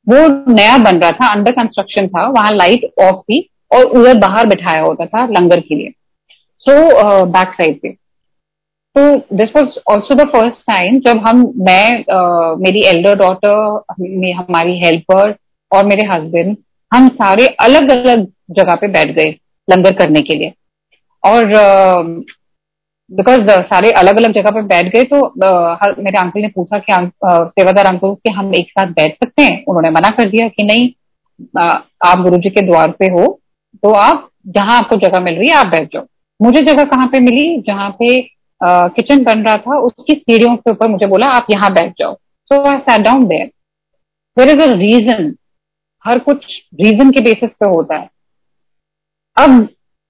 वो 0.07 0.53
नया 0.53 0.77
बन 0.77 0.99
रहा 0.99 1.11
था 1.11 1.31
अंडर 1.33 1.51
कंस्ट्रक्शन 1.51 2.07
था। 2.07 2.27
वहाँ 2.29 2.51
लाइट 2.53 2.85
ऑफ़ 3.01 3.21
थी 3.21 3.39
और 3.71 3.85
उधर 3.85 4.17
बाहर 4.19 4.45
बिठाया 4.47 4.81
होता 4.81 5.05
था 5.05 5.25
लंगर 5.29 5.59
के 5.59 5.75
लिए। 5.75 5.89
सो 6.65 7.25
बैक 7.27 7.53
साइड 7.53 7.79
पे। 7.81 7.95
तो 8.95 9.15
this 9.35 9.49
was 9.55 9.77
also 9.91 10.15
the 10.15 10.27
first 10.27 10.61
time 10.61 10.99
जब 10.99 11.17
हम 11.27 11.39
मैं 11.57 11.95
uh, 11.95 12.59
मेरी 12.59 12.81
एल्डर 12.87 13.15
डॉटर 13.15 13.55
हमारी 14.33 14.77
हेल्पर 14.79 15.35
और 15.71 15.85
मेरे 15.85 16.07
हस्बैंड 16.07 16.55
हम 16.91 17.07
सारे 17.15 17.45
अलग 17.61 17.89
अलग 17.89 18.25
जगह 18.51 18.75
पे 18.75 18.87
बैठ 18.87 19.11
गए 19.15 19.35
लंगर 19.67 19.95
करने 19.95 20.21
के 20.21 20.37
लिए। 20.37 20.53
और 21.23 21.45
बिकॉज़ 23.11 23.41
uh, 23.41 23.55
uh, 23.55 23.63
सारे 23.63 23.91
अलग 23.91 24.17
अलग 24.17 24.33
जगह 24.33 24.51
पे 24.51 24.61
बैठ 24.61 24.85
गए 24.85 25.03
तो 25.03 25.19
uh, 25.19 25.99
मेरे 25.99 26.17
अंकल 26.17 26.41
ने 26.41 26.47
पूछा 26.47 26.79
कि 26.79 26.93
uh, 26.93 27.47
सेवादार 27.49 27.85
अंकल 27.85 28.13
कि 28.13 28.31
हम 28.31 28.53
एक 28.55 28.69
साथ 28.69 28.91
बैठ 28.91 29.15
सकते 29.15 29.43
हैं? 29.43 29.63
उन्होंने 29.67 29.89
मना 29.89 30.09
कर 30.09 30.29
दिया 30.29 30.47
कि 30.47 30.63
नहीं 30.63 30.89
uh, 31.63 31.81
आप 32.05 32.19
गुरु 32.19 32.37
जी 32.37 32.49
के 32.49 32.65
द्वार 32.65 32.91
पे 32.99 33.05
हो 33.07 33.25
तो 33.83 33.91
आप 33.93 34.29
जहाँ 34.47 34.77
आपको 34.77 34.95
जगह 34.99 35.19
मिल 35.19 35.35
रही 35.35 35.49
है 35.49 35.55
आप 35.55 35.67
बैठ 35.67 35.93
जाओ। 35.93 36.05
मुझे 36.39 36.61
जगह 36.61 36.83
कहाँ 36.85 37.07
पे 37.07 37.19
मिली? 37.19 37.61
जहाँ 37.67 37.89
पे 37.99 38.34
किचन 38.61 39.23
बन 39.23 39.43
रहा 39.43 39.55
था 39.57 39.77
उसकी 39.79 40.13
सीढ़ियों 40.13 40.55
के 40.55 40.71
ऊपर 40.71 40.89
मुझे 40.91 41.05
बोला 41.07 41.27
आप 41.35 41.47
यहाँ 41.51 41.71
बैठ 41.73 41.93
जाओ। 41.99 42.13
So 42.13 42.61
I 42.69 42.77
sat 42.79 43.01
down 43.01 43.25
there 43.27 43.47
there 44.37 44.49
is 44.49 44.61
a 44.61 44.71
reason 44.77 45.33
हर 46.05 46.19
कुछ 46.19 46.45
रीजन 46.81 47.11
के 47.11 47.21
बेसिस 47.23 47.51
पे 47.59 47.69
होता 47.69 47.95
है। 47.97 48.09
अब 49.37 49.67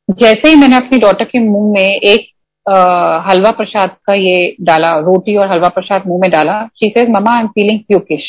जैसे 0.09 0.49
ही 0.49 0.55
मैंने 0.55 0.75
अपनी 0.75 0.97
डॉटर 0.99 1.25
के 1.25 1.39
मुँह 1.39 1.71
में 1.73 1.89
एक 1.89 2.31
आ, 2.65 2.75
हलवा 3.27 3.49
प्रसाद 3.51 3.89
का 4.05 4.13
ये 4.15 4.55
डाला 4.61 4.87
रोटी 4.99 5.35
और 5.37 5.47
हलवा 5.47 5.69
प्रसाद 5.69 6.07
मुँह 6.07 6.19
में 6.21 6.29
डाला 6.31 6.55
she 6.77 6.89
say 6.89 7.03
mama 7.09 7.33
I 7.33 7.41
am 7.41 7.47
feeling 7.47 7.79
pukish 7.79 8.23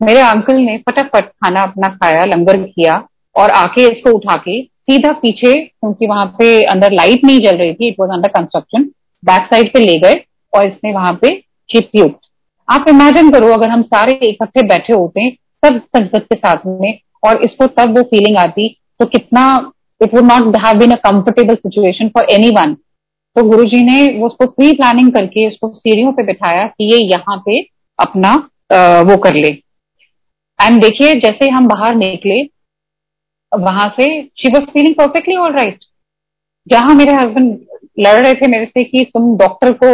मेरे 0.00 0.20
अंकल 0.20 0.56
ने 0.56 0.76
फटाफट 0.88 1.28
खाना 1.28 1.62
अपना 1.62 1.88
खाया 1.94 2.24
लंगर 2.24 2.62
किया 2.62 2.96
और 3.36 3.50
आके 3.50 3.86
इसको 3.88 4.10
उठा 4.16 4.36
के 4.44 4.60
सीधा 4.62 5.12
पीछे 5.22 5.54
क्योंकि 5.54 6.06
वहाँ 6.06 6.26
पे 6.38 6.50
अंदर 6.72 6.92
लाइट 6.92 7.24
नहीं 7.24 7.40
जल 7.46 7.56
रही 7.56 7.74
थी 7.74 7.88
it 7.88 7.96
was 8.00 8.10
under 8.10 8.28
construction 8.28 8.84
back 9.22 9.46
side 9.46 9.72
पे 9.72 9.80
ले 9.80 9.96
गए 9.98 10.22
और 10.52 10.66
इसने 10.66 10.92
वहाँ 10.92 11.12
पे 11.22 11.36
चिप 11.68 12.20
आप 12.68 12.88
इमेजिन 12.88 13.30
करो, 13.30 13.48
अगर 13.48 13.68
हम 13.68 13.82
सारे 13.84 14.12
इकट्ठे 14.24 14.62
बैठे 14.68 14.92
होते, 14.92 15.28
सब 15.64 15.78
संगत 15.86 16.26
के 16.32 16.36
साथ 16.36 16.66
में, 16.66 16.98
और 17.22 17.42
इसको 17.44 17.66
तब 17.68 17.96
वो 17.98 18.02
फीलिंग 18.04 18.36
आती 18.38 18.68
तो 19.00 19.06
कितना 19.06 19.44
it 20.00 20.14
would 20.14 20.24
not 20.24 20.56
have 20.64 20.78
been 20.78 20.90
a 20.92 20.96
comfortable 21.04 21.54
situation 21.56 22.08
for 22.08 22.26
anyone 22.56 22.74
तो 23.36 23.42
गुरु 23.48 23.64
जी 23.66 23.82
ने 23.84 23.96
वो 24.18 24.26
उसको 24.26 24.46
प्री 24.48 24.72
प्लानिंग 24.72 25.12
करके, 25.12 25.48
उसको 25.48 25.72
सीढ़ियों 25.74 26.12
पे 26.12 26.22
बिठाया 26.24 26.66
कि 26.66 26.92
ये 26.92 26.98
यहाँ 27.06 27.36
पे 27.46 27.60
अपना 27.98 28.34
वो 29.04 29.16
कर 29.18 29.34
ले। 29.34 29.48
एंड 30.58 30.80
देखिए, 30.82 31.14
जैसे 31.16 31.48
हम 31.50 31.66
बाहर 31.68 31.94
निकले, 31.96 32.42
वहाँ 33.52 33.88
से 33.90 34.08
she 34.40 34.48
was 34.50 34.64
feeling 34.70 34.94
perfectly 34.94 35.36
all 35.36 35.52
right 35.54 35.84
जहाँ 36.66 36.94
मेरे 36.94 37.12
हस्बैंड 37.14 37.56
लड़ 37.98 38.14
रहे 38.16 38.34
थे 38.34 38.48
मेरे 38.48 38.64
से 38.66 38.84
कि 38.84 39.04
तुम 39.14 39.36
डॉक्टर 39.36 39.72
को 39.74 39.88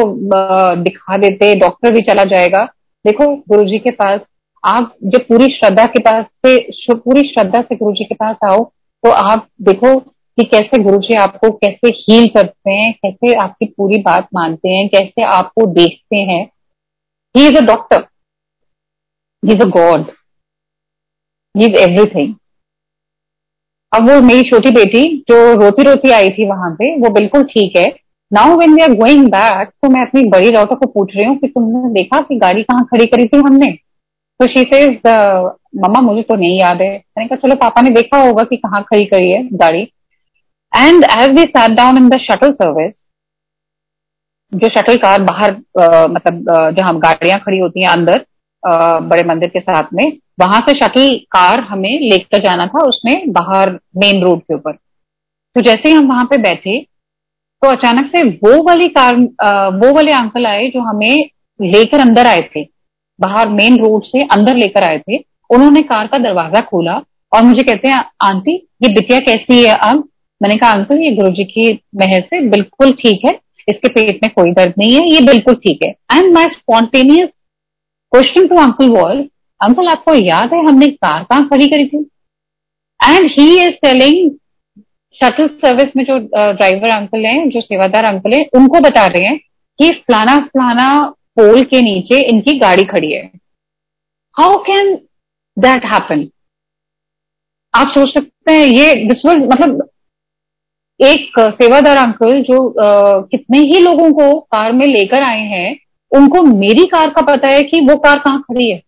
दिखा 0.83 1.17
देते 1.19 1.55
डॉक्टर 1.57 1.93
भी 1.93 2.01
चला 2.03 2.25
जाएगा। 2.27 2.65
देखो 3.05 3.35
गुरु 3.49 3.65
जी 3.65 3.79
के 3.79 3.91
पास, 3.93 4.21
आप 4.65 4.95
जब 5.05 5.27
पूरी 5.29 5.47
श्रद्धा 5.55 5.87
के 5.87 6.01
पास 6.01 6.25
से 6.47 6.95
पूरी 6.95 7.29
श्रद्धा 7.29 7.61
से 7.63 7.77
गुरु 7.77 7.93
जी 7.95 8.05
के 8.05 8.15
पास 8.15 8.37
आओ 8.45 8.65
तो 9.05 9.11
आप 9.11 9.49
देखो 9.63 9.99
कि 9.99 10.45
कैसे 10.45 10.83
गुरु 10.83 10.99
जी 10.99 11.15
आपको 11.15 11.51
कैसे 11.55 11.89
हील 11.91 12.27
करते 12.29 12.71
हैं, 12.71 12.93
कैसे 12.95 13.35
आपकी 13.37 13.67
पूरी 13.69 13.99
बात 14.03 14.29
मानते 14.35 14.69
हैं, 14.69 14.89
कैसे 14.89 15.25
आपको 15.25 15.67
देखते 15.73 16.17
हैं। 16.23 16.43
He 17.35 17.47
is 17.47 17.57
a 17.57 17.67
doctor 17.67 18.07
he 19.43 19.53
is 19.53 19.63
a 19.63 19.69
god 19.71 20.11
he 21.55 21.65
is 21.65 21.77
everything 21.81 22.35
अब 23.95 24.09
वो 24.11 24.21
मेरी 24.23 24.43
छोटी 24.43 24.71
बेटी 24.71 25.03
जो 25.31 25.37
रोती 25.61 25.83
रोती 25.83 26.11
आई 26.11 26.31
थी 26.31 26.47
वहाँ 26.49 26.71
पे 26.79 26.95
वो 27.01 27.11
बिल्कुल 27.15 27.43
ठीक 27.45 27.77
है। 27.77 27.87
Now 28.31 28.57
when 28.59 28.75
we 28.75 28.83
are 28.83 28.93
going 28.95 29.27
back 29.31 29.69
तो 29.83 29.89
मैं 29.89 30.01
अपनी 30.03 30.25
बड़ी 30.31 30.51
डॉटर 30.53 30.75
को 30.75 30.87
पूछ 30.87 31.15
रही 31.17 31.27
हूँ 31.27 31.37
कि 31.39 31.49
तुमने 31.49 31.93
देखा 31.93 32.21
कि 32.21 32.37
गाड़ी 32.37 32.63
कहाँ 32.63 32.85
खड़ी 32.85 33.07
करी 33.07 33.27
थी 33.27 33.39
हमने? 33.39 33.71
तो 34.41 34.47
शी 34.47 34.63
से 34.65 34.87
मम्मा 35.81 36.01
मुझे 36.01 36.23
तो 36.23 36.37
नहीं 36.37 36.59
याद 36.61 36.83
है। 36.83 36.91
मैंने 36.91 37.29
कहा 37.29 37.37
चलो 37.43 37.55
पापा 37.57 37.81
ने 37.81 37.91
देखा 37.91 38.23
होगा 38.23 38.45
कि 38.45 38.57
कहाँ 38.57 38.83
खड़ी 38.83 39.05
करी 39.05 39.31
है 39.31 39.43
गाड़ी। 39.53 39.83
And 40.73 41.05
as 41.21 41.31
we 41.31 41.45
sat 41.47 41.77
down 41.77 41.97
in 41.99 42.09
the 42.09 42.19
shuttle 42.21 42.53
service 42.53 42.95
जो 44.53 44.69
शटल 44.71 44.97
कार 44.97 45.23
बाहर 45.23 45.53
uh, 45.53 46.11
मतलब 46.11 46.51
uh, 46.51 46.77
जहाँ 46.77 46.99
गाड़ियाँ 46.99 47.39
खड़ी 47.41 47.59
होती 47.59 47.83
हैं 47.83 47.89
अंदर 47.89 48.25
बड़े 48.65 49.23
मंदिर 49.25 49.49
के 49.49 49.61
साथ 49.61 49.93
में। 49.95 50.05
वहाँ 50.41 50.61
से 50.61 50.73
शटल 50.77 51.09
कार 51.33 51.61
हमें 51.63 51.99
लेकर 52.03 52.43
जाना 52.43 52.67
था 52.67 52.85
उसमें 52.85 53.33
बाहर 53.33 53.71
मेन 53.97 54.23
रोड 54.23 54.41
के 54.41 54.55
ऊपर। 54.55 54.73
तो 54.73 55.61
जैसे 55.61 55.89
ही 55.89 55.95
हम 55.95 56.09
वहाँ 56.09 56.25
पे 56.25 56.39
बैठे 56.43 56.79
तो 57.63 57.69
अचानक 57.69 58.07
से 58.07 58.23
वो 58.23 58.63
वाली 58.65 58.89
कार 58.91 59.17
वो 59.75 59.93
वाले 59.95 60.13
अंकल 60.13 60.47
आए 60.47 60.69
जो 60.69 60.81
हमें 60.83 61.31
लेकर 61.61 62.01
अंदर 62.01 62.27
आए 62.27 62.41
थे। 62.57 62.63
बाहर 63.19 63.49
मेन 63.51 63.79
रोड 63.79 64.05
से 64.05 64.23
अंदर 64.29 64.57
लेकर 64.57 64.85
आए 64.85 64.99
थे। 65.01 65.17
उन्होंने 65.51 65.83
कार 65.85 66.07
का 66.07 66.19
दरवाज़ा 66.21 66.61
खोला 66.63 67.01
और 67.33 67.43
मुझे 67.43 67.63
कहते 67.63 67.89
हैं, 67.89 68.05
आंटी, 68.23 68.55
ये 68.83 68.93
बिटिया 68.95 69.19
कैसी 69.21 69.63
है 69.63 69.75
अब? 69.81 70.03
मैंने 70.41 70.57
कहा, 70.57 70.71
अंकल, 70.73 70.99
ये 70.99 71.11
गुरु 71.13 71.31
जी 71.31 71.45
की 71.45 71.73
मेहर 71.97 72.21
से 72.23 72.41
बिल्कुल 72.49 72.93
ठीक 72.95 73.25
है। 73.25 73.39
इसके 73.69 73.89
पेट 73.91 74.19
में 74.23 74.31
कोई 74.33 74.53
दर्द 74.53 74.75
नहीं 74.79 74.95
है, 74.95 75.07
ये 75.09 75.21
बिल्कुल 75.23 75.55
ठीक 75.57 75.85
है। 75.85 75.91
And 76.13 76.33
my 76.35 76.49
spontaneous 76.51 77.29
question 78.15 78.47
to 78.47 78.57
uncle 78.57 78.89
was 78.89 79.21
uncle 79.61 79.89
आपको 79.89 80.15
याद 80.15 80.53
है 80.55 80.59
हमने 80.65 80.87
कार 80.87 81.23
कहाँ 81.23 81.49
खड़ी 81.49 81.67
करी 81.67 81.87
थी? 81.87 81.99
And 83.01 83.27
he 83.31 83.47
is 83.61 83.73
selling 83.77 84.31
shuttle 85.19 85.49
service 85.49 85.97
में 85.97 86.05
जो 86.05 86.19
ड्राइवर 86.53 86.97
अंकल 86.97 87.25
हैं 87.27 87.49
जो 87.51 87.61
सेवादार 87.61 88.05
अंकल 88.05 88.33
हैं 88.33 88.47
उनको 88.57 88.81
बता 88.81 89.07
रहे 89.07 89.25
हैं 89.25 89.39
कि 89.79 89.91
फलाना 89.91 90.39
फलाना 90.47 90.89
पोल 91.39 91.63
के 91.63 91.81
नीचे 91.83 92.21
इनकी 92.29 92.59
गाड़ी 92.59 92.85
खड़ी 92.85 93.13
है। 93.13 93.31
हाउ 94.37 94.63
कैन 94.63 94.95
दैट 95.57 95.85
हैपन 95.85 96.29
आप 97.75 97.89
सोच 97.89 98.15
सकते 98.15 98.53
हैं 98.53 98.67
ये 98.67 98.95
दिस 99.05 99.23
वॉज़ 99.27 99.39
मतलब 99.39 99.89
एक 101.01 101.41
सेवादार 101.41 101.97
अंकल 101.97 102.43
जो 102.43 102.67
uh, 102.71 103.31
कितने 103.31 103.59
ही 103.59 103.81
लोगों 103.81 104.13
को 104.13 104.41
कार 104.41 104.73
में 104.73 104.87
लेकर 104.87 105.23
आए 105.23 105.47
हैं 105.47 105.84
उनको 106.15 106.43
मेरी 106.45 106.85
कार 106.89 107.11
का 107.11 107.23
पता 107.27 107.49
है 107.49 107.63
कि 107.65 107.81
वो 107.87 107.97
कार 107.99 108.19
कहाँ 108.19 108.41
खड़ी 108.43 108.71
है। 108.71 108.79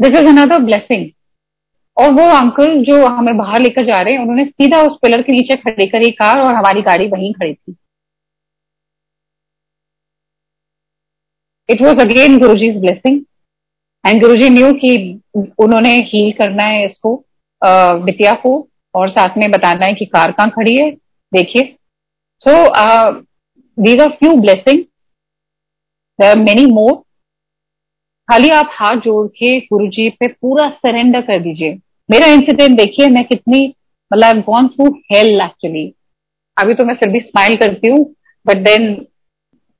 दिस 0.00 0.18
इज़ 0.18 0.26
अनदर 0.28 0.58
ब्लेसिंग 0.64 1.10
और 1.96 2.12
वो 2.14 2.28
अंकल 2.30 2.82
जो 2.84 3.04
हमें 3.06 3.36
बाहर 3.36 3.60
लेकर 3.60 3.84
जा 3.86 4.00
रहे 4.02 4.14
हैं, 4.14 4.20
उन्होंने 4.20 4.44
सीधा 4.44 4.78
उस 4.82 4.98
पिलर 5.02 5.22
के 5.22 5.32
नीचे 5.32 5.56
खड़ी 5.58 5.86
करी 5.88 6.10
कार 6.12 6.40
और 6.40 6.54
हमारी 6.54 6.82
गाड़ी 6.82 7.08
वहीं 7.08 7.32
खड़ी 7.34 7.54
थी। 7.54 7.76
It 11.68 11.82
was 11.82 12.00
again 12.00 12.38
Guru 12.38 12.54
ji 12.58 12.70
blessing 12.78 13.20
and 14.04 14.20
Guru 14.22 14.36
ji 14.36 14.48
new 14.50 14.72
कि 14.74 15.20
उन्होंने 15.36 15.96
हील 16.04 16.32
करना 16.38 16.64
है 16.64 16.84
इसको 16.84 17.14
विद्या 18.04 18.32
को, 18.36 18.68
और 18.94 19.10
साथ 19.10 19.36
में 19.38 19.50
बताना 19.50 19.86
है 19.86 19.92
कि 19.94 20.04
कार 20.06 20.32
कहाँ 20.32 20.50
खड़ी 20.50 20.76
है, 20.76 20.90
देखिए। 21.32 21.76
So 22.42 22.52
these 23.80 24.00
are 24.00 24.08
few 24.14 24.32
blessing 24.40 24.82
many 26.38 26.64
more 26.72 26.94
खाली 28.28 28.48
आप 28.52 28.70
हाथ 28.72 28.96
जोड़ 29.04 29.26
के 29.28 29.58
गुरु 29.62 29.86
जी 29.88 30.08
पे 30.10 30.28
पूरा 30.28 30.68
सरेंडर 30.70 31.20
कर 31.22 31.38
दीजिए। 31.40 31.78
मेरा 32.08 32.26
इंसिडेंट 32.28 32.76
देखिए, 32.78 33.08
मैं 33.08 33.24
कितनी 33.24 33.60
मतलब 34.10 34.40
गॉन 34.42 34.68
थ्रू 34.68 34.88
हेल 35.12 35.40
एक्चुअली 35.40 35.92
अभी 36.56 36.74
तो 36.74 36.84
मैं 36.84 36.94
फिर 36.94 37.08
भी 37.08 37.20
स्माइल 37.20 37.56
करती 37.56 37.90
हूँ 37.90 38.04
बट 38.46 38.58
देन 38.64 38.94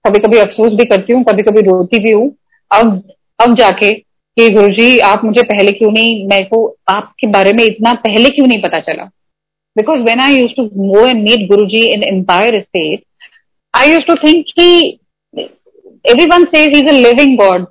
कभी 0.05 0.19
कभी 0.19 0.39
अफसोस 0.39 0.73
भी 0.75 0.85
करती 0.87 1.13
हूँ 1.13 1.23
कभी 1.25 1.43
कभी 1.43 1.61
रोती 1.63 1.99
भी 2.03 2.13
हूँ। 2.13 2.31
अब 2.71 3.03
अब 3.41 3.55
जाके 3.57 3.93
कि 3.93 4.49
गुरु 4.51 4.69
जी 4.73 4.99
आप 5.05 5.25
मुझे 5.25 5.43
पहले 5.45 5.73
क्यों 5.73 5.91
नहीं, 5.93 6.27
मेरे 6.29 6.45
को 6.45 6.67
आपके 6.91 7.27
बारे 7.29 7.53
में 7.53 7.65
इतना 7.65 7.93
पहले 8.05 8.31
क्यों 8.31 8.47
नहीं 8.47 8.63
पता 8.63 8.81
चला? 8.81 9.05
Because 9.77 10.03
when 10.03 10.21
I 10.21 10.35
use 10.35 10.53
to 10.57 10.65
go 10.75 11.07
and 11.07 11.23
meet 11.23 11.49
Guru 11.49 11.67
ji 11.69 11.85
in 11.87 12.03
Empire 12.07 12.61
State 12.63 13.05
use 13.75 14.05
to 14.07 14.15
think 14.17 14.45
कि 14.59 14.99
everyone 16.27 16.45
says 16.47 16.77
is 16.77 16.89
a 16.89 16.93
living 16.93 17.37
god 17.39 17.67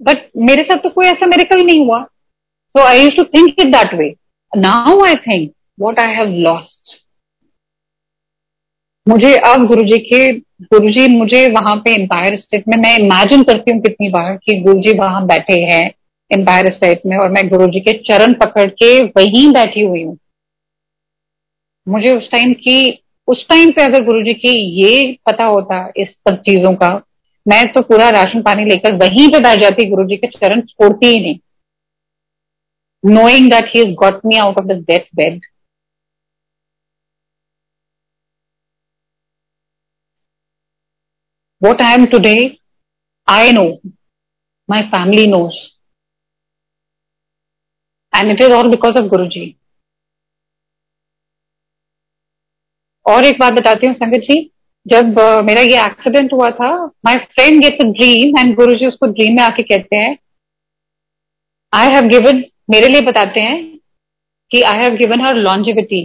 but 0.00 0.28
मेरे 0.48 0.62
साथ 0.62 0.82
तो 0.82 0.88
कोई 0.90 1.06
ऐसा 1.06 1.26
मेरिकल 1.26 1.64
नहीं 1.66 1.84
हुआ। 1.86 2.02
So 2.02 2.84
I 2.84 3.02
use 3.02 3.16
to 3.16 3.24
think 3.34 3.60
it 3.60 3.66
that 3.66 3.94
way 3.94 4.08
now 4.52 5.04
I 5.04 5.14
think 5.26 5.50
what 5.80 5.98
I 6.00 6.14
have 6.14 6.32
lost 6.46 6.96
मुझे 9.06 9.34
अब 9.48 9.66
गुरु 9.66 9.82
जी 9.84 9.98
के 9.98 10.20
गुरु 10.64 10.90
जी 10.92 11.06
मुझे 11.16 11.46
वहाँ 11.52 11.76
पे 11.76 11.94
एम्पायर 11.94 12.38
स्टेट 12.40 12.64
में, 12.68 12.76
मैं 12.76 12.96
इमेजिन 12.98 13.42
करती 13.42 13.72
हूँ 13.72 13.80
कितनी 13.82 14.08
बार 14.10 14.36
कि 14.36 14.60
गुरु 14.62 14.80
जी 14.82 14.98
वहाँ 14.98 15.24
बैठे 15.26 15.60
हैं 15.62 15.84
एम्पायर 16.30 16.72
स्टेट 16.72 17.02
में 17.06 17.16
और 17.16 17.30
मैं 17.32 17.48
गुरु 17.48 17.66
जी 17.66 17.80
के 17.80 17.92
चरण 18.08 18.32
पकड़ 18.40 18.68
के 18.82 18.90
वहीं 19.02 19.46
बैठी 19.52 19.82
हुई 19.82 20.02
हूँ। 20.02 20.16
मुझे 21.86 22.16
उस 22.16 22.30
टाइम 22.30 22.52
की 22.54 22.88
उस 23.28 23.44
टाइम 23.48 23.70
पे 23.72 23.82
अगर 23.82 24.04
गुरु 24.04 24.22
जी 24.24 24.32
की 24.34 24.50
ये 24.80 25.12
पता 25.26 25.44
होता 25.46 25.80
इस 25.96 26.10
सब 26.18 26.40
चीज़ों 26.42 26.74
का, 26.76 26.88
मैं 27.46 27.72
तो 27.72 27.82
पूरा 27.82 28.08
राशन 28.10 28.42
पानी 28.42 28.64
लेकर 28.64 28.94
वहीं 29.02 29.28
पे 29.32 29.40
बैठ 29.40 29.60
जाती 29.60 29.88
गुरु 29.90 30.04
जी 30.08 30.16
के 30.16 30.26
चरण 30.28 30.60
छोड़ती 30.62 31.06
ही 31.06 31.20
नहीं। 31.22 31.38
Knowing 33.04 33.50
that 33.50 33.70
he 33.74 33.80
is 33.82 33.94
got 34.00 34.20
me 34.26 34.36
out 34.38 34.58
of 34.58 34.66
the 34.66 34.78
death 34.88 35.06
bed 35.16 35.40
what 41.62 41.82
I 41.82 41.94
am 41.94 42.06
today 42.06 42.34
I 43.28 43.52
know 43.52 43.64
my 44.68 44.82
family 44.88 45.26
knows 45.26 45.56
and 48.12 48.30
it 48.32 48.40
is 48.42 48.52
all 48.52 48.70
because 48.70 48.98
of 48.98 49.08
Guru 49.08 49.26
ji 49.28 49.44
और 53.08 53.24
एक 53.24 53.38
बात 53.40 53.52
बताती 53.52 53.86
हूँ 53.86 53.94
संगत 53.94 54.20
जी 54.20 54.40
जब 54.86 55.14
uh, 55.14 55.44
मेरा 55.44 55.60
ये 55.60 55.84
एक्सीडेंट 55.84 56.32
हुआ 56.32 56.50
था 56.50 56.70
my 57.06 57.16
friend 57.34 57.62
gets 57.62 57.84
a 57.84 57.88
dream 57.90 58.38
and 58.38 58.54
Guru 58.56 58.74
ji 58.74 58.86
उसको 58.86 59.06
ड्रीम 59.06 59.36
में 59.36 59.42
आके 59.42 59.62
कहते 59.62 60.02
हैं 60.02 60.16
आई 61.72 61.92
हैव 61.94 62.08
गिवन 62.08 62.44
मेरे 62.70 62.88
लिए 62.88 63.00
बताते 63.00 63.40
हैं 63.40 63.56
कि 64.50 64.62
I 64.62 64.82
have 64.82 64.96
given 64.96 65.20
her 65.26 65.36
longevity 65.36 66.00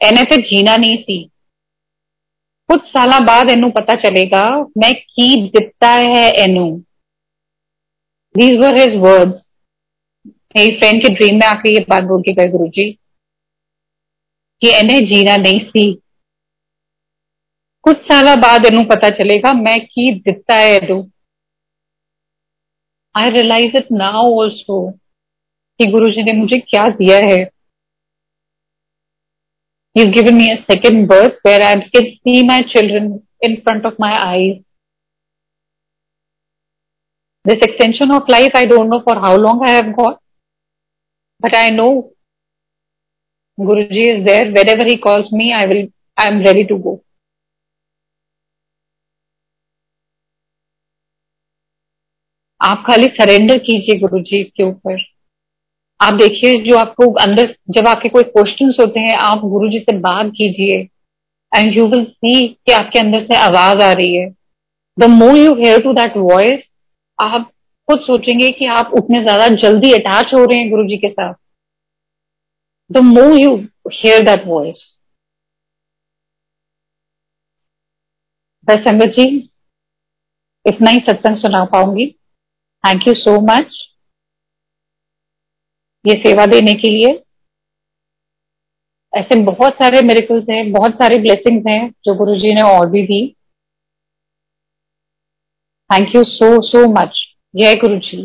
एने 0.00 0.22
ते 0.24 0.36
जीना 0.42 0.76
नहीं 0.76 0.96
सी। 0.96 1.18
कुछ 2.68 2.86
साल 2.86 3.18
बाद 3.24 3.50
एनू 3.50 3.70
पता 3.70 3.94
चलेगा 4.02 4.42
मैं 4.78 4.92
की 4.94 5.34
दिता 5.48 5.90
है 5.90 6.24
एनू। 6.42 6.66
दीज 8.34 8.58
वर 8.58 8.78
हिज 8.78 8.96
वर्ड्स 8.96 9.42
मेरी 10.56 10.76
फ्रेंड 10.78 11.02
के 11.02 11.14
ड्रीम 11.14 11.34
में 11.34 11.46
आके 11.46 11.74
ये 11.74 11.84
बात 11.88 12.02
बोल 12.02 12.22
के 12.22 12.32
गए 12.32 12.48
गुरु 12.48 12.68
जी। 12.68 12.90
कि 14.62 14.70
इन्हें 14.78 15.00
जीना 15.06 15.36
नहीं 15.36 15.60
सी 15.68 15.92
कुछ 17.84 18.00
साल 18.08 18.34
बाद 18.40 18.66
एनू 18.66 18.82
पता 18.88 19.10
चलेगा 19.18 19.52
मैं 19.60 19.78
की 19.86 20.10
दिता 20.20 20.54
है 20.54 20.74
Inu 20.76 21.00
I 23.14 23.30
realize 23.36 23.76
it 23.76 23.86
now 23.92 24.34
also 24.40 24.90
कि 25.80 25.86
गुरु 25.92 26.10
जी 26.10 26.22
ने 26.22 26.32
मुझे 26.38 26.58
क्या 26.70 26.86
दिया 27.00 27.18
है 27.30 27.38
He's 29.96 30.10
given 30.14 30.36
me 30.36 30.44
a 30.52 30.64
second 30.70 31.08
birth 31.08 31.38
where 31.42 31.60
I 31.60 31.74
can 31.94 32.04
see 32.24 32.42
my 32.44 32.62
children 32.62 33.26
in 33.40 33.60
front 33.62 33.84
of 33.84 33.98
my 33.98 34.10
eyes. 34.24 34.62
This 37.44 37.58
extension 37.60 38.12
of 38.12 38.28
life, 38.28 38.52
I 38.54 38.66
don't 38.66 38.88
know 38.88 39.00
for 39.02 39.16
how 39.16 39.36
long 39.36 39.64
I 39.64 39.70
have 39.70 39.96
got, 39.96 40.20
but 41.40 41.56
I 41.56 41.70
know 41.70 42.12
Guruji 43.60 44.04
is 44.08 44.24
there. 44.24 44.46
Whenever 44.46 44.84
he 44.84 44.96
calls 44.96 45.30
me, 45.30 45.52
I 45.52 45.66
will, 45.66 45.88
I 46.18 46.28
am 46.28 46.38
ready 46.40 46.66
to 46.66 46.78
go. 46.78 47.00
आप 52.60 52.82
खाली 52.86 53.06
surrender 53.08 53.58
कीजिए 53.66 53.98
गुरु 53.98 54.18
जी 54.22 54.42
के 54.56 54.62
ऊपर 54.64 54.98
आप 56.00 56.14
देखिए 56.14 56.58
जो 56.62 56.76
आपको 56.78 57.10
अंदर 57.20 57.54
जब 57.76 57.86
आपके 57.88 58.08
कोई 58.08 58.22
क्वेश्चंस 58.24 58.76
होते 58.80 59.00
हैं 59.00 59.14
आप 59.18 59.44
गुरु 59.52 59.68
जी 59.70 59.78
से 59.80 59.96
बात 59.98 60.30
कीजिए 60.36 60.76
एंड 61.52 61.76
यू 61.76 61.86
विल 61.86 62.04
सी 62.04 62.34
कि 62.48 62.72
आपके 62.72 62.98
अंदर 62.98 63.24
से 63.26 63.36
आवाज़ 63.36 63.82
आ 63.82 63.92
रही 63.92 64.14
है 64.16 64.28
the 64.98 65.08
more 65.12 65.36
you 65.38 65.54
hear 65.54 65.80
to 65.82 65.92
that 65.92 66.16
voice 66.16 66.68
आप 67.18 67.50
खुद 67.88 68.00
सोचेंगे 68.00 68.50
कि 68.58 68.66
आप 68.78 68.92
उतने 68.98 69.22
ज़्यादा 69.22 69.48
जल्दी 69.62 69.92
अटैच 69.92 70.34
हो 70.34 70.44
रहे 70.44 70.58
हैं 70.58 70.70
गुरु 70.70 70.86
जी 70.88 70.96
के 70.96 71.08
साथ 71.10 71.34
the 72.90 72.98
more 72.98 73.40
you 73.40 73.56
hear 73.92 74.24
that 74.26 74.46
voice 74.46 74.86
बस 78.68 78.78
संगत 78.78 79.14
जी 79.18 79.24
इतना 80.64 80.90
ही 80.90 80.98
सत्संग 80.98 81.36
सुना 81.36 81.64
पाऊँगी। 81.64 82.06
थैंक 82.84 83.06
यू 83.08 83.14
सो 83.14 83.40
मच 83.46 83.76
ये 86.04 86.14
सेवा 86.22 86.46
देने 86.46 86.72
के 86.72 86.90
लिए। 86.90 87.12
ऐसे 89.12 89.40
बहुत 89.44 89.72
सारे 89.74 90.00
मेरिकल्स 90.02 90.44
हैं, 90.50 90.72
बहुत 90.72 90.94
सारे 90.94 91.18
ब्लेसिंग्स 91.18 91.66
हैं, 91.68 91.90
जो 92.04 92.14
गुरु 92.14 92.34
जी 92.36 92.54
ने 92.54 92.62
और 92.62 92.90
भी 92.90 93.02
दी। 93.02 93.20
Thank 95.90 96.14
you 96.16 96.22
so 96.24 96.50
so 96.62 96.86
much 96.92 97.20
जय 97.56 97.74
गुरु 97.76 97.98
जी। 98.00 98.22